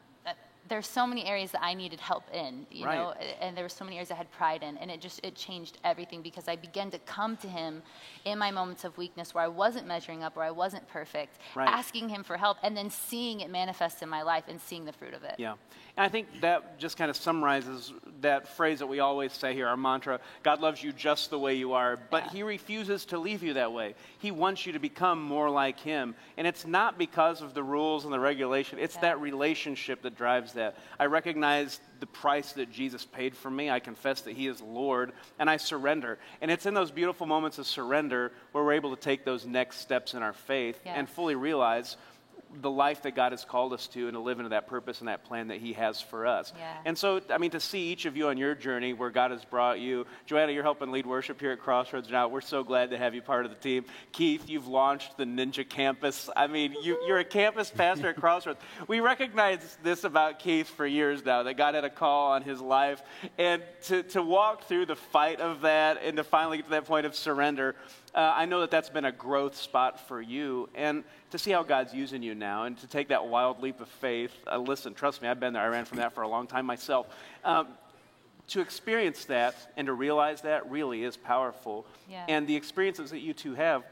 there's 0.67 0.87
so 0.87 1.07
many 1.07 1.25
areas 1.25 1.51
that 1.51 1.63
I 1.63 1.73
needed 1.73 1.99
help 1.99 2.23
in, 2.33 2.65
you 2.71 2.85
Right. 2.85 2.95
know, 2.95 3.11
and 3.41 3.55
there 3.55 3.63
were 3.63 3.69
so 3.69 3.83
many 3.85 3.95
areas 3.97 4.11
I 4.11 4.15
had 4.15 4.29
pride 4.31 4.63
in, 4.63 4.77
and 4.77 4.89
it 4.91 5.01
just 5.01 5.19
it 5.23 5.35
changed 5.35 5.77
everything 5.83 6.21
because 6.21 6.47
I 6.47 6.55
began 6.55 6.91
to 6.91 6.99
come 6.99 7.37
to 7.37 7.47
Him 7.47 7.83
in 8.25 8.37
my 8.37 8.51
moments 8.51 8.83
of 8.83 8.97
weakness 8.97 9.33
where 9.33 9.43
I 9.43 9.47
wasn't 9.47 9.87
measuring 9.87 10.23
up, 10.23 10.35
where 10.35 10.45
I 10.45 10.51
wasn't 10.51 10.87
perfect, 10.87 11.37
Right. 11.55 11.69
asking 11.69 12.09
Him 12.09 12.23
for 12.23 12.37
help, 12.37 12.57
and 12.63 12.75
then 12.75 12.89
seeing 12.89 13.39
it 13.41 13.49
manifest 13.49 14.01
in 14.03 14.09
my 14.09 14.21
life 14.21 14.45
and 14.47 14.59
seeing 14.61 14.85
the 14.85 14.93
fruit 14.93 15.13
of 15.13 15.23
it. 15.23 15.35
Yeah. 15.37 15.53
And 15.95 16.05
I 16.05 16.09
think 16.09 16.41
that 16.41 16.77
just 16.77 16.95
kind 16.95 17.09
of 17.09 17.15
summarizes 17.17 17.91
that 18.21 18.47
phrase 18.47 18.79
that 18.79 18.87
we 18.87 18.99
always 18.99 19.33
say 19.33 19.53
here, 19.53 19.67
our 19.67 19.77
mantra 19.77 20.19
God 20.43 20.59
loves 20.61 20.83
you 20.83 20.91
just 20.93 21.29
the 21.31 21.39
way 21.39 21.55
you 21.55 21.73
are, 21.73 21.97
but 21.97 22.25
Yeah. 22.25 22.29
He 22.31 22.43
refuses 22.43 23.05
to 23.05 23.17
leave 23.17 23.41
you 23.41 23.53
that 23.53 23.71
way. 23.71 23.95
He 24.19 24.29
wants 24.31 24.65
you 24.65 24.73
to 24.73 24.79
become 24.79 25.21
more 25.23 25.49
like 25.49 25.79
Him. 25.79 26.15
And 26.37 26.45
it's 26.45 26.65
not 26.67 26.97
because 26.97 27.41
of 27.41 27.53
the 27.53 27.63
rules 27.63 28.03
and 28.05 28.13
the 28.13 28.19
regulation, 28.19 28.77
it's 28.79 28.95
Yeah. 28.95 29.01
that 29.01 29.21
relationship 29.21 30.01
that 30.03 30.15
drives 30.15 30.53
that. 30.57 30.77
I 30.99 31.05
recognize 31.05 31.79
the 31.99 32.05
price 32.05 32.51
that 32.53 32.71
Jesus 32.71 33.05
paid 33.05 33.35
for 33.35 33.49
me. 33.49 33.69
I 33.71 33.79
confess 33.79 34.21
that 34.21 34.35
He 34.35 34.45
is 34.47 34.61
Lord, 34.61 35.13
and 35.39 35.49
I 35.49 35.57
surrender. 35.57 36.19
And 36.41 36.51
it's 36.51 36.65
in 36.67 36.73
those 36.75 36.91
beautiful 36.91 37.25
moments 37.25 37.57
of 37.57 37.65
surrender 37.65 38.31
where 38.51 38.63
we're 38.63 38.73
able 38.73 38.95
to 38.95 39.01
take 39.01 39.25
those 39.25 39.45
next 39.45 39.77
steps 39.79 40.13
in 40.13 40.21
our 40.21 40.33
faith 40.33 40.79
Yeah. 40.85 40.93
and 40.95 41.09
fully 41.09 41.35
realize 41.35 41.97
the 42.61 42.69
life 42.69 43.03
that 43.03 43.15
God 43.15 43.31
has 43.31 43.45
called 43.45 43.73
us 43.73 43.87
to 43.87 44.07
and 44.07 44.13
to 44.13 44.19
live 44.19 44.39
into 44.39 44.49
that 44.49 44.67
purpose 44.67 44.99
and 44.99 45.07
that 45.07 45.23
plan 45.23 45.49
that 45.49 45.59
He 45.59 45.73
has 45.73 46.01
for 46.01 46.25
us. 46.25 46.53
Yeah. 46.57 46.77
And 46.85 46.97
so, 46.97 47.21
I 47.29 47.37
mean, 47.37 47.51
to 47.51 47.59
see 47.59 47.91
each 47.91 48.05
of 48.05 48.17
you 48.17 48.29
on 48.29 48.37
your 48.37 48.55
journey 48.55 48.93
where 48.93 49.09
God 49.09 49.31
has 49.31 49.43
brought 49.45 49.79
you, 49.79 50.05
Joanna, 50.25 50.51
you're 50.51 50.63
helping 50.63 50.91
lead 50.91 51.05
worship 51.05 51.39
here 51.39 51.51
at 51.51 51.59
Crossroads 51.59 52.09
now. 52.09 52.27
We're 52.27 52.41
so 52.41 52.63
glad 52.63 52.91
to 52.91 52.97
have 52.97 53.13
you 53.13 53.21
part 53.21 53.45
of 53.45 53.51
the 53.51 53.57
team. 53.57 53.85
Keith, 54.11 54.49
you've 54.49 54.67
launched 54.67 55.17
the 55.17 55.25
Ninja 55.25 55.67
Campus. 55.67 56.29
I 56.35 56.47
mean, 56.47 56.75
you, 56.81 57.01
you're 57.05 57.19
a 57.19 57.25
campus 57.25 57.69
pastor 57.69 58.09
at 58.09 58.15
Crossroads. 58.19 58.59
We 58.87 58.99
recognize 58.99 59.77
this 59.83 60.03
about 60.03 60.39
Keith 60.39 60.67
for 60.67 60.85
years 60.85 61.23
now, 61.25 61.43
that 61.43 61.55
God 61.55 61.75
had 61.75 61.83
a 61.83 61.89
call 61.89 62.31
on 62.31 62.41
his 62.41 62.59
life. 62.59 63.01
And 63.37 63.63
to, 63.83 64.03
to 64.03 64.21
walk 64.21 64.65
through 64.65 64.87
the 64.87 64.95
fight 64.95 65.41
of 65.41 65.61
that 65.61 66.01
and 66.03 66.17
to 66.17 66.23
finally 66.23 66.57
get 66.57 66.65
to 66.65 66.71
that 66.71 66.85
point 66.85 67.05
of 67.05 67.15
surrender, 67.15 67.75
uh, 68.17 68.33
I 68.35 68.45
know 68.45 68.61
that 68.61 68.71
that's 68.71 68.89
been 68.89 69.05
a 69.05 69.11
growth 69.11 69.55
spot 69.55 70.07
for 70.07 70.19
you. 70.19 70.69
And 70.73 71.03
to 71.29 71.37
see 71.37 71.51
how 71.51 71.61
God's 71.61 71.93
using 71.93 72.23
you 72.23 72.33
now 72.33 72.63
and 72.63 72.75
to 72.79 72.87
take 72.87 73.09
that 73.09 73.27
wild 73.27 73.61
leap 73.61 73.79
of 73.79 73.87
faith. 73.87 74.33
Uh, 74.51 74.57
listen, 74.57 74.95
trust 74.95 75.21
me, 75.21 75.27
I've 75.27 75.39
been 75.39 75.53
there. 75.53 75.61
I 75.61 75.67
ran 75.67 75.85
from 75.85 75.99
that 75.99 76.15
for 76.15 76.23
a 76.23 76.27
long 76.27 76.47
time 76.47 76.65
myself. 76.65 77.07
Um, 77.45 77.67
to 78.47 78.59
experience 78.59 79.25
that 79.25 79.55
and 79.77 79.85
to 79.85 79.93
realize 79.93 80.41
that 80.41 80.67
really 80.71 81.03
is 81.03 81.15
powerful. 81.15 81.85
Yeah. 82.09 82.25
And 82.27 82.47
the 82.47 82.55
experiences 82.55 83.11
that 83.11 83.19
you 83.19 83.33
two 83.33 83.53
have 83.53 83.83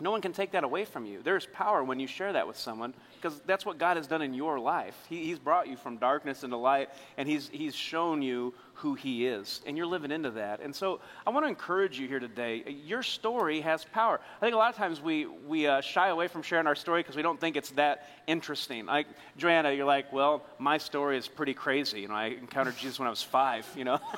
No 0.00 0.10
one 0.10 0.20
can 0.20 0.32
take 0.32 0.50
that 0.52 0.64
away 0.64 0.84
from 0.84 1.06
you. 1.06 1.20
There's 1.22 1.46
power 1.46 1.84
when 1.84 2.00
you 2.00 2.08
share 2.08 2.32
that 2.32 2.48
with 2.48 2.58
someone 2.58 2.94
because 3.22 3.40
that's 3.46 3.64
what 3.64 3.78
God 3.78 3.96
has 3.96 4.06
done 4.06 4.20
in 4.20 4.34
your 4.34 4.58
life. 4.58 4.96
He, 5.08 5.24
he's 5.24 5.38
brought 5.38 5.68
you 5.68 5.76
from 5.76 5.98
darkness 5.98 6.42
into 6.42 6.56
light, 6.56 6.90
and 7.16 7.28
he's, 7.28 7.48
he's 7.52 7.74
shown 7.74 8.20
you 8.20 8.52
who 8.74 8.94
He 8.94 9.26
is, 9.26 9.60
and 9.64 9.76
you're 9.76 9.86
living 9.86 10.10
into 10.10 10.32
that. 10.32 10.60
And 10.60 10.74
so 10.74 11.00
I 11.24 11.30
want 11.30 11.44
to 11.44 11.48
encourage 11.48 11.98
you 11.98 12.08
here 12.08 12.18
today. 12.18 12.64
Your 12.84 13.02
story 13.02 13.60
has 13.60 13.84
power. 13.84 14.20
I 14.38 14.40
think 14.40 14.54
a 14.54 14.58
lot 14.58 14.70
of 14.70 14.76
times 14.76 15.00
we, 15.00 15.26
we 15.26 15.68
uh, 15.68 15.80
shy 15.80 16.08
away 16.08 16.26
from 16.26 16.42
sharing 16.42 16.66
our 16.66 16.74
story 16.74 17.00
because 17.00 17.14
we 17.14 17.22
don't 17.22 17.40
think 17.40 17.56
it's 17.56 17.70
that 17.70 18.08
interesting. 18.26 18.86
Like, 18.86 19.06
Joanna, 19.36 19.72
you're 19.72 19.86
like, 19.86 20.12
well, 20.12 20.44
my 20.58 20.78
story 20.78 21.16
is 21.16 21.28
pretty 21.28 21.54
crazy. 21.54 22.00
You 22.00 22.08
know, 22.08 22.14
I 22.14 22.26
encountered 22.26 22.76
Jesus 22.76 22.98
when 22.98 23.06
I 23.06 23.10
was 23.10 23.22
five, 23.22 23.68
you 23.76 23.84
know. 23.84 24.00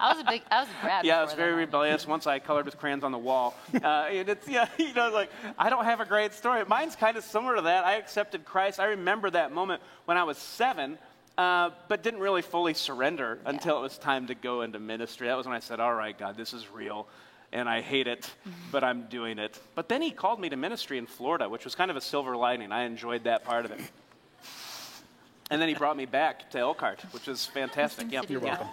I 0.00 0.12
was 0.12 0.20
a 0.20 0.24
big, 0.24 0.42
I 0.50 0.60
was 0.60 0.68
a 0.68 0.84
brat. 0.84 1.04
Yeah, 1.04 1.20
I 1.20 1.24
was 1.24 1.32
very 1.32 1.52
rebellious. 1.52 2.06
Once 2.06 2.26
I 2.26 2.38
colored 2.38 2.66
with 2.66 2.78
crayons 2.78 3.04
on 3.04 3.12
the 3.12 3.18
wall. 3.18 3.54
Uh, 3.86 4.08
and 4.10 4.28
it's, 4.28 4.48
yeah, 4.48 4.66
you 4.78 4.92
know, 4.94 5.10
like, 5.10 5.30
I 5.58 5.70
don't 5.70 5.84
have 5.84 6.00
a 6.00 6.04
great 6.06 6.32
story. 6.32 6.64
Mine's 6.66 6.96
kind 6.96 7.16
of 7.16 7.22
similar 7.22 7.56
to 7.56 7.62
that. 7.62 7.84
I 7.84 7.94
accepted 8.06 8.44
Christ. 8.44 8.78
I 8.78 8.86
remember 8.86 9.30
that 9.30 9.52
moment 9.52 9.82
when 10.04 10.16
I 10.16 10.22
was 10.22 10.38
seven. 10.38 10.98
Uh, 11.36 11.68
but 11.88 12.02
didn't 12.02 12.20
really 12.20 12.40
fully 12.40 12.72
surrender 12.72 13.38
yeah. 13.42 13.50
until 13.50 13.76
it 13.76 13.82
was 13.82 13.98
time 13.98 14.26
to 14.26 14.34
go 14.34 14.62
into 14.62 14.78
ministry. 14.78 15.28
That 15.28 15.36
was 15.36 15.44
when 15.44 15.54
I 15.54 15.58
said, 15.58 15.80
All 15.80 15.92
right, 15.92 16.18
God, 16.18 16.34
this 16.34 16.54
is 16.54 16.70
real, 16.72 17.06
and 17.52 17.68
I 17.68 17.82
hate 17.82 18.06
it, 18.06 18.22
mm-hmm. 18.22 18.70
but 18.72 18.82
I'm 18.82 19.02
doing 19.08 19.38
it. 19.38 19.60
But 19.74 19.90
then 19.90 20.00
He 20.00 20.12
called 20.12 20.40
me 20.40 20.48
to 20.48 20.56
ministry 20.56 20.96
in 20.96 21.04
Florida, 21.04 21.46
which 21.46 21.64
was 21.64 21.74
kind 21.74 21.90
of 21.90 21.96
a 21.98 22.00
silver 22.00 22.34
lining. 22.38 22.72
I 22.72 22.84
enjoyed 22.84 23.24
that 23.24 23.44
part 23.44 23.66
of 23.66 23.72
it. 23.72 23.80
And 25.48 25.62
then 25.62 25.68
He 25.68 25.74
brought 25.74 25.96
me 25.96 26.06
back 26.06 26.50
to 26.52 26.58
Elkhart, 26.58 27.02
which 27.12 27.28
is 27.28 27.44
fantastic. 27.44 28.10
Yep. 28.10 28.30
You're 28.30 28.40
welcome. 28.40 28.66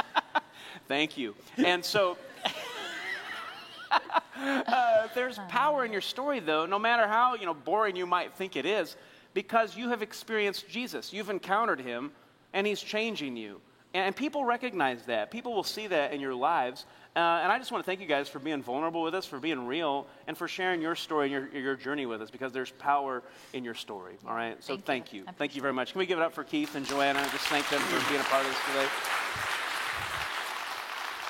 Thank 0.88 1.18
you. 1.18 1.34
And 1.58 1.84
so. 1.84 2.16
Uh, 4.72 5.08
there's 5.14 5.38
power 5.48 5.84
in 5.84 5.92
your 5.92 6.00
story, 6.00 6.40
though, 6.40 6.66
no 6.66 6.78
matter 6.78 7.06
how 7.06 7.34
you 7.34 7.46
know 7.46 7.54
boring 7.54 7.94
you 7.94 8.06
might 8.06 8.32
think 8.34 8.56
it 8.56 8.66
is 8.66 8.96
because 9.34 9.76
you 9.76 9.88
have 9.88 10.02
experienced 10.02 10.68
Jesus. 10.68 11.12
You've 11.12 11.30
encountered 11.30 11.80
him, 11.80 12.10
and 12.52 12.66
he's 12.66 12.80
changing 12.80 13.36
you. 13.36 13.60
And 13.94 14.16
people 14.16 14.44
recognize 14.44 15.04
that. 15.06 15.30
People 15.30 15.54
will 15.54 15.64
see 15.64 15.86
that 15.88 16.12
in 16.12 16.20
your 16.20 16.34
lives. 16.34 16.86
Uh, 17.14 17.18
and 17.18 17.52
I 17.52 17.58
just 17.58 17.70
want 17.70 17.84
to 17.84 17.86
thank 17.86 18.00
you 18.00 18.06
guys 18.06 18.26
for 18.26 18.38
being 18.38 18.62
vulnerable 18.62 19.02
with 19.02 19.14
us, 19.14 19.26
for 19.26 19.38
being 19.38 19.66
real, 19.66 20.06
and 20.26 20.36
for 20.36 20.48
sharing 20.48 20.80
your 20.80 20.94
story 20.94 21.30
and 21.30 21.52
your, 21.52 21.62
your 21.62 21.76
journey 21.76 22.06
with 22.06 22.22
us 22.22 22.30
because 22.30 22.52
there's 22.52 22.70
power 22.70 23.22
in 23.52 23.64
your 23.64 23.74
story. 23.74 24.14
All 24.26 24.34
right? 24.34 24.62
So 24.64 24.74
thank, 24.74 24.86
thank 24.86 25.12
you. 25.12 25.20
you. 25.20 25.26
Thank 25.36 25.54
you 25.54 25.60
very 25.60 25.74
much. 25.74 25.92
Can 25.92 25.98
we 25.98 26.06
give 26.06 26.18
it 26.18 26.22
up 26.22 26.32
for 26.32 26.42
Keith 26.42 26.74
and 26.74 26.86
Joanna? 26.86 27.20
Just 27.32 27.46
thank 27.48 27.68
them 27.68 27.80
for 27.80 28.08
being 28.08 28.20
a 28.20 28.24
part 28.24 28.46
of 28.46 28.50
this 28.50 28.60
today. 28.66 28.88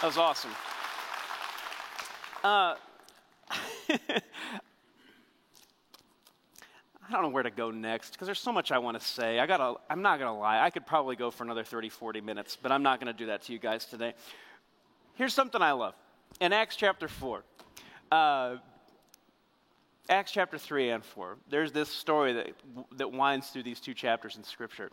That 0.01 0.07
was 0.07 0.19
awesome. 0.19 0.53
Uh, 2.45 2.77
I 7.13 7.17
don't 7.17 7.23
know 7.23 7.29
where 7.29 7.43
to 7.43 7.51
go 7.51 7.71
next 7.71 8.13
because 8.13 8.27
there's 8.27 8.41
so 8.41 8.53
much 8.53 8.73
I 8.73 8.79
want 8.79 8.99
to 8.99 9.05
say. 9.05 9.39
I 9.39 9.47
gotta, 9.47 9.75
I'm 9.91 10.01
not 10.01 10.19
going 10.19 10.33
to 10.33 10.39
lie. 10.39 10.65
I 10.65 10.71
could 10.71 10.87
probably 10.87 11.15
go 11.15 11.31
for 11.31 11.45
another 11.45 11.65
30, 11.65 11.91
40 11.91 12.21
minutes, 12.23 12.57
but 12.61 12.73
I'm 12.73 12.83
not 12.83 13.01
going 13.01 13.13
to 13.13 13.19
do 13.19 13.27
that 13.27 13.43
to 13.43 13.53
you 13.53 13.59
guys 13.59 13.85
today. 13.85 14.15
Here's 15.15 15.35
something 15.35 15.61
I 15.61 15.73
love. 15.73 15.95
In 16.41 16.55
Acts 16.55 16.75
chapter 16.75 17.09
4, 17.09 17.45
uh, 18.11 18.57
Acts 20.09 20.33
chapter 20.33 20.57
3 20.57 20.91
and 20.91 21.05
4, 21.05 21.37
there's 21.51 21.71
this 21.71 21.91
story 21.91 22.33
that, 22.33 22.49
that 22.97 23.13
winds 23.13 23.51
through 23.51 23.65
these 23.65 23.79
two 23.79 23.95
chapters 23.95 24.37
in 24.37 24.45
Scripture. 24.45 24.91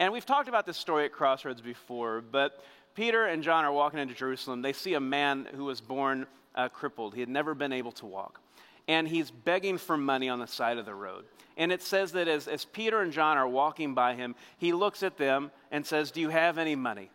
And 0.00 0.12
we've 0.12 0.26
talked 0.26 0.48
about 0.48 0.64
this 0.64 0.76
story 0.76 1.04
at 1.04 1.12
Crossroads 1.12 1.60
before, 1.60 2.22
but 2.22 2.64
Peter 2.94 3.26
and 3.26 3.42
John 3.42 3.64
are 3.64 3.72
walking 3.72 3.98
into 3.98 4.14
Jerusalem. 4.14 4.62
They 4.62 4.72
see 4.72 4.94
a 4.94 5.00
man 5.00 5.46
who 5.54 5.64
was 5.64 5.80
born 5.80 6.26
uh, 6.58 6.68
crippled, 6.68 7.14
he 7.14 7.20
had 7.20 7.28
never 7.30 7.54
been 7.54 7.72
able 7.72 7.92
to 7.92 8.06
walk. 8.06 8.40
And 8.86 9.08
he's 9.08 9.30
begging 9.30 9.78
for 9.78 9.96
money 9.96 10.28
on 10.28 10.38
the 10.38 10.46
side 10.46 10.76
of 10.76 10.84
the 10.84 10.94
road. 10.94 11.24
And 11.56 11.72
it 11.72 11.82
says 11.82 12.12
that 12.12 12.28
as, 12.28 12.48
as 12.48 12.64
Peter 12.64 13.00
and 13.00 13.12
John 13.12 13.38
are 13.38 13.48
walking 13.48 13.94
by 13.94 14.14
him, 14.14 14.34
he 14.58 14.72
looks 14.72 15.02
at 15.02 15.16
them 15.16 15.50
and 15.70 15.86
says, 15.86 16.10
Do 16.10 16.20
you 16.20 16.28
have 16.28 16.58
any 16.58 16.74
money 16.74 17.10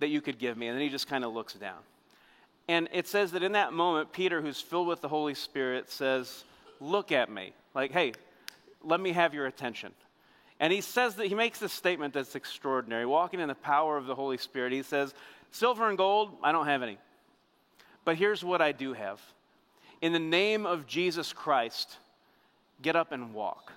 that 0.00 0.08
you 0.08 0.20
could 0.20 0.38
give 0.38 0.56
me? 0.56 0.68
And 0.68 0.76
then 0.76 0.82
he 0.82 0.90
just 0.90 1.08
kind 1.08 1.24
of 1.24 1.32
looks 1.32 1.54
down. 1.54 1.78
And 2.68 2.88
it 2.92 3.06
says 3.06 3.32
that 3.32 3.42
in 3.42 3.52
that 3.52 3.72
moment, 3.72 4.12
Peter, 4.12 4.40
who's 4.40 4.60
filled 4.60 4.88
with 4.88 5.00
the 5.00 5.08
Holy 5.08 5.34
Spirit, 5.34 5.90
says, 5.90 6.44
Look 6.80 7.12
at 7.12 7.30
me. 7.30 7.52
Like, 7.74 7.92
hey, 7.92 8.12
let 8.82 9.00
me 9.00 9.12
have 9.12 9.34
your 9.34 9.46
attention. 9.46 9.92
And 10.60 10.72
he 10.72 10.80
says 10.80 11.16
that 11.16 11.26
he 11.26 11.34
makes 11.34 11.58
this 11.58 11.72
statement 11.72 12.14
that's 12.14 12.34
extraordinary. 12.36 13.06
Walking 13.06 13.40
in 13.40 13.48
the 13.48 13.54
power 13.54 13.96
of 13.96 14.06
the 14.06 14.14
Holy 14.14 14.38
Spirit, 14.38 14.72
he 14.72 14.82
says, 14.82 15.14
Silver 15.50 15.88
and 15.88 15.98
gold, 15.98 16.36
I 16.42 16.52
don't 16.52 16.66
have 16.66 16.82
any. 16.82 16.98
But 18.04 18.16
here's 18.16 18.44
what 18.44 18.60
I 18.60 18.72
do 18.72 18.92
have. 18.92 19.20
In 20.00 20.12
the 20.12 20.18
name 20.18 20.66
of 20.66 20.86
Jesus 20.86 21.32
Christ, 21.32 21.96
get 22.82 22.96
up 22.96 23.12
and 23.12 23.32
walk. 23.32 23.72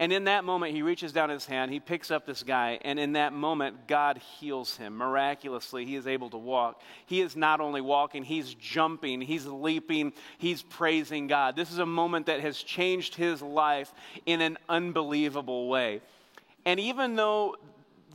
And 0.00 0.12
in 0.12 0.24
that 0.24 0.44
moment, 0.44 0.76
he 0.76 0.82
reaches 0.82 1.12
down 1.12 1.28
his 1.28 1.44
hand, 1.44 1.72
he 1.72 1.80
picks 1.80 2.12
up 2.12 2.24
this 2.24 2.44
guy, 2.44 2.78
and 2.82 3.00
in 3.00 3.14
that 3.14 3.32
moment, 3.32 3.88
God 3.88 4.18
heals 4.18 4.76
him. 4.76 4.96
Miraculously, 4.96 5.84
he 5.84 5.96
is 5.96 6.06
able 6.06 6.30
to 6.30 6.36
walk. 6.36 6.80
He 7.06 7.20
is 7.20 7.34
not 7.34 7.60
only 7.60 7.80
walking, 7.80 8.22
he's 8.22 8.54
jumping, 8.54 9.20
he's 9.20 9.44
leaping, 9.44 10.12
he's 10.38 10.62
praising 10.62 11.26
God. 11.26 11.56
This 11.56 11.72
is 11.72 11.80
a 11.80 11.86
moment 11.86 12.26
that 12.26 12.38
has 12.40 12.62
changed 12.62 13.16
his 13.16 13.42
life 13.42 13.92
in 14.24 14.40
an 14.40 14.56
unbelievable 14.68 15.68
way. 15.68 16.00
And 16.64 16.78
even 16.78 17.16
though 17.16 17.56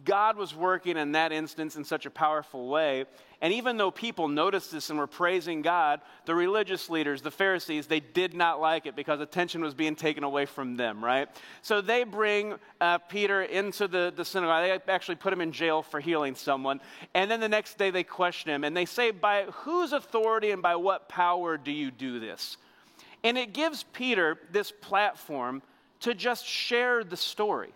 God 0.06 0.38
was 0.38 0.54
working 0.54 0.98
in 0.98 1.13
that 1.13 1.32
instance 1.32 1.76
in 1.76 1.84
such 1.84 2.06
a 2.06 2.10
powerful 2.10 2.68
way. 2.68 3.06
And 3.43 3.51
even 3.51 3.75
though 3.75 3.91
people 3.91 4.29
noticed 4.29 4.71
this 4.71 4.89
and 4.89 4.97
were 4.97 5.06
praising 5.06 5.62
God, 5.62 5.99
the 6.23 6.34
religious 6.34 6.89
leaders, 6.89 7.21
the 7.21 7.29
Pharisees, 7.29 7.88
they 7.88 7.99
did 7.99 8.34
not 8.34 8.62
like 8.62 8.86
it 8.86 8.95
because 8.95 9.19
attention 9.19 9.62
was 9.62 9.73
being 9.73 9.97
taken 9.97 10.23
away 10.23 10.45
from 10.45 10.77
them, 10.77 11.03
right? 11.03 11.27
So 11.62 11.82
they 11.82 12.06
bring 12.06 12.56
uh, 12.79 12.99
Peter 12.99 13.41
into 13.41 13.89
the, 13.89 14.13
the 14.15 14.23
synagogue. 14.23 14.82
They 14.86 14.93
actually 14.93 15.15
put 15.15 15.34
him 15.34 15.41
in 15.41 15.51
jail 15.51 15.84
for 15.84 15.99
healing 15.99 16.36
someone. 16.36 16.79
And 17.13 17.29
then 17.29 17.41
the 17.41 17.49
next 17.49 17.77
day 17.77 17.91
they 17.91 18.06
question 18.06 18.49
him 18.49 18.63
and 18.63 18.77
they 18.77 18.86
say, 18.86 19.12
By 19.12 19.43
whose 19.51 19.91
authority 19.91 20.51
and 20.51 20.62
by 20.62 20.77
what 20.77 21.10
power 21.10 21.58
do 21.58 21.71
you 21.73 21.91
do 21.91 22.21
this? 22.21 22.56
And 23.25 23.38
it 23.38 23.51
gives 23.51 23.84
Peter 23.91 24.39
this 24.53 24.71
platform 24.71 25.62
to 25.99 26.13
just 26.13 26.45
share 26.45 27.03
the 27.03 27.17
story 27.17 27.73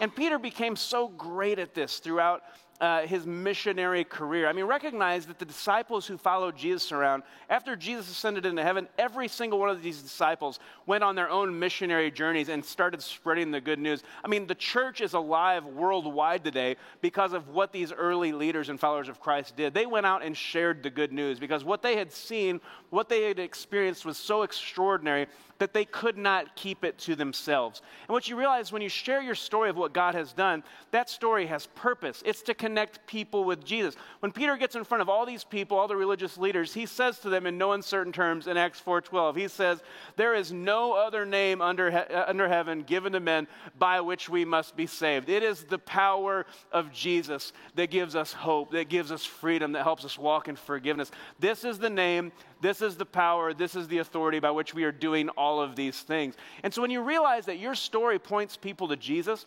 and 0.00 0.14
Peter 0.14 0.38
became 0.38 0.76
so 0.76 1.08
great 1.08 1.58
at 1.58 1.74
this 1.74 1.98
throughout 1.98 2.42
uh, 2.80 3.02
his 3.02 3.26
missionary 3.26 4.04
career. 4.04 4.48
I 4.48 4.52
mean, 4.52 4.64
recognize 4.64 5.26
that 5.26 5.38
the 5.38 5.44
disciples 5.44 6.06
who 6.06 6.16
followed 6.16 6.56
Jesus 6.56 6.92
around, 6.92 7.22
after 7.50 7.76
Jesus 7.76 8.10
ascended 8.10 8.46
into 8.46 8.62
heaven, 8.62 8.88
every 8.98 9.28
single 9.28 9.58
one 9.58 9.68
of 9.68 9.82
these 9.82 10.00
disciples 10.00 10.58
went 10.86 11.04
on 11.04 11.14
their 11.14 11.28
own 11.28 11.58
missionary 11.58 12.10
journeys 12.10 12.48
and 12.48 12.64
started 12.64 13.02
spreading 13.02 13.50
the 13.50 13.60
good 13.60 13.78
news. 13.78 14.02
I 14.24 14.28
mean, 14.28 14.46
the 14.46 14.54
church 14.54 15.02
is 15.02 15.12
alive 15.12 15.66
worldwide 15.66 16.42
today 16.42 16.76
because 17.02 17.34
of 17.34 17.48
what 17.50 17.70
these 17.70 17.92
early 17.92 18.32
leaders 18.32 18.70
and 18.70 18.80
followers 18.80 19.08
of 19.08 19.20
Christ 19.20 19.56
did. 19.56 19.74
They 19.74 19.86
went 19.86 20.06
out 20.06 20.22
and 20.22 20.34
shared 20.34 20.82
the 20.82 20.90
good 20.90 21.12
news 21.12 21.38
because 21.38 21.64
what 21.64 21.82
they 21.82 21.96
had 21.96 22.10
seen, 22.10 22.60
what 22.88 23.10
they 23.10 23.24
had 23.24 23.38
experienced 23.38 24.06
was 24.06 24.16
so 24.16 24.42
extraordinary 24.42 25.26
that 25.60 25.74
they 25.74 25.84
could 25.84 26.16
not 26.16 26.56
keep 26.56 26.84
it 26.84 26.98
to 26.98 27.14
themselves. 27.14 27.82
And 28.08 28.14
what 28.14 28.28
you 28.28 28.36
realize 28.36 28.72
when 28.72 28.80
you 28.80 28.88
share 28.88 29.22
your 29.22 29.34
story 29.34 29.68
of 29.68 29.76
what 29.76 29.92
God 29.92 30.14
has 30.14 30.32
done, 30.32 30.64
that 30.90 31.10
story 31.10 31.46
has 31.46 31.66
purpose. 31.66 32.22
It's 32.24 32.40
to 32.42 32.54
connect 32.54 33.06
people 33.06 33.44
with 33.44 33.62
Jesus. 33.62 33.94
When 34.20 34.32
Peter 34.32 34.56
gets 34.56 34.74
in 34.74 34.84
front 34.84 35.02
of 35.02 35.10
all 35.10 35.26
these 35.26 35.44
people, 35.44 35.76
all 35.76 35.86
the 35.86 35.96
religious 35.96 36.38
leaders, 36.38 36.72
he 36.72 36.86
says 36.86 37.18
to 37.20 37.28
them 37.28 37.46
in 37.46 37.58
no 37.58 37.72
uncertain 37.72 38.12
terms 38.12 38.46
in 38.46 38.56
Acts 38.56 38.80
4:12, 38.80 39.36
he 39.36 39.48
says, 39.48 39.82
"There 40.16 40.34
is 40.34 40.50
no 40.50 40.94
other 40.94 41.26
name 41.26 41.60
under, 41.60 41.90
he- 41.90 41.96
uh, 41.98 42.24
under 42.26 42.48
heaven 42.48 42.82
given 42.82 43.12
to 43.12 43.20
men 43.20 43.46
by 43.78 44.00
which 44.00 44.30
we 44.30 44.46
must 44.46 44.76
be 44.76 44.86
saved." 44.86 45.28
It 45.28 45.42
is 45.42 45.64
the 45.64 45.78
power 45.78 46.46
of 46.72 46.90
Jesus 46.90 47.52
that 47.74 47.90
gives 47.90 48.16
us 48.16 48.32
hope, 48.32 48.70
that 48.70 48.88
gives 48.88 49.12
us 49.12 49.26
freedom, 49.26 49.72
that 49.72 49.82
helps 49.82 50.06
us 50.06 50.18
walk 50.18 50.48
in 50.48 50.56
forgiveness. 50.56 51.10
This 51.38 51.64
is 51.64 51.78
the 51.78 51.90
name 51.90 52.32
this 52.60 52.82
is 52.82 52.96
the 52.96 53.06
power, 53.06 53.54
this 53.54 53.74
is 53.74 53.88
the 53.88 53.98
authority 53.98 54.38
by 54.38 54.50
which 54.50 54.74
we 54.74 54.84
are 54.84 54.92
doing 54.92 55.28
all 55.30 55.60
of 55.60 55.76
these 55.76 56.00
things. 56.00 56.34
And 56.62 56.72
so 56.72 56.82
when 56.82 56.90
you 56.90 57.02
realize 57.02 57.46
that 57.46 57.58
your 57.58 57.74
story 57.74 58.18
points 58.18 58.56
people 58.56 58.88
to 58.88 58.96
Jesus, 58.96 59.46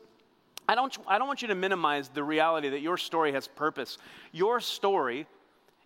I 0.68 0.76
don't, 0.76 0.96
I 1.08 1.18
don't 1.18 1.28
want 1.28 1.42
you 1.42 1.48
to 1.50 1.56
minimize 1.56 2.10
the 2.10 2.24
reality 2.24 2.70
that 2.70 2.82
your 2.82 2.98
story 2.98 3.34
has 3.34 3.48
purpose. 3.48 3.98
Your 4.32 4.60
story 4.60 5.28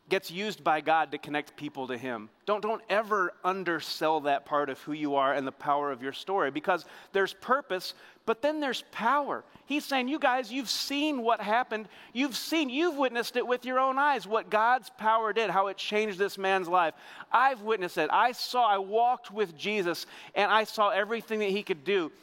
gets 0.09 0.31
used 0.31 0.63
by 0.63 0.79
God 0.79 1.11
to 1.11 1.17
connect 1.17 1.57
people 1.57 1.87
to 1.87 1.97
Him. 1.97 2.29
Don't, 2.45 2.61
don't 2.61 2.81
ever 2.89 3.33
undersell 3.43 4.21
that 4.21 4.45
part 4.45 4.69
of 4.69 4.79
who 4.81 4.93
you 4.93 5.15
are 5.15 5.33
and 5.33 5.45
the 5.45 5.51
power 5.51 5.91
of 5.91 6.01
your 6.01 6.13
story 6.13 6.49
because 6.49 6.85
there's 7.11 7.33
purpose, 7.33 7.93
but 8.25 8.41
then 8.41 8.61
there's 8.61 8.83
power. 8.91 9.43
He's 9.65 9.83
saying, 9.83 10.07
You 10.07 10.17
guys, 10.17 10.51
you've 10.51 10.69
seen 10.69 11.21
what 11.21 11.41
happened. 11.41 11.89
You've 12.13 12.37
seen, 12.37 12.69
you've 12.69 12.95
witnessed 12.95 13.35
it 13.35 13.45
with 13.45 13.65
your 13.65 13.79
own 13.79 13.99
eyes, 13.99 14.25
what 14.25 14.49
God's 14.49 14.89
power 14.97 15.33
did, 15.33 15.49
how 15.49 15.67
it 15.67 15.77
changed 15.77 16.17
this 16.17 16.37
man's 16.37 16.69
life. 16.69 16.93
I've 17.31 17.61
witnessed 17.61 17.97
it. 17.97 18.09
I 18.11 18.31
saw, 18.31 18.65
I 18.65 18.77
walked 18.77 19.31
with 19.31 19.57
Jesus 19.57 20.05
and 20.35 20.49
I 20.49 20.63
saw 20.63 20.89
everything 20.89 21.39
that 21.39 21.49
He 21.49 21.63
could 21.63 21.83
do. 21.83 22.13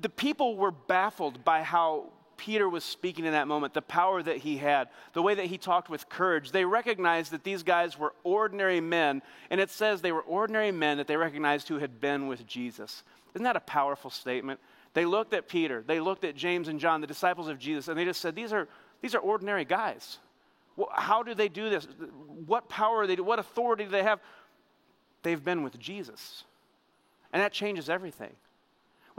The 0.00 0.08
people 0.08 0.56
were 0.56 0.72
baffled 0.72 1.44
by 1.44 1.62
how 1.62 2.06
Peter 2.40 2.70
was 2.70 2.84
speaking 2.84 3.26
in 3.26 3.32
that 3.32 3.46
moment, 3.46 3.74
the 3.74 3.82
power 3.82 4.22
that 4.22 4.38
he 4.38 4.56
had, 4.56 4.88
the 5.12 5.20
way 5.20 5.34
that 5.34 5.44
he 5.44 5.58
talked 5.58 5.90
with 5.90 6.08
courage, 6.08 6.52
they 6.52 6.64
recognized 6.64 7.32
that 7.32 7.44
these 7.44 7.62
guys 7.62 7.98
were 7.98 8.14
ordinary 8.24 8.80
men. 8.80 9.20
And 9.50 9.60
it 9.60 9.68
says 9.68 10.00
they 10.00 10.10
were 10.10 10.22
ordinary 10.22 10.72
men 10.72 10.96
that 10.96 11.06
they 11.06 11.18
recognized 11.18 11.68
who 11.68 11.78
had 11.78 12.00
been 12.00 12.28
with 12.28 12.46
Jesus. 12.46 13.02
Isn't 13.34 13.44
that 13.44 13.56
a 13.56 13.60
powerful 13.60 14.08
statement? 14.08 14.58
They 14.94 15.04
looked 15.04 15.34
at 15.34 15.48
Peter, 15.48 15.84
they 15.86 16.00
looked 16.00 16.24
at 16.24 16.34
James 16.34 16.68
and 16.68 16.80
John, 16.80 17.02
the 17.02 17.06
disciples 17.06 17.46
of 17.46 17.58
Jesus, 17.58 17.88
and 17.88 17.98
they 17.98 18.06
just 18.06 18.22
said, 18.22 18.34
These 18.34 18.54
are, 18.54 18.66
these 19.02 19.14
are 19.14 19.20
ordinary 19.20 19.66
guys. 19.66 20.16
How 20.92 21.22
do 21.22 21.34
they 21.34 21.48
do 21.48 21.68
this? 21.68 21.86
What 22.46 22.70
power 22.70 23.02
do 23.02 23.06
they 23.06 23.16
do? 23.16 23.22
What 23.22 23.38
authority 23.38 23.84
do 23.84 23.90
they 23.90 24.02
have? 24.02 24.18
They've 25.22 25.44
been 25.44 25.62
with 25.62 25.78
Jesus. 25.78 26.44
And 27.34 27.42
that 27.42 27.52
changes 27.52 27.90
everything. 27.90 28.32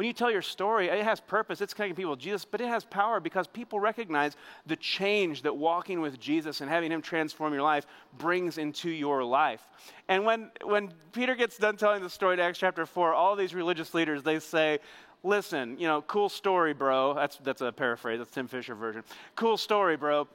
When 0.02 0.08
you 0.08 0.14
tell 0.14 0.32
your 0.32 0.42
story, 0.42 0.88
it 0.88 1.04
has 1.04 1.20
purpose, 1.20 1.62
it's 1.62 1.76
connecting 1.76 1.96
people 1.96 2.10
with 2.14 2.20
Jesus, 2.20 2.44
but 2.44 2.60
it 2.60 2.68
has 2.68 2.84
power 2.84 3.20
because 3.20 3.46
people 3.46 3.80
recognize 3.80 4.36
the 4.66 4.76
change 4.76 5.44
that 5.44 5.56
walking 5.56 6.02
with 6.02 6.20
Jesus 6.20 6.60
and 6.60 6.72
having 6.72 6.92
Him 6.92 7.04
transform 7.04 7.54
your 7.54 7.62
life 7.62 7.86
brings 8.18 8.58
into 8.58 8.90
your 8.90 9.24
life. 9.24 9.62
And 10.08 10.26
when, 10.26 10.50
when 10.64 10.92
Peter 11.12 11.36
gets 11.36 11.56
done 11.60 11.78
telling 11.78 12.02
the 12.02 12.10
story 12.10 12.36
to 12.36 12.42
Acts 12.42 12.58
chapter 12.58 12.88
4, 12.88 13.14
all 13.14 13.36
these 13.36 13.54
religious 13.54 13.94
leaders, 13.94 14.24
they 14.24 14.40
say, 14.40 14.80
Listen, 15.22 15.78
you 15.78 15.86
know, 15.86 16.02
cool 16.02 16.30
story, 16.30 16.74
bro. 16.74 17.14
That's, 17.14 17.38
that's 17.38 17.62
a 17.62 17.72
paraphrase, 17.72 18.18
that's 18.18 18.32
Tim 18.32 18.48
Fisher 18.48 18.74
version. 18.74 19.04
Cool 19.36 19.56
story, 19.56 19.98
bro. 19.98 20.28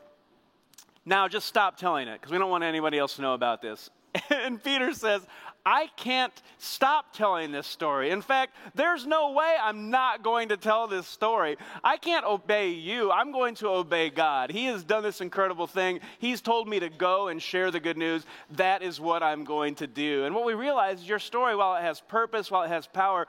Now 1.05 1.27
just 1.27 1.49
stop 1.49 1.77
telling 1.77 2.07
it 2.07 2.21
because 2.21 2.31
we 2.31 2.39
don't 2.39 2.51
want 2.51 2.63
anybody 2.63 2.99
else 2.99 3.17
to 3.17 3.23
know 3.23 3.35
about 3.35 3.63
this. 3.63 3.91
And 4.31 4.63
Peter 4.63 4.93
says, 4.93 5.27
I 5.69 5.89
can't 5.97 6.33
stop 6.59 7.13
telling 7.13 7.51
this 7.51 7.67
story. 7.67 8.11
In 8.11 8.23
fact, 8.23 8.55
there's 8.77 9.05
no 9.05 9.33
way 9.33 9.57
I'm 9.61 9.91
not 9.91 10.23
going 10.23 10.51
to 10.51 10.57
tell 10.57 10.87
this 10.87 11.09
story. 11.09 11.57
I 11.83 11.97
can't 11.97 12.25
obey 12.25 12.71
you. 12.71 13.11
I'm 13.11 13.33
going 13.33 13.57
to 13.57 13.69
obey 13.71 14.11
God. 14.11 14.53
He 14.53 14.67
has 14.67 14.85
done 14.85 15.03
this 15.03 15.21
incredible 15.21 15.67
thing. 15.67 15.99
He's 16.21 16.41
told 16.41 16.69
me 16.69 16.79
to 16.79 16.89
go 16.89 17.27
and 17.29 17.43
share 17.43 17.73
the 17.73 17.81
good 17.81 17.97
news. 17.97 18.25
That 18.53 18.81
is 18.83 19.01
what 19.01 19.25
I'm 19.25 19.43
going 19.43 19.75
to 19.77 19.89
do. 19.89 20.25
And 20.25 20.37
what 20.37 20.45
we 20.45 20.55
realize 20.55 21.01
is 21.01 21.09
your 21.09 21.19
story, 21.19 21.57
while 21.57 21.75
it 21.75 21.83
has 21.83 22.01
purpose, 22.01 22.49
while 22.49 22.63
it 22.63 22.69
has 22.69 22.87
power, 22.87 23.27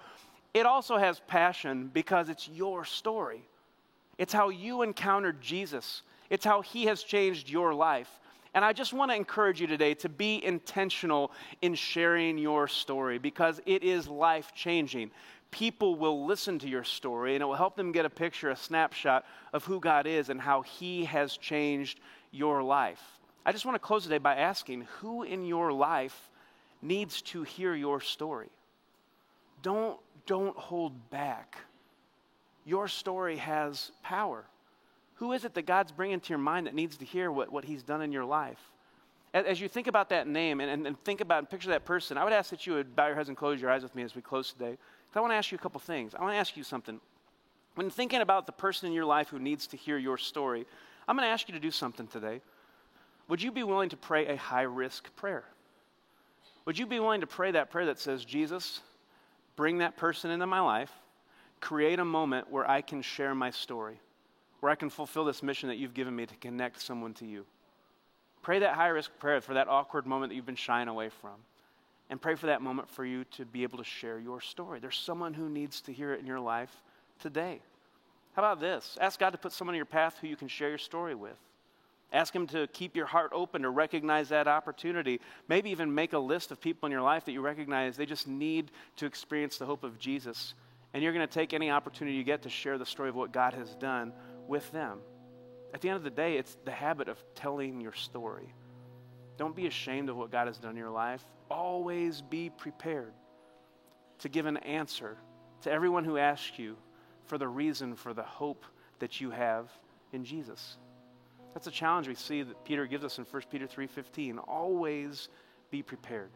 it 0.54 0.68
also 0.68 0.98
has 0.98 1.20
passion 1.28 1.90
because 1.92 2.30
it's 2.30 2.48
your 2.48 2.86
story. 2.86 3.42
It's 4.20 4.34
how 4.34 4.50
you 4.50 4.84
encountered 4.84 5.42
Jesus, 5.42 6.04
it's 6.30 6.46
how 6.46 6.62
he 6.62 6.86
has 6.86 7.02
changed 7.02 7.50
your 7.50 7.74
life. 7.74 8.10
And 8.58 8.66
I 8.66 8.74
just 8.74 8.92
want 8.92 9.12
to 9.12 9.16
encourage 9.16 9.62
you 9.62 9.68
today 9.68 9.94
to 9.94 10.10
be 10.10 10.44
intentional 10.44 11.32
in 11.62 11.76
sharing 11.76 12.40
your 12.40 12.68
story 12.68 13.20
because 13.20 13.62
it 13.68 13.84
is 13.84 14.08
life 14.08 14.52
changing. 14.56 15.12
People 15.52 15.96
will 15.96 16.26
listen 16.26 16.58
to 16.58 16.68
your 16.68 16.84
story 16.84 17.36
and 17.36 17.44
it 17.44 17.46
will 17.46 17.54
help 17.54 17.76
them 17.76 17.92
get 17.92 18.08
a 18.08 18.10
picture, 18.10 18.50
a 18.50 18.56
snapshot 18.56 19.26
of 19.54 19.64
who 19.64 19.80
God 19.80 20.08
is 20.08 20.30
and 20.30 20.42
how 20.42 20.64
He 20.64 21.06
has 21.06 21.38
changed 21.38 22.00
your 22.32 22.64
life. 22.64 23.00
I 23.46 23.52
just 23.52 23.64
want 23.64 23.76
to 23.76 23.80
close 23.80 24.02
today 24.02 24.18
by 24.18 24.34
asking 24.34 24.88
who 25.02 25.22
in 25.22 25.46
your 25.46 25.72
life 25.72 26.32
needs 26.82 27.22
to 27.22 27.44
hear 27.44 27.76
your 27.76 28.02
story? 28.02 28.50
Don't, 29.62 30.00
don't 30.26 30.58
hold 30.58 31.12
back. 31.12 31.60
Your 32.66 32.88
story 32.88 33.38
has 33.38 33.92
power. 34.02 34.46
Who 35.18 35.34
is 35.34 35.46
it 35.46 35.54
that 35.56 35.66
God's 35.66 35.92
bringing 35.92 36.20
to 36.20 36.30
your 36.30 36.38
mind 36.38 36.68
that 36.68 36.76
needs 36.76 36.98
to 36.98 37.06
hear 37.06 37.32
what, 37.32 37.52
what 37.52 37.66
He's 37.66 37.84
done 37.84 38.02
in 38.02 38.12
your 38.12 38.26
life? 38.26 38.60
As, 39.34 39.60
you 39.60 39.68
think 39.68 39.88
about 39.88 40.10
that 40.10 40.28
name 40.28 40.62
and, 40.62 40.70
and, 40.70 40.88
and, 40.88 41.04
think 41.04 41.22
about 41.22 41.40
and 41.40 41.50
picture 41.50 41.70
that 41.70 41.86
person, 41.86 42.18
I 42.18 42.24
would 42.24 42.34
ask 42.34 42.50
that 42.50 42.66
you 42.66 42.74
would 42.74 42.96
bow 42.96 43.08
your 43.08 43.16
heads 43.16 43.28
and 43.28 43.38
close 43.38 43.62
your 43.62 43.70
eyes 43.70 43.84
with 43.84 43.94
me 43.94 44.02
as 44.04 44.16
we 44.16 44.22
close 44.22 44.54
today. 44.54 44.72
Because 44.72 45.18
I 45.18 45.20
want 45.20 45.32
to 45.32 45.36
ask 45.36 45.52
you 45.52 45.58
a 45.58 45.62
couple 45.62 45.80
things. 45.80 46.16
I 46.16 46.22
want 46.22 46.34
to 46.34 46.38
ask 46.38 46.56
you 46.56 46.64
something. 46.64 47.00
When 47.76 47.90
thinking 47.90 48.22
about 48.22 48.46
the 48.46 48.52
person 48.52 48.88
in 48.88 48.94
your 48.94 49.06
life 49.06 49.30
who 49.30 49.38
needs 49.38 49.68
to 49.68 49.78
hear 49.78 49.98
your 49.98 50.18
story, 50.18 50.66
I'm 51.08 51.16
going 51.16 51.28
to 51.28 51.32
ask 51.32 51.48
you 51.48 51.54
to 51.54 51.60
do 51.60 51.72
something 51.72 52.08
today. 52.08 52.42
Would 53.28 53.42
you 53.42 53.52
be 53.52 53.64
willing 53.64 53.90
to 53.90 53.98
pray 53.98 54.28
a 54.28 54.38
high 54.38 54.64
risk 54.64 55.14
prayer? 55.16 55.44
Would 56.66 56.80
you 56.80 56.86
be 56.86 57.00
willing 57.00 57.22
to 57.22 57.28
pray 57.28 57.52
that 57.52 57.70
prayer 57.70 57.88
that 57.88 58.00
says, 58.00 58.26
Jesus, 58.26 58.82
bring 59.56 59.80
that 59.80 59.98
person 59.98 60.32
into 60.32 60.48
my 60.48 60.62
life, 60.62 60.92
create 61.60 62.00
a 62.00 62.06
moment 62.06 62.50
where 62.50 62.70
I 62.70 62.82
can 62.82 63.02
share 63.02 63.36
my 63.36 63.52
story? 63.52 64.00
Where 64.60 64.72
I 64.72 64.76
can 64.76 64.90
fulfill 64.90 65.26
this 65.26 65.44
mission 65.44 65.70
that 65.70 65.78
you've 65.78 65.94
given 65.94 66.16
me 66.16 66.26
to 66.26 66.36
connect 66.36 66.82
someone 66.82 67.14
to 67.16 67.26
you. 67.26 67.46
Pray 68.42 68.60
that 68.60 68.76
high 68.76 68.88
risk 68.88 69.12
prayer 69.20 69.42
for 69.42 69.54
that 69.56 69.68
awkward 69.68 70.06
moment 70.06 70.32
that 70.32 70.36
you've 70.36 70.46
been 70.46 70.56
shying 70.56 70.88
away 70.88 71.10
from. 71.10 71.36
And 72.10 72.22
pray 72.22 72.36
for 72.36 72.46
that 72.46 72.62
moment 72.62 72.90
for 72.90 73.06
you 73.06 73.26
to 73.32 73.44
be 73.46 73.64
able 73.64 73.78
to 73.80 73.84
share 73.84 74.20
your 74.20 74.40
story. 74.40 74.80
There's 74.80 74.98
someone 74.98 75.34
who 75.34 75.50
needs 75.50 75.82
to 75.82 75.92
hear 75.92 76.14
it 76.14 76.22
in 76.22 76.26
your 76.26 76.40
life 76.40 76.72
today. 77.20 77.60
How 78.34 78.44
about 78.44 78.62
this? 78.62 78.98
Ask 79.02 79.20
God 79.20 79.32
to 79.32 79.38
put 79.38 79.52
someone 79.52 79.76
in 79.76 79.78
your 79.78 79.86
path 79.86 80.18
who 80.22 80.28
you 80.28 80.38
can 80.38 80.48
share 80.48 80.70
your 80.70 80.78
story 80.78 81.16
with. 81.16 81.38
Ask 82.14 82.34
Him 82.34 82.48
to 82.48 82.68
keep 82.68 82.96
your 82.96 83.06
heart 83.06 83.32
open 83.34 83.64
to 83.64 83.70
recognize 83.70 84.30
that 84.30 84.48
opportunity. 84.48 85.20
Maybe 85.50 85.72
even 85.72 85.94
make 85.94 86.14
a 86.14 86.20
list 86.20 86.52
of 86.52 86.62
people 86.62 86.88
in 86.88 86.92
your 86.94 87.02
life 87.02 87.26
that 87.26 87.34
you 87.34 87.42
recognize 87.42 87.98
they 87.98 88.06
just 88.06 88.28
need 88.28 88.72
to 88.96 89.06
experience 89.06 89.58
the 89.58 89.66
hope 89.66 89.84
of 89.84 90.00
Jesus. 90.00 90.54
And 90.94 91.04
you're 91.04 91.12
going 91.12 91.28
to 91.28 91.34
take 91.34 91.54
any 91.54 91.70
opportunity 91.70 92.16
you 92.16 92.24
get 92.24 92.44
to 92.44 92.50
share 92.50 92.78
the 92.78 92.86
story 92.86 93.10
of 93.10 93.16
what 93.16 93.34
God 93.34 93.54
has 93.54 93.76
done 93.76 94.14
with 94.48 94.72
them. 94.72 95.00
At 95.74 95.82
the 95.82 95.90
end 95.90 95.98
of 95.98 96.04
the 96.04 96.10
day, 96.10 96.38
it's 96.38 96.58
the 96.66 96.72
habit 96.72 97.08
of 97.08 97.18
telling 97.36 97.82
your 97.82 97.94
story. 97.94 98.54
Don't 99.38 99.56
be 99.56 99.68
ashamed 99.68 100.10
of 100.10 100.18
what 100.18 100.32
God 100.32 100.48
has 100.48 100.58
done 100.58 100.72
in 100.72 100.78
your 100.78 100.90
life. 100.90 101.24
Always 101.50 102.22
be 102.22 102.50
prepared 102.50 103.14
to 104.20 104.30
give 104.30 104.46
an 104.46 104.58
answer 104.58 105.18
to 105.62 105.72
everyone 105.72 106.04
who 106.04 106.18
asks 106.18 106.58
you 106.58 106.76
for 107.26 107.38
the 107.38 107.48
reason 107.48 107.96
for 107.96 108.14
the 108.14 108.24
hope 108.24 108.66
that 109.00 109.22
you 109.22 109.30
have 109.30 109.70
in 110.14 110.24
Jesus. 110.24 110.78
That's 111.54 111.68
a 111.68 111.72
challenge 111.72 112.08
we 112.08 112.16
see 112.16 112.44
that 112.44 112.66
Peter 112.66 112.86
gives 112.86 113.04
us 113.04 113.18
in 113.18 113.26
1 113.26 113.50
Peter 113.50 113.68
3:15. 113.68 114.40
Always 114.40 115.30
be 115.70 115.84
prepared 115.84 116.32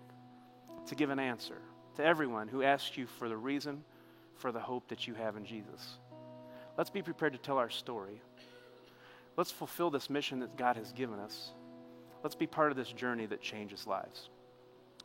to 0.87 0.95
give 0.95 1.09
an 1.09 1.19
answer 1.19 1.61
to 1.95 2.03
everyone 2.03 2.47
who 2.47 2.63
asks 2.63 2.97
you 2.97 3.07
for 3.07 3.29
the 3.29 3.37
reason 3.37 3.83
for 4.35 4.51
the 4.51 4.59
hope 4.59 4.87
that 4.89 5.07
you 5.07 5.13
have 5.13 5.37
in 5.37 5.45
Jesus. 5.45 5.99
Let's 6.81 6.89
be 6.89 7.03
prepared 7.03 7.33
to 7.33 7.37
tell 7.37 7.59
our 7.59 7.69
story. 7.69 8.19
Let's 9.37 9.51
fulfill 9.51 9.91
this 9.91 10.09
mission 10.09 10.39
that 10.39 10.57
God 10.57 10.77
has 10.77 10.91
given 10.91 11.19
us. 11.19 11.51
Let's 12.23 12.33
be 12.33 12.47
part 12.47 12.71
of 12.71 12.75
this 12.75 12.91
journey 12.91 13.27
that 13.27 13.39
changes 13.39 13.85
lives. 13.85 14.29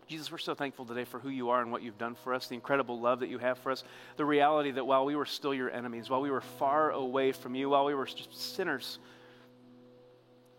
Jesus, 0.08 0.32
we're 0.32 0.38
so 0.38 0.54
thankful 0.54 0.86
today 0.86 1.04
for 1.04 1.20
who 1.20 1.28
you 1.28 1.50
are 1.50 1.60
and 1.60 1.70
what 1.70 1.82
you've 1.82 1.98
done 1.98 2.14
for 2.14 2.32
us, 2.32 2.46
the 2.46 2.54
incredible 2.54 2.98
love 2.98 3.20
that 3.20 3.28
you 3.28 3.36
have 3.36 3.58
for 3.58 3.70
us, 3.70 3.84
the 4.16 4.24
reality 4.24 4.70
that 4.70 4.86
while 4.86 5.04
we 5.04 5.16
were 5.16 5.26
still 5.26 5.52
your 5.52 5.70
enemies, 5.70 6.08
while 6.08 6.22
we 6.22 6.30
were 6.30 6.40
far 6.40 6.92
away 6.92 7.30
from 7.30 7.54
you, 7.54 7.68
while 7.68 7.84
we 7.84 7.92
were 7.92 8.06
just 8.06 8.34
sinners, 8.54 8.98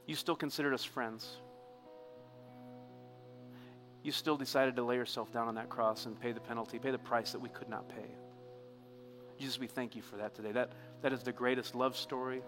you 0.05 0.13
still 0.13 0.35
considered 0.35 0.75
us 0.75 0.83
friends. 0.83 1.37
You 4.03 4.11
still 4.11 4.37
decided 4.37 4.75
to 4.75 4.83
lay 4.83 4.97
yourself 4.97 5.33
down 5.33 5.47
on 5.47 5.55
that 5.55 5.69
cross 5.69 6.05
and 6.05 6.21
pay 6.21 6.31
the 6.31 6.41
penalty, 6.41 6.77
pay 6.77 6.91
the 6.91 6.99
price 6.99 7.31
that 7.31 7.39
we 7.39 7.49
could 7.49 7.69
not 7.69 7.89
pay. 7.89 8.05
Jesus, 9.39 9.59
we 9.59 9.67
thank 9.67 9.95
you 9.95 10.01
for 10.01 10.17
that 10.17 10.35
today. 10.35 10.51
That, 10.51 10.71
that 11.01 11.13
is 11.13 11.23
the 11.23 11.31
greatest 11.31 11.75
love 11.75 11.95
story. 11.95 12.41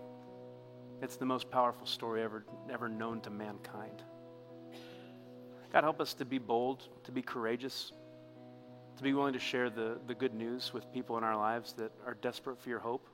It's 1.01 1.15
the 1.15 1.25
most 1.25 1.49
powerful 1.49 1.85
story 1.87 2.23
ever, 2.23 2.45
ever 2.71 2.89
known 2.89 3.21
to 3.21 3.29
mankind. 3.29 4.03
God, 5.71 5.83
help 5.83 6.01
us 6.01 6.13
to 6.15 6.25
be 6.25 6.39
bold, 6.39 6.87
to 7.03 7.11
be 7.11 7.21
courageous, 7.21 7.91
to 8.97 9.03
be 9.03 9.13
willing 9.13 9.33
to 9.33 9.39
share 9.39 9.69
the, 9.69 9.97
the 10.07 10.15
good 10.15 10.33
news 10.33 10.73
with 10.73 10.91
people 10.91 11.17
in 11.17 11.23
our 11.23 11.37
lives 11.37 11.73
that 11.73 11.91
are 12.05 12.15
desperate 12.15 12.59
for 12.59 12.69
your 12.69 12.79
hope. 12.79 13.07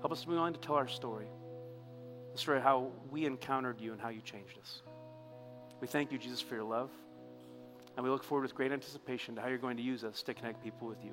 Help 0.00 0.12
us 0.12 0.20
to 0.20 0.28
be 0.28 0.34
willing 0.34 0.52
to 0.52 0.60
tell 0.60 0.74
our 0.74 0.86
story, 0.86 1.26
the 2.32 2.38
story 2.38 2.58
of 2.58 2.62
how 2.62 2.92
we 3.10 3.24
encountered 3.24 3.80
you 3.80 3.92
and 3.92 4.00
how 4.00 4.10
you 4.10 4.20
changed 4.20 4.58
us. 4.58 4.82
We 5.80 5.86
thank 5.86 6.12
you, 6.12 6.18
Jesus, 6.18 6.40
for 6.40 6.54
your 6.54 6.64
love. 6.64 6.90
And 7.96 8.04
we 8.04 8.10
look 8.10 8.22
forward 8.22 8.42
with 8.42 8.54
great 8.54 8.72
anticipation 8.72 9.34
to 9.34 9.40
how 9.40 9.48
you're 9.48 9.58
going 9.58 9.78
to 9.78 9.82
use 9.82 10.04
us 10.04 10.22
to 10.24 10.34
connect 10.34 10.62
people 10.62 10.86
with 10.86 11.02
you. 11.02 11.12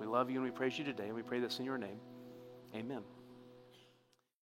We 0.00 0.06
love 0.06 0.30
you 0.30 0.36
and 0.36 0.44
we 0.44 0.50
praise 0.50 0.76
you 0.78 0.84
today, 0.84 1.04
and 1.04 1.14
we 1.14 1.22
pray 1.22 1.38
this 1.38 1.60
in 1.60 1.64
your 1.64 1.78
name. 1.78 2.00
Amen. 2.78 3.17